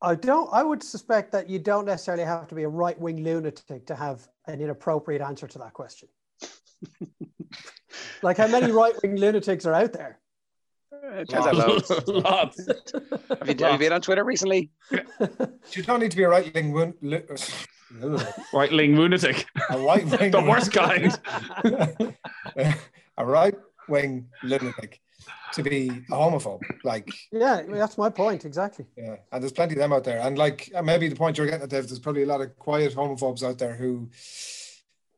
I 0.00 0.14
don't. 0.14 0.48
I 0.52 0.62
would 0.62 0.82
suspect 0.82 1.32
that 1.32 1.50
you 1.50 1.58
don't 1.58 1.84
necessarily 1.84 2.24
have 2.24 2.48
to 2.48 2.54
be 2.54 2.62
a 2.62 2.68
right 2.68 2.98
wing 2.98 3.22
lunatic 3.22 3.86
to 3.86 3.94
have 3.94 4.26
an 4.46 4.60
inappropriate 4.60 5.22
answer 5.22 5.46
to 5.46 5.58
that 5.58 5.74
question. 5.74 6.08
like 8.22 8.36
how 8.36 8.48
many 8.48 8.72
right 8.72 8.94
wing 9.02 9.16
lunatics 9.16 9.66
are 9.66 9.74
out 9.74 9.92
there? 9.92 10.21
Uh, 11.04 11.24
turns 11.24 11.46
out 11.46 11.54
loads. 11.56 11.90
Lots. 12.06 12.66
Have 13.28 13.48
you, 13.48 13.64
have 13.64 13.72
you 13.72 13.78
been 13.78 13.92
on 13.92 14.00
Twitter 14.00 14.24
recently? 14.24 14.70
You 14.90 15.82
don't 15.82 15.98
need 16.00 16.10
to 16.12 16.16
be 16.16 16.22
a 16.22 16.28
right 16.28 16.52
wing 16.54 16.72
win- 16.72 16.94
Right 18.52 18.72
ling 18.72 18.96
lunatic. 18.96 19.44
a 19.70 19.78
right 19.78 20.04
wing 20.04 20.30
The 20.38 20.42
worst 20.42 20.72
kind. 20.72 21.18
a 23.18 23.24
right 23.26 23.54
wing 23.88 24.28
lunatic 24.44 25.00
to 25.54 25.62
be 25.62 25.88
a 25.88 26.14
homophobe. 26.14 26.62
Like, 26.84 27.08
Yeah, 27.32 27.62
that's 27.68 27.98
my 27.98 28.08
point 28.08 28.44
exactly. 28.44 28.86
yeah, 28.96 29.16
and 29.32 29.42
there's 29.42 29.52
plenty 29.52 29.74
of 29.74 29.78
them 29.80 29.92
out 29.92 30.04
there. 30.04 30.20
And 30.20 30.38
like, 30.38 30.70
uh, 30.74 30.82
maybe 30.82 31.08
the 31.08 31.16
point 31.16 31.36
you're 31.36 31.46
getting 31.46 31.62
at, 31.62 31.68
Dave, 31.68 31.88
there's 31.88 31.98
probably 31.98 32.22
a 32.22 32.26
lot 32.26 32.40
of 32.40 32.56
quiet 32.58 32.94
homophobes 32.94 33.42
out 33.42 33.58
there 33.58 33.74
who, 33.74 34.08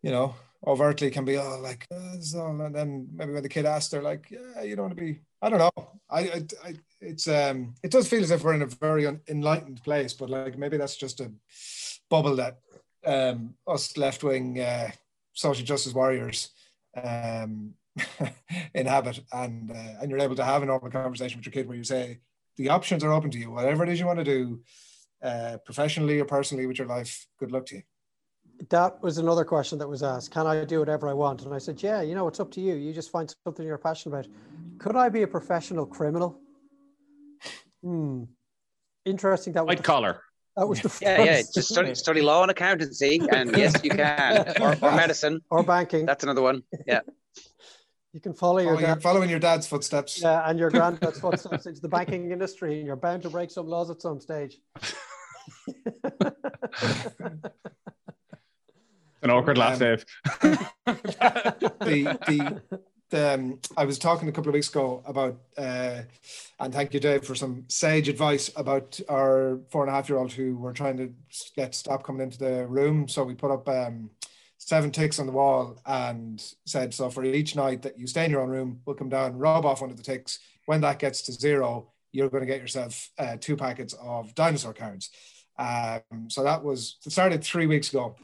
you 0.02 0.10
know, 0.10 0.34
overtly 0.66 1.10
can 1.10 1.24
be 1.24 1.36
all 1.36 1.60
like, 1.60 1.86
"Uh, 1.92 2.16
this 2.16 2.26
is 2.28 2.34
all," 2.34 2.58
and 2.60 2.74
then 2.74 3.06
maybe 3.14 3.32
when 3.32 3.42
the 3.42 3.48
kid 3.48 3.66
asks, 3.66 3.90
they're 3.90 4.02
like, 4.02 4.30
yeah, 4.30 4.62
you 4.62 4.74
don't 4.76 4.86
want 4.86 4.96
to 4.96 5.02
be. 5.04 5.20
I 5.44 5.50
don't 5.50 5.58
know. 5.58 5.88
I, 6.08 6.20
I, 6.20 6.46
I 6.64 6.74
it's 7.02 7.28
um, 7.28 7.74
it 7.82 7.90
does 7.90 8.08
feel 8.08 8.22
as 8.22 8.30
if 8.30 8.42
we're 8.42 8.54
in 8.54 8.62
a 8.62 8.66
very 8.66 9.06
un- 9.06 9.20
enlightened 9.28 9.84
place, 9.84 10.14
but 10.14 10.30
like 10.30 10.56
maybe 10.56 10.78
that's 10.78 10.96
just 10.96 11.20
a 11.20 11.30
bubble 12.08 12.34
that 12.36 12.60
um, 13.04 13.54
us 13.68 13.98
left 13.98 14.24
wing 14.24 14.58
uh, 14.58 14.90
social 15.34 15.66
justice 15.66 15.92
warriors 15.92 16.48
um, 16.96 17.74
inhabit, 18.74 19.20
and 19.34 19.70
uh, 19.70 20.00
and 20.00 20.10
you're 20.10 20.20
able 20.20 20.34
to 20.36 20.44
have 20.44 20.62
an 20.62 20.70
open 20.70 20.90
conversation 20.90 21.38
with 21.38 21.44
your 21.44 21.52
kid 21.52 21.68
where 21.68 21.76
you 21.76 21.84
say 21.84 22.20
the 22.56 22.70
options 22.70 23.04
are 23.04 23.12
open 23.12 23.30
to 23.30 23.38
you, 23.38 23.50
whatever 23.50 23.84
it 23.84 23.90
is 23.90 24.00
you 24.00 24.06
want 24.06 24.20
to 24.20 24.24
do, 24.24 24.62
uh, 25.22 25.58
professionally 25.66 26.20
or 26.20 26.24
personally 26.24 26.66
with 26.66 26.78
your 26.78 26.88
life. 26.88 27.26
Good 27.38 27.52
luck 27.52 27.66
to 27.66 27.76
you. 27.76 27.82
That 28.70 29.02
was 29.02 29.18
another 29.18 29.44
question 29.44 29.78
that 29.78 29.88
was 29.88 30.02
asked. 30.02 30.30
Can 30.30 30.46
I 30.46 30.64
do 30.64 30.78
whatever 30.78 31.06
I 31.06 31.12
want? 31.12 31.42
And 31.42 31.52
I 31.52 31.58
said, 31.58 31.82
Yeah, 31.82 32.00
you 32.00 32.14
know, 32.14 32.28
it's 32.28 32.40
up 32.40 32.50
to 32.52 32.62
you. 32.62 32.76
You 32.76 32.94
just 32.94 33.10
find 33.10 33.34
something 33.44 33.66
you're 33.66 33.76
passionate 33.76 34.14
about. 34.14 34.28
Could 34.78 34.96
I 34.96 35.08
be 35.08 35.22
a 35.22 35.26
professional 35.28 35.86
criminal? 35.86 36.40
Hmm. 37.82 38.24
Interesting. 39.04 39.52
That 39.54 39.64
was 39.64 39.68
White 39.68 39.76
the, 39.78 39.82
collar. 39.84 40.20
that 40.56 40.66
was 40.66 40.80
the 40.80 40.98
Yeah, 41.02 41.22
yeah. 41.24 41.42
Just 41.54 41.68
study, 41.68 41.94
study 41.94 42.22
law 42.22 42.42
and 42.42 42.50
accountancy, 42.50 43.20
and 43.32 43.54
yes, 43.56 43.74
you 43.84 43.90
can. 43.90 44.54
Or, 44.60 44.76
or 44.80 44.92
medicine. 44.92 45.40
or 45.50 45.62
banking. 45.62 46.06
That's 46.06 46.24
another 46.24 46.42
one. 46.42 46.62
Yeah. 46.86 47.00
You 48.12 48.20
can 48.20 48.32
follow 48.32 48.58
your 48.60 48.74
Following, 48.74 48.84
dad. 48.86 49.02
following 49.02 49.30
your 49.30 49.40
dad's 49.40 49.66
footsteps. 49.66 50.22
Yeah, 50.22 50.48
and 50.48 50.58
your 50.58 50.70
granddad's 50.76 51.18
footsteps 51.18 51.66
into 51.66 51.80
the 51.80 51.88
banking 51.88 52.30
industry, 52.30 52.78
and 52.78 52.86
you're 52.86 52.94
bound 52.96 53.22
to 53.24 53.28
break 53.30 53.50
some 53.50 53.66
laws 53.66 53.90
at 53.90 54.00
some 54.00 54.20
stage. 54.20 54.58
An 59.22 59.30
awkward 59.30 59.58
laugh, 59.58 59.74
Um, 59.74 59.78
Dave. 59.80 60.04
the 60.42 60.68
the 61.80 62.18
the 62.28 62.80
um, 63.14 63.60
I 63.76 63.84
was 63.84 63.98
talking 63.98 64.28
a 64.28 64.32
couple 64.32 64.50
of 64.50 64.54
weeks 64.54 64.68
ago 64.68 65.02
about 65.06 65.38
uh, 65.56 66.02
and 66.60 66.72
thank 66.72 66.94
you 66.94 67.00
Dave 67.00 67.24
for 67.24 67.34
some 67.34 67.64
sage 67.68 68.08
advice 68.08 68.50
about 68.56 69.00
our 69.08 69.60
four 69.70 69.82
and 69.82 69.90
a 69.90 69.94
half 69.94 70.08
year 70.08 70.18
old 70.18 70.32
who 70.32 70.56
were 70.56 70.72
trying 70.72 70.96
to 70.96 71.12
get 71.56 71.74
stop 71.74 72.04
coming 72.04 72.22
into 72.22 72.38
the 72.38 72.66
room. 72.66 73.08
So 73.08 73.24
we 73.24 73.34
put 73.34 73.50
up 73.50 73.68
um, 73.68 74.10
seven 74.58 74.90
ticks 74.90 75.18
on 75.18 75.26
the 75.26 75.32
wall 75.32 75.78
and 75.86 76.42
said 76.66 76.94
so 76.94 77.10
for 77.10 77.24
each 77.24 77.56
night 77.56 77.82
that 77.82 77.98
you 77.98 78.06
stay 78.06 78.24
in 78.24 78.30
your 78.30 78.40
own 78.40 78.50
room, 78.50 78.80
we'll 78.84 78.96
come 78.96 79.08
down, 79.08 79.38
rub 79.38 79.66
off 79.66 79.80
one 79.80 79.90
of 79.90 79.96
the 79.96 80.02
ticks. 80.02 80.38
When 80.66 80.80
that 80.82 80.98
gets 80.98 81.22
to 81.22 81.32
zero, 81.32 81.92
you're 82.12 82.30
going 82.30 82.42
to 82.42 82.46
get 82.46 82.60
yourself 82.60 83.10
uh, 83.18 83.36
two 83.40 83.56
packets 83.56 83.94
of 84.00 84.34
dinosaur 84.34 84.72
cards. 84.72 85.10
Um, 85.58 86.28
so 86.28 86.42
that 86.44 86.64
was 86.64 86.96
started 87.00 87.44
three 87.44 87.66
weeks 87.66 87.90
ago 87.90 88.16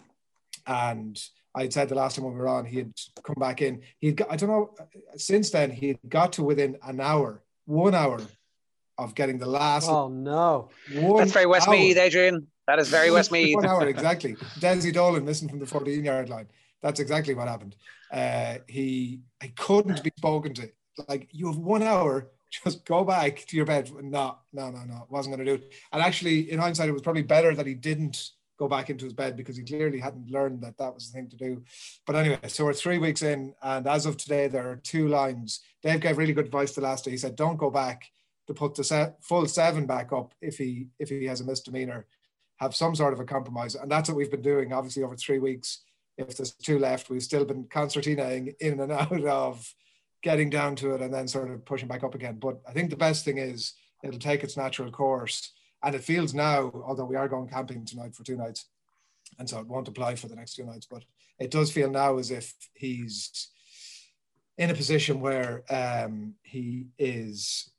and 0.66 1.20
I'd 1.54 1.72
said 1.72 1.88
the 1.88 1.94
last 1.94 2.16
time 2.16 2.26
we 2.26 2.32
were 2.32 2.48
on, 2.48 2.64
he 2.64 2.78
had 2.78 2.92
come 3.22 3.36
back 3.38 3.60
in. 3.60 3.82
He'd 3.98 4.16
got, 4.16 4.30
I 4.30 4.36
don't 4.36 4.50
know, 4.50 4.74
since 5.16 5.50
then, 5.50 5.70
he 5.70 5.88
had 5.88 5.98
got 6.08 6.32
to 6.34 6.42
within 6.42 6.78
an 6.82 7.00
hour, 7.00 7.42
one 7.66 7.94
hour 7.94 8.20
of 8.98 9.14
getting 9.14 9.38
the 9.38 9.48
last 9.48 9.88
oh 9.88 10.08
no! 10.08 10.68
That's 10.92 11.32
very 11.32 11.46
hour. 11.46 11.52
Westmeath, 11.52 11.96
Adrian. 11.96 12.46
That 12.66 12.78
is 12.78 12.88
very 12.88 13.10
Westmeath. 13.10 13.56
One 13.56 13.66
hour, 13.66 13.86
exactly. 13.88 14.36
Dessie 14.60 14.92
Dolan 14.92 15.24
missing 15.24 15.48
from 15.48 15.58
the 15.58 15.66
14 15.66 16.04
yard 16.04 16.28
line. 16.28 16.46
That's 16.82 17.00
exactly 17.00 17.34
what 17.34 17.48
happened. 17.48 17.74
Uh, 18.12 18.58
he, 18.68 19.22
I 19.42 19.48
couldn't 19.56 20.04
be 20.04 20.12
spoken 20.16 20.54
to. 20.54 20.70
Like, 21.08 21.28
you 21.32 21.48
have 21.48 21.56
one 21.56 21.82
hour, 21.82 22.28
just 22.48 22.84
go 22.84 23.02
back 23.02 23.44
to 23.46 23.56
your 23.56 23.66
bed. 23.66 23.90
No, 24.00 24.38
no, 24.52 24.70
no, 24.70 24.84
no, 24.84 25.06
wasn't 25.08 25.34
going 25.34 25.46
to 25.46 25.56
do 25.56 25.62
it. 25.62 25.72
And 25.92 26.00
actually, 26.00 26.50
in 26.50 26.60
hindsight, 26.60 26.88
it 26.88 26.92
was 26.92 27.02
probably 27.02 27.22
better 27.22 27.54
that 27.56 27.66
he 27.66 27.74
didn't 27.74 28.30
go 28.60 28.68
back 28.68 28.90
into 28.90 29.06
his 29.06 29.14
bed 29.14 29.36
because 29.36 29.56
he 29.56 29.64
clearly 29.64 29.98
hadn't 29.98 30.30
learned 30.30 30.60
that 30.60 30.76
that 30.76 30.94
was 30.94 31.10
the 31.10 31.18
thing 31.18 31.30
to 31.30 31.36
do. 31.36 31.62
But 32.06 32.14
anyway, 32.14 32.38
so 32.46 32.66
we're 32.66 32.74
three 32.74 32.98
weeks 32.98 33.22
in, 33.22 33.54
and 33.62 33.86
as 33.86 34.04
of 34.04 34.18
today, 34.18 34.48
there 34.48 34.70
are 34.70 34.76
two 34.76 35.08
lines. 35.08 35.60
Dave 35.82 36.00
gave 36.00 36.18
really 36.18 36.34
good 36.34 36.44
advice 36.44 36.74
the 36.74 36.82
last 36.82 37.06
day. 37.06 37.10
He 37.10 37.16
said, 37.16 37.36
"Don't 37.36 37.56
go 37.56 37.70
back 37.70 38.04
to 38.46 38.52
put 38.54 38.74
the 38.74 38.84
set, 38.84 39.16
full 39.24 39.46
seven 39.46 39.86
back 39.86 40.12
up 40.12 40.34
if 40.42 40.58
he 40.58 40.88
if 40.98 41.08
he 41.08 41.24
has 41.24 41.40
a 41.40 41.44
misdemeanor. 41.44 42.06
Have 42.58 42.76
some 42.76 42.94
sort 42.94 43.14
of 43.14 43.20
a 43.20 43.24
compromise, 43.24 43.74
and 43.74 43.90
that's 43.90 44.10
what 44.10 44.16
we've 44.18 44.30
been 44.30 44.42
doing. 44.42 44.74
Obviously, 44.74 45.02
over 45.02 45.16
three 45.16 45.38
weeks. 45.38 45.80
If 46.18 46.36
there's 46.36 46.52
two 46.52 46.78
left, 46.78 47.08
we've 47.08 47.22
still 47.22 47.46
been 47.46 47.64
concertinaing 47.64 48.54
in 48.60 48.78
and 48.78 48.92
out 49.02 49.24
of 49.24 49.74
getting 50.22 50.50
down 50.50 50.76
to 50.76 50.94
it, 50.94 51.00
and 51.00 51.14
then 51.14 51.26
sort 51.26 51.50
of 51.50 51.64
pushing 51.64 51.88
back 51.88 52.04
up 52.04 52.14
again. 52.14 52.36
But 52.38 52.60
I 52.68 52.72
think 52.72 52.90
the 52.90 52.96
best 52.96 53.24
thing 53.24 53.38
is 53.38 53.72
it'll 54.04 54.20
take 54.20 54.44
its 54.44 54.58
natural 54.58 54.90
course 54.90 55.54
and 55.82 55.94
it 55.94 56.02
feels 56.04 56.34
now, 56.34 56.70
although 56.86 57.04
we 57.04 57.16
are 57.16 57.28
going 57.28 57.48
camping 57.48 57.84
tonight 57.84 58.14
for 58.14 58.24
two 58.24 58.36
nights, 58.36 58.66
and 59.38 59.48
so 59.48 59.60
it 59.60 59.66
won't 59.66 59.88
apply 59.88 60.14
for 60.16 60.28
the 60.28 60.36
next 60.36 60.54
two 60.54 60.64
nights, 60.64 60.86
but 60.90 61.04
it 61.38 61.50
does 61.50 61.70
feel 61.72 61.90
now 61.90 62.18
as 62.18 62.30
if 62.30 62.54
he's 62.74 63.48
in 64.58 64.70
a 64.70 64.74
position 64.74 65.20
where 65.20 65.62
um, 65.70 66.34
he 66.42 66.86
is 66.98 67.70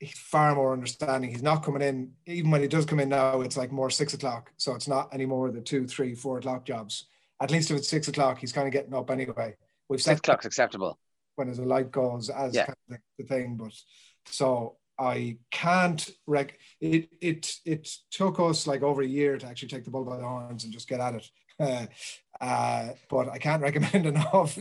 he's 0.00 0.18
far 0.18 0.54
more 0.54 0.72
understanding. 0.72 1.30
He's 1.30 1.42
not 1.42 1.62
coming 1.62 1.82
in, 1.82 2.12
even 2.26 2.50
when 2.50 2.60
he 2.62 2.68
does 2.68 2.84
come 2.86 3.00
in 3.00 3.08
now, 3.10 3.40
it's 3.42 3.56
like 3.56 3.72
more 3.72 3.90
six 3.90 4.12
o'clock. 4.14 4.50
So 4.56 4.74
it's 4.74 4.88
not 4.88 5.12
anymore 5.14 5.50
the 5.50 5.60
two, 5.60 5.86
three, 5.86 6.14
four 6.14 6.38
o'clock 6.38 6.64
jobs. 6.64 7.06
At 7.40 7.50
least 7.50 7.70
if 7.70 7.76
it's 7.78 7.88
six 7.88 8.08
o'clock, 8.08 8.38
he's 8.38 8.52
kind 8.52 8.66
of 8.66 8.72
getting 8.72 8.94
up 8.94 9.10
anyway. 9.10 9.54
We've 9.88 10.00
Six 10.02 10.18
o'clock's 10.18 10.46
acceptable. 10.46 10.98
when 11.36 11.50
the 11.52 11.62
light 11.62 11.90
goes 11.90 12.30
as 12.30 12.54
Yeah. 12.54 12.66
kind 12.66 12.76
of 12.90 12.96
the, 13.18 13.22
the 13.22 13.28
thing. 13.28 13.56
But 13.56 13.72
so 14.26 14.76
I 14.98 15.38
can't 15.50 16.08
rec 16.26 16.58
it 16.80 17.08
it 17.20 17.54
it 17.64 17.88
took 18.10 18.38
us 18.38 18.66
like 18.66 18.82
over 18.82 19.02
a 19.02 19.06
year 19.06 19.38
to 19.38 19.46
actually 19.46 19.68
take 19.68 19.84
the 19.84 19.90
bull 19.90 20.04
by 20.04 20.16
the 20.16 20.22
horns 20.22 20.64
and 20.64 20.72
just 20.72 20.88
get 20.88 21.00
at 21.00 21.14
it. 21.14 21.30
Uh, 21.58 21.86
uh, 22.40 22.88
but 23.08 23.28
I 23.28 23.38
can't 23.38 23.62
recommend 23.62 24.06
enough. 24.14 24.58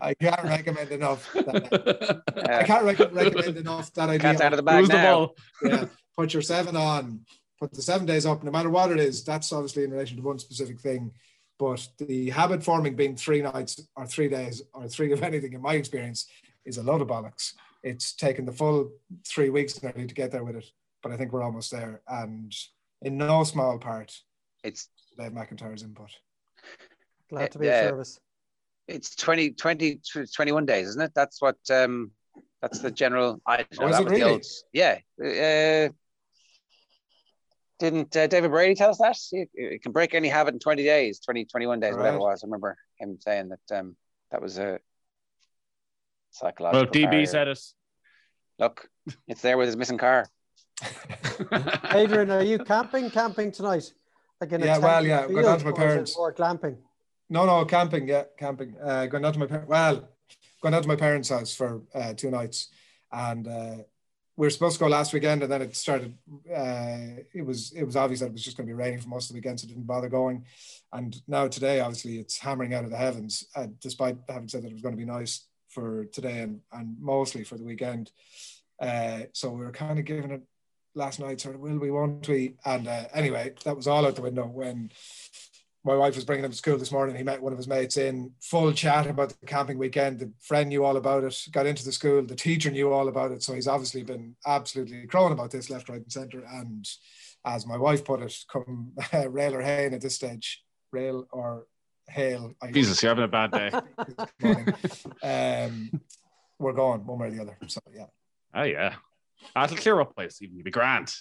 I 0.00 0.14
can't 0.14 0.44
recommend 0.44 0.90
enough. 0.90 1.30
That, 1.32 2.22
I 2.48 2.62
can't 2.64 2.84
rec- 2.84 3.12
recommend 3.12 3.56
enough 3.56 3.92
that 3.94 4.08
idea. 4.08 4.18
cat's 4.20 4.40
out 4.40 4.52
of 4.52 4.58
the 4.58 4.62
bag 4.62 4.80
Who's 4.80 4.88
the 4.88 4.94
ball? 4.96 5.36
yeah, 5.62 5.84
put 6.16 6.32
your 6.32 6.42
seven 6.42 6.76
on, 6.76 7.20
put 7.60 7.72
the 7.72 7.82
seven 7.82 8.06
days 8.06 8.26
up, 8.26 8.42
no 8.42 8.50
matter 8.50 8.70
what 8.70 8.90
it 8.90 8.98
is. 8.98 9.24
That's 9.24 9.52
obviously 9.52 9.84
in 9.84 9.90
relation 9.90 10.16
to 10.16 10.22
one 10.22 10.38
specific 10.38 10.80
thing. 10.80 11.12
But 11.58 11.88
the 11.98 12.30
habit 12.30 12.62
forming 12.62 12.94
being 12.94 13.16
three 13.16 13.42
nights 13.42 13.80
or 13.96 14.06
three 14.06 14.28
days 14.28 14.62
or 14.72 14.86
three 14.88 15.12
of 15.12 15.22
anything, 15.22 15.54
in 15.54 15.60
my 15.60 15.74
experience, 15.74 16.26
is 16.64 16.78
a 16.78 16.82
load 16.82 17.00
of 17.02 17.08
bollocks. 17.08 17.54
It's 17.82 18.12
taken 18.12 18.44
the 18.44 18.52
full 18.52 18.90
three 19.26 19.50
weeks 19.50 19.82
nearly 19.82 20.06
to 20.06 20.14
get 20.14 20.30
there 20.32 20.44
with 20.44 20.56
it, 20.56 20.66
but 21.02 21.12
I 21.12 21.16
think 21.16 21.32
we're 21.32 21.42
almost 21.42 21.70
there. 21.70 22.02
And 22.08 22.54
in 23.02 23.16
no 23.16 23.44
small 23.44 23.78
part, 23.78 24.12
It's 24.64 24.88
Dave 25.16 25.32
McIntyre's 25.32 25.82
input. 25.82 26.10
Glad 27.30 27.52
to 27.52 27.58
be 27.58 27.66
Yeah. 27.66 27.84
of 27.84 27.90
service. 27.90 28.20
it's 28.88 29.14
20, 29.14 29.50
20, 29.52 30.00
21 30.34 30.66
days, 30.66 30.88
isn't 30.88 31.02
it? 31.02 31.12
That's 31.14 31.40
what 31.40 31.56
um 31.70 32.10
that's 32.60 32.80
the 32.80 32.90
general 32.90 33.40
I 33.46 33.58
don't 33.58 33.80
know, 33.80 33.88
that 33.92 34.00
it 34.00 34.04
was 34.04 34.12
the 34.12 34.18
really? 34.20 34.32
old 34.32 34.44
yeah. 34.72 34.98
Uh, 35.88 35.92
didn't 37.78 38.16
uh, 38.16 38.26
David 38.26 38.50
Brady 38.50 38.74
tell 38.74 38.90
us 38.90 38.98
that? 38.98 39.16
It, 39.30 39.48
it 39.54 39.82
can 39.82 39.92
break 39.92 40.14
any 40.14 40.26
habit 40.28 40.54
in 40.54 40.58
20 40.60 40.82
days, 40.82 41.20
20, 41.20 41.44
21 41.44 41.78
days, 41.78 41.94
whatever 41.96 42.16
it 42.16 42.20
was. 42.20 42.42
I 42.42 42.46
remember 42.46 42.76
him 42.98 43.18
saying 43.20 43.50
that 43.50 43.78
um 43.78 43.96
that 44.32 44.42
was 44.42 44.58
a 44.58 44.80
psychological. 46.30 46.84
Well, 46.84 46.90
DB 46.90 47.10
barrier. 47.10 47.26
said 47.26 47.48
it. 47.48 47.60
Look, 48.58 48.88
it's 49.26 49.42
there 49.42 49.56
with 49.56 49.66
his 49.66 49.76
missing 49.76 49.98
car. 49.98 50.26
Adrian, 51.92 52.30
are 52.30 52.42
you 52.42 52.58
camping? 52.58 53.10
Camping 53.10 53.52
tonight? 53.52 53.92
Like 54.40 54.52
in 54.52 54.60
Yeah, 54.60 54.78
well, 54.78 55.04
yeah, 55.04 55.26
the 55.26 55.38
I've 55.38 55.44
down 55.44 55.58
to 55.58 55.64
my 55.64 55.70
or 55.70 55.74
is 55.74 55.78
it 55.78 55.86
parents'. 55.86 56.16
Or 56.16 56.32
glamping. 56.32 56.76
No, 57.28 57.44
no, 57.44 57.64
camping. 57.64 58.08
Yeah, 58.08 58.24
camping. 58.38 58.74
Uh, 58.82 59.06
going 59.06 59.22
down 59.22 59.32
to 59.32 59.38
my 59.38 59.46
par- 59.46 59.64
well, 59.66 60.08
going 60.62 60.72
down 60.72 60.82
to 60.82 60.88
my 60.88 60.96
parents' 60.96 61.28
house 61.28 61.54
for 61.54 61.82
uh, 61.94 62.14
two 62.14 62.30
nights, 62.30 62.68
and 63.12 63.46
uh, 63.46 63.76
we 64.36 64.46
were 64.46 64.50
supposed 64.50 64.78
to 64.78 64.84
go 64.84 64.88
last 64.88 65.12
weekend, 65.12 65.42
and 65.42 65.50
then 65.50 65.62
it 65.62 65.76
started. 65.76 66.14
Uh, 66.48 67.22
it 67.34 67.44
was 67.44 67.72
it 67.72 67.84
was 67.84 67.96
obvious 67.96 68.20
that 68.20 68.26
it 68.26 68.32
was 68.32 68.44
just 68.44 68.56
going 68.56 68.66
to 68.66 68.70
be 68.72 68.78
raining 68.78 69.00
for 69.00 69.08
most 69.08 69.28
of 69.28 69.34
the 69.34 69.38
weekend, 69.38 69.58
so 69.58 69.66
didn't 69.66 69.86
bother 69.86 70.08
going. 70.08 70.44
And 70.92 71.20
now 71.26 71.48
today, 71.48 71.80
obviously, 71.80 72.18
it's 72.18 72.38
hammering 72.38 72.74
out 72.74 72.84
of 72.84 72.90
the 72.90 72.96
heavens. 72.96 73.46
Uh, 73.54 73.66
despite 73.80 74.16
having 74.28 74.48
said 74.48 74.62
that 74.62 74.68
it 74.68 74.74
was 74.74 74.82
going 74.82 74.94
to 74.94 75.04
be 75.04 75.04
nice 75.04 75.48
for 75.68 76.06
today 76.06 76.40
and 76.40 76.60
and 76.72 76.96
mostly 77.00 77.44
for 77.44 77.56
the 77.56 77.64
weekend, 77.64 78.10
uh, 78.80 79.20
so 79.32 79.50
we 79.50 79.64
were 79.64 79.72
kind 79.72 79.98
of 79.98 80.04
giving 80.04 80.30
it 80.30 80.42
last 80.94 81.20
night, 81.20 81.40
sort 81.40 81.54
of, 81.54 81.60
will 81.60 81.78
we, 81.78 81.90
won't 81.90 82.28
we? 82.28 82.54
And 82.64 82.86
uh, 82.86 83.04
anyway, 83.14 83.54
that 83.64 83.76
was 83.76 83.86
all 83.86 84.06
out 84.06 84.16
the 84.16 84.22
window 84.22 84.46
when 84.46 84.90
my 85.84 85.94
wife 85.94 86.16
was 86.16 86.24
bringing 86.24 86.44
him 86.44 86.50
to 86.50 86.56
school 86.56 86.76
this 86.76 86.92
morning. 86.92 87.16
He 87.16 87.22
met 87.22 87.40
one 87.40 87.52
of 87.52 87.58
his 87.58 87.68
mates 87.68 87.96
in 87.96 88.32
full 88.40 88.72
chat 88.72 89.06
about 89.06 89.30
the 89.30 89.46
camping 89.46 89.78
weekend. 89.78 90.18
The 90.18 90.32
friend 90.40 90.68
knew 90.68 90.84
all 90.84 90.96
about 90.96 91.24
it, 91.24 91.46
got 91.50 91.66
into 91.66 91.84
the 91.84 91.92
school. 91.92 92.22
The 92.22 92.34
teacher 92.34 92.70
knew 92.70 92.92
all 92.92 93.08
about 93.08 93.32
it. 93.32 93.42
So 93.42 93.54
he's 93.54 93.68
obviously 93.68 94.02
been 94.02 94.34
absolutely 94.46 95.06
crowing 95.06 95.32
about 95.32 95.50
this 95.50 95.70
left, 95.70 95.88
right, 95.88 96.02
and 96.02 96.12
centre. 96.12 96.44
And 96.50 96.86
as 97.44 97.66
my 97.66 97.76
wife 97.76 98.04
put 98.04 98.20
it, 98.20 98.36
come 98.52 98.92
rail 99.28 99.54
or 99.54 99.62
hail 99.62 99.94
at 99.94 100.00
this 100.00 100.16
stage, 100.16 100.62
rail 100.92 101.26
or 101.30 101.66
hail. 102.08 102.52
I 102.62 102.70
Jesus, 102.72 103.02
you're 103.02 103.10
having 103.14 103.24
a 103.24 103.28
bad 103.28 103.52
day. 103.52 103.70
um, 105.22 105.90
we're 106.58 106.72
gone 106.72 107.06
one 107.06 107.18
way 107.18 107.28
or 107.28 107.30
the 107.30 107.42
other. 107.42 107.56
So 107.66 107.80
yeah. 107.94 108.06
Oh 108.54 108.62
yeah, 108.62 108.94
that'll 109.54 109.76
clear 109.76 110.00
up 110.00 110.14
place. 110.14 110.40
Even 110.42 110.56
you'd 110.56 110.64
be 110.64 110.70
grand. 110.70 111.12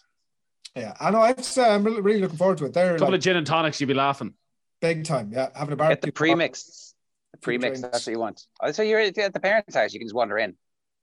Yeah, 0.75 0.93
I 0.99 1.11
know. 1.11 1.23
It's, 1.23 1.57
uh, 1.57 1.69
I'm 1.69 1.83
really 1.83 2.01
really 2.01 2.19
looking 2.21 2.37
forward 2.37 2.57
to 2.59 2.65
it. 2.65 2.73
They're 2.73 2.95
A 2.95 2.99
couple 2.99 3.11
like, 3.13 3.19
of 3.19 3.23
gin 3.23 3.35
and 3.37 3.47
tonics, 3.47 3.79
you'd 3.81 3.87
be 3.87 3.93
laughing. 3.93 4.33
big 4.81 5.03
time. 5.05 5.31
Yeah, 5.33 5.49
having 5.55 5.73
a 5.73 5.75
Get 5.75 5.77
barbecue. 5.77 6.07
the 6.07 6.11
premix. 6.11 6.93
The 7.33 7.37
Few 7.39 7.59
premix. 7.59 7.81
That's 7.81 8.05
what 8.07 8.11
you 8.11 8.19
want. 8.19 8.45
Oh, 8.61 8.71
so 8.71 8.83
you're 8.83 8.99
at 8.99 9.15
the 9.33 9.39
parents' 9.39 9.75
house. 9.75 9.93
You 9.93 9.99
can 9.99 10.07
just 10.07 10.15
wander 10.15 10.37
in. 10.37 10.55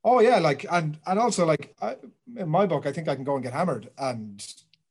Oh 0.05 0.21
yeah, 0.21 0.39
like 0.39 0.67
and 0.71 0.99
and 1.07 1.19
also 1.19 1.47
like 1.47 1.75
I, 1.81 1.97
in 2.37 2.49
my 2.49 2.67
book, 2.67 2.87
I 2.87 2.93
think 2.93 3.09
I 3.09 3.15
can 3.15 3.25
go 3.25 3.35
and 3.35 3.43
get 3.43 3.53
hammered 3.53 3.91
and 3.99 4.45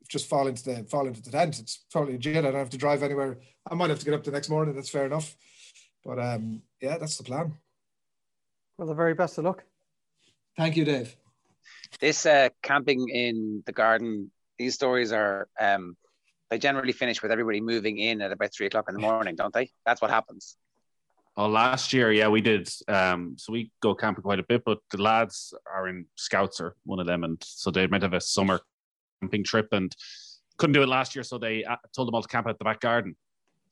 just 0.07 0.27
fall 0.27 0.47
into 0.47 0.63
the 0.63 0.83
fall 0.85 1.07
into 1.07 1.21
the 1.21 1.31
tent. 1.31 1.59
It's 1.59 1.85
totally 1.91 2.13
legit. 2.13 2.37
I 2.37 2.41
don't 2.41 2.55
have 2.55 2.69
to 2.71 2.77
drive 2.77 3.03
anywhere. 3.03 3.37
I 3.69 3.75
might 3.75 3.89
have 3.89 3.99
to 3.99 4.05
get 4.05 4.13
up 4.13 4.23
the 4.23 4.31
next 4.31 4.49
morning. 4.49 4.75
That's 4.75 4.89
fair 4.89 5.05
enough. 5.05 5.35
But 6.03 6.19
um, 6.19 6.61
yeah, 6.81 6.97
that's 6.97 7.17
the 7.17 7.23
plan. 7.23 7.53
Well, 8.77 8.87
the 8.87 8.93
very 8.93 9.13
best 9.13 9.37
of 9.37 9.45
luck. 9.45 9.63
Thank 10.57 10.75
you, 10.75 10.85
Dave. 10.85 11.15
This 11.99 12.25
uh, 12.25 12.49
camping 12.61 13.07
in 13.09 13.63
the 13.65 13.71
garden. 13.71 14.31
These 14.57 14.75
stories 14.75 15.11
are. 15.11 15.47
Um, 15.59 15.95
they 16.49 16.59
generally 16.59 16.91
finish 16.91 17.23
with 17.23 17.31
everybody 17.31 17.61
moving 17.61 17.97
in 17.97 18.21
at 18.21 18.31
about 18.31 18.53
three 18.53 18.67
o'clock 18.67 18.85
in 18.87 18.93
the 18.93 19.01
morning, 19.01 19.35
don't 19.35 19.53
they? 19.53 19.71
That's 19.87 20.01
what 20.01 20.11
happens. 20.11 20.55
Oh, 21.35 21.47
last 21.47 21.93
year, 21.93 22.11
yeah, 22.11 22.27
we 22.27 22.41
did. 22.41 22.69
Um, 22.87 23.35
so 23.39 23.51
we 23.51 23.71
go 23.81 23.95
camping 23.95 24.21
quite 24.21 24.37
a 24.37 24.43
bit, 24.43 24.61
but 24.63 24.77
the 24.91 25.01
lads 25.01 25.51
are 25.73 25.87
in 25.87 26.05
Scouts 26.15 26.61
or 26.61 26.75
one 26.85 26.99
of 26.99 27.07
them, 27.07 27.23
and 27.23 27.41
so 27.43 27.71
they 27.71 27.87
might 27.87 28.03
have 28.03 28.13
a 28.13 28.21
summer 28.21 28.59
camping 29.19 29.43
trip 29.43 29.69
and 29.71 29.95
couldn't 30.57 30.73
do 30.73 30.83
it 30.83 30.89
last 30.89 31.15
year, 31.15 31.23
so 31.23 31.39
they 31.39 31.63
uh, 31.63 31.77
told 31.95 32.07
them 32.07 32.13
all 32.13 32.21
to 32.21 32.27
camp 32.27 32.45
out 32.45 32.59
the 32.59 32.65
back 32.65 32.81
garden. 32.81 33.15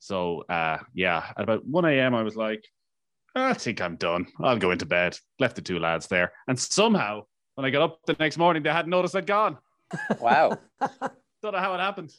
So 0.02 0.40
uh, 0.48 0.78
yeah, 0.94 1.24
at 1.36 1.44
about 1.44 1.64
one 1.64 1.84
a.m., 1.84 2.12
I 2.12 2.24
was 2.24 2.34
like, 2.34 2.64
I 3.36 3.54
think 3.54 3.80
I'm 3.80 3.94
done. 3.94 4.26
I'll 4.42 4.58
go 4.58 4.72
into 4.72 4.84
bed. 4.84 5.16
Left 5.38 5.54
the 5.54 5.62
two 5.62 5.78
lads 5.78 6.08
there, 6.08 6.32
and 6.48 6.58
somehow 6.58 7.22
when 7.54 7.64
I 7.64 7.70
got 7.70 7.82
up 7.82 8.00
the 8.04 8.16
next 8.18 8.36
morning, 8.36 8.64
they 8.64 8.70
hadn't 8.72 8.90
noticed 8.90 9.14
I'd 9.14 9.26
gone. 9.28 9.58
Wow. 10.20 10.58
Don't 11.42 11.52
know 11.52 11.58
how 11.58 11.72
it 11.74 11.78
happened. 11.80 12.12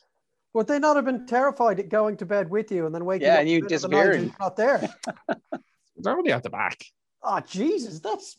Would 0.54 0.68
they 0.68 0.80
not 0.80 0.96
have 0.96 1.04
been 1.04 1.26
terrified 1.28 1.80
at 1.82 1.90
going 1.90 2.16
to 2.18 2.26
bed 2.26 2.50
with 2.50 2.72
you 2.72 2.86
and 2.86 2.96
then 2.96 3.04
waking 3.04 3.28
Yeah, 3.28 3.34
up 3.36 3.40
and 3.42 3.50
you 3.50 3.60
the 3.60 3.66
middle 3.66 3.76
of 3.76 3.82
the 3.82 3.88
night 3.90 4.04
and 4.06 4.12
disappeared. 4.14 4.22
you're 4.22 4.36
Not 4.40 4.56
there. 4.56 5.62
They're 5.98 6.18
only 6.18 6.32
out 6.32 6.44
the 6.44 6.50
back. 6.52 6.86
Oh 7.22 7.42
Jesus, 7.42 8.00
that's 8.00 8.38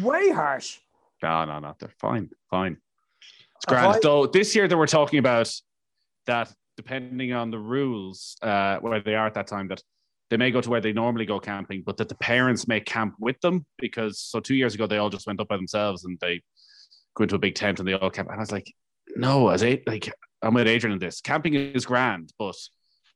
way 0.00 0.30
harsh. 0.30 0.78
No, 1.22 1.44
no, 1.44 1.58
no. 1.58 1.74
They're 1.78 1.92
fine. 1.98 2.30
Fine. 2.50 2.78
It's 3.56 3.64
Have 3.68 3.78
grand. 3.78 3.96
I- 3.96 4.00
Though 4.02 4.26
this 4.26 4.56
year 4.56 4.68
they 4.68 4.74
were 4.74 4.86
talking 4.86 5.18
about 5.18 5.52
that 6.26 6.50
depending 6.80 7.34
on 7.34 7.50
the 7.50 7.58
rules 7.58 8.36
uh, 8.40 8.78
where 8.78 9.00
they 9.00 9.14
are 9.14 9.26
at 9.26 9.34
that 9.34 9.46
time, 9.46 9.68
that 9.68 9.82
they 10.30 10.38
may 10.38 10.50
go 10.50 10.62
to 10.62 10.70
where 10.70 10.80
they 10.80 10.94
normally 10.94 11.26
go 11.26 11.38
camping, 11.38 11.82
but 11.84 11.98
that 11.98 12.08
the 12.08 12.14
parents 12.14 12.66
may 12.66 12.80
camp 12.80 13.14
with 13.20 13.38
them 13.42 13.66
because 13.76 14.18
so 14.18 14.40
two 14.40 14.54
years 14.54 14.74
ago 14.74 14.86
they 14.86 14.96
all 14.96 15.10
just 15.10 15.26
went 15.26 15.40
up 15.40 15.48
by 15.48 15.56
themselves 15.56 16.06
and 16.06 16.18
they 16.20 16.40
go 17.14 17.24
into 17.24 17.34
a 17.34 17.38
big 17.38 17.54
tent 17.54 17.80
and 17.80 17.86
they 17.86 17.92
all 17.92 18.10
camp. 18.10 18.28
And 18.28 18.38
I 18.38 18.40
was 18.40 18.50
like, 18.50 18.72
no, 19.14 19.50
as 19.50 19.62
a 19.62 19.82
like 19.86 20.10
I'm 20.40 20.54
with 20.54 20.66
Adrian 20.66 20.94
in 20.94 20.98
this. 20.98 21.20
Camping 21.20 21.52
is 21.54 21.84
grand, 21.84 22.32
but 22.38 22.56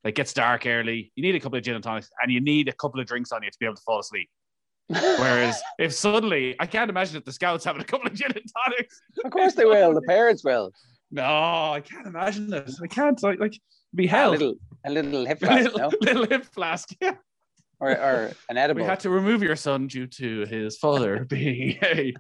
like 0.04 0.14
gets 0.14 0.34
dark 0.34 0.66
early. 0.66 1.10
You 1.14 1.22
need 1.22 1.36
a 1.36 1.40
couple 1.40 1.56
of 1.56 1.64
gin 1.64 1.74
and 1.74 1.82
tonics 1.82 2.10
and 2.20 2.30
you 2.30 2.42
need 2.42 2.68
a 2.68 2.72
couple 2.72 3.00
of 3.00 3.06
drinks 3.06 3.32
on 3.32 3.42
you 3.42 3.50
to 3.50 3.58
be 3.58 3.64
able 3.64 3.76
to 3.76 3.82
fall 3.82 4.00
asleep. 4.00 4.28
Whereas 4.88 5.62
if 5.78 5.94
suddenly, 5.94 6.54
I 6.60 6.66
can't 6.66 6.90
imagine 6.90 7.14
that 7.14 7.24
the 7.24 7.32
scouts 7.32 7.64
having 7.64 7.80
a 7.80 7.86
couple 7.86 8.08
of 8.08 8.12
gin 8.12 8.30
and 8.30 8.44
tonics. 8.66 9.00
Of 9.24 9.30
course 9.30 9.54
they 9.54 9.64
will. 9.64 9.94
The 9.94 10.02
parents 10.02 10.44
will. 10.44 10.70
No, 11.14 11.22
I 11.22 11.80
can't 11.80 12.08
imagine 12.08 12.50
this. 12.50 12.80
I 12.82 12.88
can't. 12.88 13.22
Like, 13.22 13.38
like 13.38 13.54
be 13.94 14.08
A 14.08 14.28
little, 14.30 14.56
a 14.84 14.90
little 14.90 15.24
hip 15.24 15.38
A 15.42 15.46
flask, 15.46 15.72
little, 15.72 15.78
no? 15.78 15.96
little 16.00 16.26
hip 16.26 16.44
flask. 16.52 16.88
Yeah. 17.00 17.14
or, 17.78 17.90
or 17.90 18.32
an 18.48 18.56
edible. 18.56 18.80
We 18.82 18.86
had 18.86 18.98
to 19.00 19.10
remove 19.10 19.40
your 19.40 19.54
son 19.54 19.86
due 19.86 20.08
to 20.08 20.44
his 20.46 20.76
father 20.76 21.24
being 21.28 21.78
a 21.84 22.14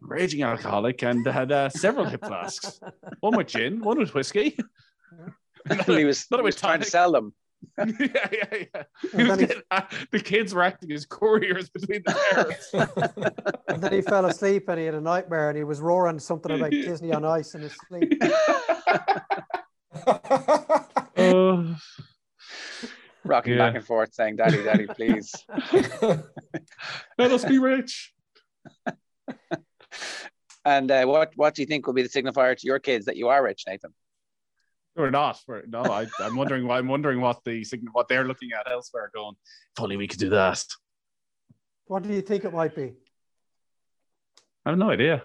raging 0.00 0.42
alcoholic 0.42 1.04
and 1.04 1.24
had 1.24 1.52
uh, 1.52 1.68
several 1.68 2.04
hip 2.04 2.24
flasks. 2.24 2.80
One 3.20 3.36
with 3.36 3.46
gin, 3.46 3.80
one 3.80 3.98
with 3.98 4.12
whiskey. 4.12 4.58
he 5.86 6.04
was, 6.04 6.26
he 6.28 6.40
was 6.42 6.56
trying 6.56 6.80
to 6.80 6.86
sell 6.86 7.12
them. 7.12 7.32
yeah, 7.78 7.84
yeah, 7.98 8.64
yeah. 8.74 8.82
He 9.00 9.16
was 9.16 9.26
then 9.28 9.38
he- 9.40 9.46
getting- 9.46 9.62
uh, 9.70 9.82
the 10.10 10.20
kids 10.20 10.54
were 10.54 10.62
acting 10.62 10.92
as 10.92 11.06
couriers 11.06 11.70
between 11.70 12.02
the 12.04 12.12
parents. 12.32 13.58
And 13.68 13.82
then 13.82 13.92
he 13.92 14.02
fell 14.02 14.26
asleep 14.26 14.68
and 14.68 14.78
he 14.78 14.84
had 14.86 14.94
a 14.94 15.00
nightmare 15.00 15.48
and 15.48 15.56
he 15.56 15.64
was 15.64 15.80
roaring 15.80 16.18
something 16.18 16.52
about 16.52 16.70
Disney 16.88 17.12
on 17.12 17.24
ice 17.24 17.54
in 17.54 17.62
his 17.62 17.74
sleep. 17.88 18.12
Oh, 21.16 21.76
rocking 23.24 23.52
Yeah. 23.54 23.58
back 23.58 23.76
and 23.76 23.84
forth 23.84 24.14
saying, 24.14 24.36
Daddy, 24.36 24.62
Daddy, 24.62 24.86
please. 24.86 25.32
let 27.18 27.30
us 27.32 27.44
be 27.44 27.58
rich. 27.58 28.12
And 30.64 30.90
uh, 30.90 31.04
what, 31.06 31.32
what 31.36 31.54
do 31.54 31.62
you 31.62 31.66
think 31.66 31.86
will 31.86 31.94
be 31.94 32.02
the 32.02 32.08
signifier 32.08 32.56
to 32.56 32.66
your 32.66 32.78
kids 32.78 33.06
that 33.06 33.16
you 33.16 33.28
are 33.28 33.42
rich, 33.42 33.64
Nathan? 33.66 33.92
We're 34.94 35.10
not. 35.10 35.40
We're, 35.48 35.62
no, 35.66 35.82
I, 35.82 36.06
I'm 36.20 36.36
wondering. 36.36 36.66
why 36.66 36.78
I'm 36.78 36.88
wondering 36.88 37.20
what 37.20 37.42
the 37.44 37.64
what 37.92 38.08
they're 38.08 38.26
looking 38.26 38.50
at 38.52 38.70
elsewhere. 38.70 39.10
Going, 39.14 39.34
if 39.76 39.82
only 39.82 39.96
we 39.96 40.06
could 40.06 40.18
do 40.18 40.30
that. 40.30 40.64
What 41.86 42.02
do 42.02 42.10
you 42.12 42.20
think 42.20 42.44
it 42.44 42.52
might 42.52 42.74
be? 42.74 42.92
I 44.64 44.70
have 44.70 44.78
no 44.78 44.90
idea. 44.90 45.22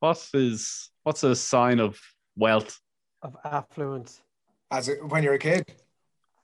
What 0.00 0.26
is 0.34 0.90
what's 1.02 1.22
a 1.22 1.36
sign 1.36 1.80
of 1.80 2.00
wealth? 2.36 2.78
Of 3.22 3.36
affluence. 3.44 4.20
As 4.70 4.88
it, 4.88 5.06
when 5.06 5.22
you're 5.22 5.34
a 5.34 5.38
kid. 5.38 5.64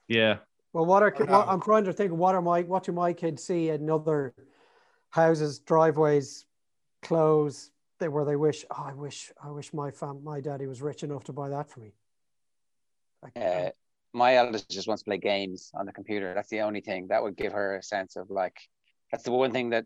Yeah, 0.07 0.37
Well, 0.73 0.85
what 0.85 1.03
are 1.03 1.11
what. 1.11 1.47
I'm 1.47 1.61
trying 1.61 1.85
to 1.85 1.93
think? 1.93 2.11
What 2.11 2.35
are 2.35 2.41
my 2.41 2.61
what 2.61 2.83
do 2.83 2.91
my 2.91 3.13
kids 3.13 3.43
see 3.43 3.69
in 3.69 3.89
other 3.89 4.33
houses, 5.09 5.59
driveways, 5.59 6.45
clothes? 7.01 7.71
They 8.01 8.07
where 8.07 8.25
they 8.25 8.35
wish. 8.35 8.65
Oh, 8.71 8.85
I 8.89 8.93
wish 8.93 9.31
I 9.41 9.51
wish 9.51 9.73
my 9.73 9.91
fam 9.91 10.23
my 10.23 10.41
daddy 10.41 10.65
was 10.65 10.81
rich 10.81 11.03
enough 11.03 11.23
to 11.25 11.33
buy 11.33 11.49
that 11.49 11.69
for 11.69 11.81
me. 11.81 11.93
Uh, 13.35 13.69
my 14.11 14.37
eldest 14.37 14.67
just 14.71 14.87
wants 14.87 15.03
to 15.03 15.05
play 15.05 15.19
games 15.19 15.69
on 15.75 15.85
the 15.85 15.93
computer. 15.93 16.33
That's 16.33 16.49
the 16.49 16.61
only 16.61 16.81
thing 16.81 17.09
that 17.09 17.21
would 17.21 17.37
give 17.37 17.53
her 17.53 17.77
a 17.77 17.83
sense 17.83 18.15
of 18.15 18.31
like, 18.31 18.57
that's 19.11 19.23
the 19.23 19.31
one 19.31 19.51
thing 19.51 19.69
that 19.69 19.85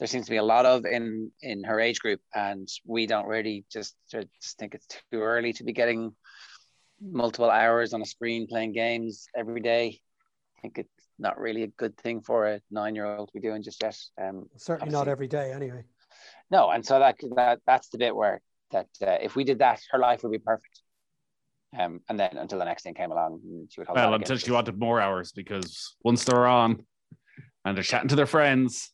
there 0.00 0.08
seems 0.08 0.26
to 0.26 0.32
be 0.32 0.38
a 0.38 0.42
lot 0.42 0.66
of 0.66 0.84
in 0.84 1.30
in 1.40 1.62
her 1.62 1.78
age 1.78 2.00
group, 2.00 2.20
and 2.34 2.66
we 2.84 3.06
don't 3.06 3.28
really 3.28 3.64
just, 3.70 3.94
just 4.10 4.58
think 4.58 4.74
it's 4.74 4.88
too 5.12 5.20
early 5.20 5.52
to 5.52 5.62
be 5.62 5.72
getting 5.72 6.16
multiple 7.00 7.48
hours 7.48 7.94
on 7.94 8.02
a 8.02 8.06
screen 8.06 8.48
playing 8.48 8.72
games 8.72 9.28
every 9.36 9.60
day. 9.60 10.00
I 10.58 10.60
think 10.62 10.78
it's 10.78 11.06
not 11.16 11.38
really 11.38 11.62
a 11.62 11.68
good 11.68 11.96
thing 11.96 12.22
for 12.22 12.46
a 12.48 12.60
nine-year-old 12.72 13.28
to 13.28 13.32
be 13.32 13.40
doing 13.40 13.62
just 13.62 13.80
yet. 13.80 13.96
Um, 14.20 14.48
certainly 14.56 14.90
not 14.90 15.06
every 15.06 15.28
day, 15.28 15.52
anyway. 15.52 15.84
No, 16.52 16.70
and 16.70 16.84
so 16.84 16.98
that 16.98 17.16
that 17.34 17.60
that's 17.66 17.88
the 17.88 17.98
bit 17.98 18.14
where 18.14 18.40
that 18.70 18.88
uh, 19.00 19.16
if 19.20 19.34
we 19.34 19.42
did 19.42 19.58
that, 19.60 19.80
her 19.90 19.98
life 19.98 20.22
would 20.22 20.32
be 20.32 20.38
perfect. 20.38 20.82
Um, 21.76 22.00
and 22.10 22.20
then 22.20 22.36
until 22.36 22.58
the 22.58 22.66
next 22.66 22.82
thing 22.82 22.92
came 22.92 23.10
along, 23.10 23.40
she 23.70 23.80
would 23.80 23.88
well, 23.94 24.12
until 24.12 24.36
she 24.36 24.50
wanted 24.50 24.78
more 24.78 25.00
hours 25.00 25.32
because 25.32 25.96
once 26.04 26.24
they're 26.24 26.46
on 26.46 26.84
and 27.64 27.74
they're 27.74 27.82
chatting 27.82 28.08
to 28.10 28.16
their 28.16 28.26
friends, 28.26 28.90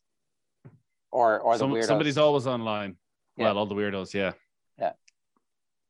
or 1.10 1.40
or 1.40 1.54
the 1.54 1.58
some, 1.58 1.72
weirdos. 1.72 1.84
somebody's 1.84 2.18
always 2.18 2.46
online. 2.46 2.96
Yeah. 3.36 3.46
Well, 3.46 3.58
all 3.58 3.66
the 3.66 3.74
weirdos, 3.74 4.14
yeah, 4.14 4.32
Yeah. 4.78 4.92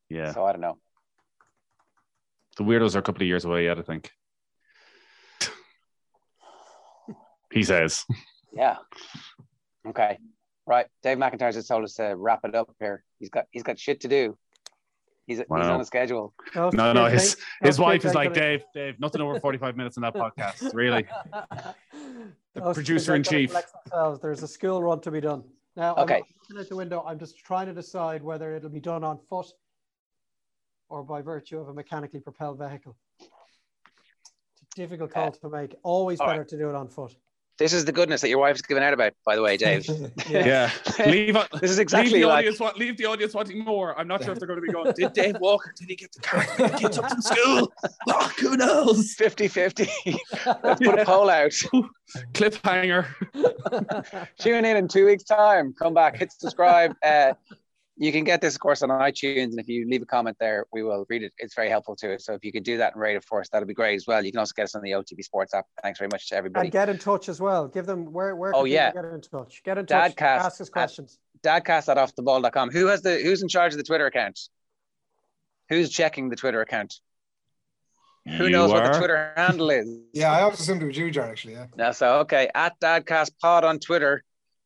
yeah. 0.09 0.33
So 0.33 0.45
I 0.47 0.53
don't 0.53 0.63
know. 0.63 0.79
The 2.57 2.65
weirdos 2.65 2.97
are 2.97 3.01
a 3.01 3.03
couple 3.03 3.23
of 3.23 3.29
years 3.29 3.45
away 3.45 3.65
yet, 3.65 3.79
I 3.79 3.83
think. 3.83 4.11
he 7.53 7.63
says. 7.63 8.05
Yeah. 8.53 8.77
Okay. 9.87 10.19
Right. 10.69 10.87
Dave 11.03 11.17
McIntyre 11.17 11.53
just 11.53 11.67
told 11.67 11.83
us 11.85 11.95
to 11.95 12.15
wrap 12.15 12.41
it 12.45 12.55
up 12.55 12.71
here. 12.79 13.03
He's 13.19 13.31
got 13.31 13.47
he's 13.51 13.63
got 13.63 13.79
shit 13.79 14.01
to 14.03 14.09
do. 14.09 14.37
He's, 15.27 15.39
he's 15.39 15.47
on 15.51 15.81
a 15.81 15.85
schedule. 15.85 16.35
Those 16.55 16.73
No, 16.75 16.93
no, 16.93 17.07
his 17.07 17.23
his 17.23 17.37
those 17.63 17.79
wife 17.79 18.05
is 18.05 18.15
like 18.15 18.35
gonna- 18.35 18.59
Dave. 18.59 18.65
Dave, 18.75 19.01
nothing 19.01 19.21
over 19.23 19.41
forty 19.41 19.57
five 19.59 19.77
minutes 19.77 19.97
in 19.97 20.03
that 20.03 20.15
podcast. 20.23 20.75
Really, 20.75 21.07
The 22.55 22.61
Those 22.61 22.75
producer 22.75 23.15
in 23.15 23.23
chief. 23.23 23.55
There's 24.23 24.43
a 24.43 24.49
school 24.49 24.83
run 24.83 25.01
to 25.01 25.11
be 25.11 25.21
done. 25.23 25.43
Now, 25.77 25.95
I'm 25.97 26.03
Okay. 26.05 26.23
looking 26.51 26.61
out 26.61 26.69
the 26.69 26.77
window. 26.77 27.05
I'm 27.07 27.19
just 27.19 27.39
trying 27.39 27.67
to 27.67 27.73
decide 27.73 28.23
whether 28.23 28.55
it'll 28.55 28.69
be 28.71 28.81
done 28.81 29.05
on 29.05 29.19
foot 29.19 29.47
or 30.91 31.03
by 31.03 31.23
virtue 31.23 31.59
of 31.61 31.69
a 31.69 31.75
mechanically 31.75 32.21
propelled 32.21 32.59
vehicle. 32.59 32.97
It's 33.21 34.63
a 34.63 34.77
difficult 34.77 35.13
call 35.13 35.29
Uh, 35.29 35.31
to 35.31 35.49
make. 35.51 35.75
Always 35.83 36.21
all 36.21 36.27
better 36.27 36.45
to 36.45 36.59
do 36.59 36.69
it 36.69 36.75
on 36.75 36.89
foot. 36.89 37.15
This 37.59 37.73
is 37.73 37.85
the 37.85 37.93
goodness 37.93 38.21
that 38.21 38.29
your 38.29 38.39
wife's 38.39 38.63
giving 38.63 38.85
out 38.85 38.95
about, 38.95 39.15
by 39.27 39.35
the 39.35 39.43
way, 39.43 39.57
Dave. 39.57 39.85
Yeah. 40.31 40.71
leave, 41.07 41.35
on- 41.37 41.47
This 41.61 41.71
is 41.73 41.79
leave, 41.79 41.83
exactly 41.83 42.21
the 42.21 42.27
like 42.27 42.47
audience, 42.47 42.61
leave 42.77 42.97
the 42.97 43.07
audience 43.07 43.35
wanting 43.35 43.65
more. 43.65 43.99
I'm 43.99 44.07
not 44.07 44.23
sure 44.23 44.33
if 44.33 44.39
they're 44.39 44.47
going 44.47 44.61
to 44.61 44.67
be 44.67 44.73
going, 44.73 44.93
did 44.97 45.13
Dave 45.13 45.37
Walker, 45.41 45.75
did 45.77 45.89
he 45.89 45.97
get 45.97 46.13
the 46.13 46.21
car 46.21 46.43
for 46.45 46.69
the 46.69 46.77
kids 46.79 46.99
up 46.99 47.11
from 47.11 47.21
school? 47.21 47.73
Oh, 48.11 48.33
who 48.41 48.57
knows? 48.57 49.15
50 49.15 49.49
50. 49.49 49.89
Let's 50.63 50.81
put 50.81 50.99
a 50.99 51.05
poll 51.05 51.29
out. 51.29 51.51
Cliffhanger. 52.33 53.07
Tune 54.39 54.65
in 54.65 54.77
in 54.77 54.89
two 54.89 55.07
weeks' 55.07 55.25
time. 55.25 55.75
Come 55.79 55.95
back, 55.95 56.17
hit 56.17 56.33
subscribe. 56.33 56.95
Uh, 57.05 57.35
you 58.01 58.13
can 58.13 58.23
get 58.25 58.41
this, 58.41 58.55
of 58.55 58.61
course, 58.61 58.83
on 58.83 58.91
iTunes. 58.91 59.45
And 59.51 59.59
if 59.59 59.69
you 59.69 59.87
leave 59.89 60.03
a 60.03 60.07
comment 60.07 60.37
there, 60.39 60.65
we 60.73 60.83
will 60.83 61.05
read 61.09 61.23
it. 61.25 61.33
It's 61.39 61.55
very 61.55 61.69
helpful 61.69 61.97
to 61.97 62.15
us. 62.15 62.25
So 62.25 62.35
if 62.35 62.45
you 62.45 62.53
could 62.53 62.63
do 62.63 62.77
that 62.79 62.93
and 62.95 63.03
rate 63.03 63.17
it 63.17 63.25
for 63.25 63.41
us, 63.41 63.49
that'd 63.51 63.67
be 63.67 63.75
great 63.75 63.97
as 63.97 64.07
well. 64.07 64.25
You 64.25 64.31
can 64.31 64.39
also 64.39 64.53
get 64.57 64.65
us 64.65 64.75
on 64.77 64.83
the 64.83 64.93
OTB 64.93 65.23
Sports 65.25 65.53
app. 65.53 65.67
Thanks 65.83 65.99
very 65.99 66.09
much 66.13 66.29
to 66.29 66.37
everybody. 66.37 66.67
And 66.67 66.73
get 66.73 66.89
in 66.89 66.99
touch 66.99 67.29
as 67.29 67.41
well. 67.41 67.67
Give 67.67 67.87
them 67.87 68.13
where 68.13 68.37
where 68.37 68.55
Oh, 68.55 68.59
can 68.61 68.65
people 68.67 68.75
yeah. 68.75 68.93
get 68.93 69.05
in 69.05 69.21
touch. 69.21 69.63
Get 69.65 69.79
in 69.79 69.87
touch. 69.87 70.15
Dadcast 70.17 70.21
Ask 70.45 70.61
us 70.61 70.69
at- 70.69 70.73
questions. 70.73 71.19
Dadcast 71.43 71.89
at 71.89 71.97
offtheball.com. 71.97 72.71
Who 72.71 72.87
has 72.87 73.03
the 73.03 73.19
who's 73.23 73.43
in 73.43 73.49
charge 73.49 73.73
of 73.73 73.79
the 73.79 73.85
Twitter 73.85 74.07
account? 74.07 74.39
Who's 75.69 75.91
checking 75.91 76.29
the 76.31 76.37
Twitter 76.37 76.61
account? 76.61 76.95
Who 78.27 78.45
You 78.45 78.51
knows 78.51 78.71
what 78.73 78.93
the. 78.93 78.99
Twitter 78.99 79.33
handle 79.37 79.71
is? 79.71 79.89
Yeah, 80.13 80.33
I 80.33 80.43
always 80.43 80.61
assumed 80.61 80.83
it 80.83 80.87
was 80.87 80.97
you, 80.97 81.11
Jar, 81.11 81.31
actually. 81.31 81.55
Yeah. 81.55 81.67
Yeah, 81.77 81.91
so 81.93 82.19
okay, 82.21 82.51
at 82.55 82.79
Dadcast 82.81 83.33
Pod 83.41 83.65
on 83.65 83.79
Twitter, 83.79 84.23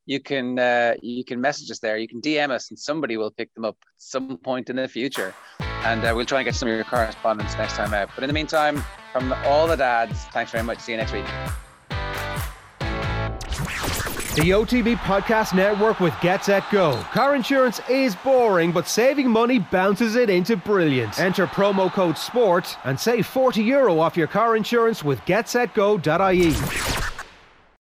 you 0.06 0.20
can 0.20 0.58
uh, 0.58 0.94
you 1.02 1.24
can 1.24 1.40
message 1.40 1.70
us 1.70 1.78
there. 1.78 1.96
You 1.96 2.08
can 2.08 2.20
DM 2.20 2.50
us, 2.50 2.70
and 2.70 2.78
somebody 2.78 3.16
will 3.16 3.30
pick 3.30 3.52
them 3.54 3.64
up 3.64 3.76
at 3.82 3.92
some 3.98 4.36
point 4.38 4.70
in 4.70 4.76
the 4.76 4.88
future, 4.88 5.34
and 5.60 6.04
uh, 6.04 6.12
we'll 6.14 6.26
try 6.26 6.40
and 6.40 6.44
get 6.44 6.54
some 6.54 6.68
of 6.68 6.74
your 6.74 6.84
correspondence 6.84 7.56
next 7.56 7.74
time 7.74 7.94
out. 7.94 8.10
But 8.14 8.24
in 8.24 8.28
the 8.28 8.34
meantime, 8.34 8.82
from 9.12 9.32
all 9.44 9.66
the 9.66 9.76
dads, 9.76 10.24
thanks 10.26 10.50
very 10.50 10.64
much. 10.64 10.80
See 10.80 10.92
you 10.92 10.98
next 10.98 11.12
week. 11.12 11.26
The 14.34 14.48
OTB 14.48 14.96
Podcast 14.96 15.54
Network 15.54 16.00
with 16.00 16.14
Get 16.22 16.46
Set 16.46 16.64
Go. 16.72 16.94
Car 17.12 17.34
insurance 17.34 17.82
is 17.90 18.16
boring, 18.16 18.72
but 18.72 18.88
saving 18.88 19.28
money 19.28 19.58
bounces 19.58 20.16
it 20.16 20.30
into 20.30 20.56
brilliance. 20.56 21.18
Enter 21.18 21.46
promo 21.46 21.92
code 21.92 22.16
SPORT 22.16 22.78
and 22.84 22.98
save 22.98 23.26
40 23.26 23.62
euro 23.62 23.98
off 23.98 24.16
your 24.16 24.28
car 24.28 24.56
insurance 24.56 25.04
with 25.04 25.20
getsetgo.ie. 25.26 27.11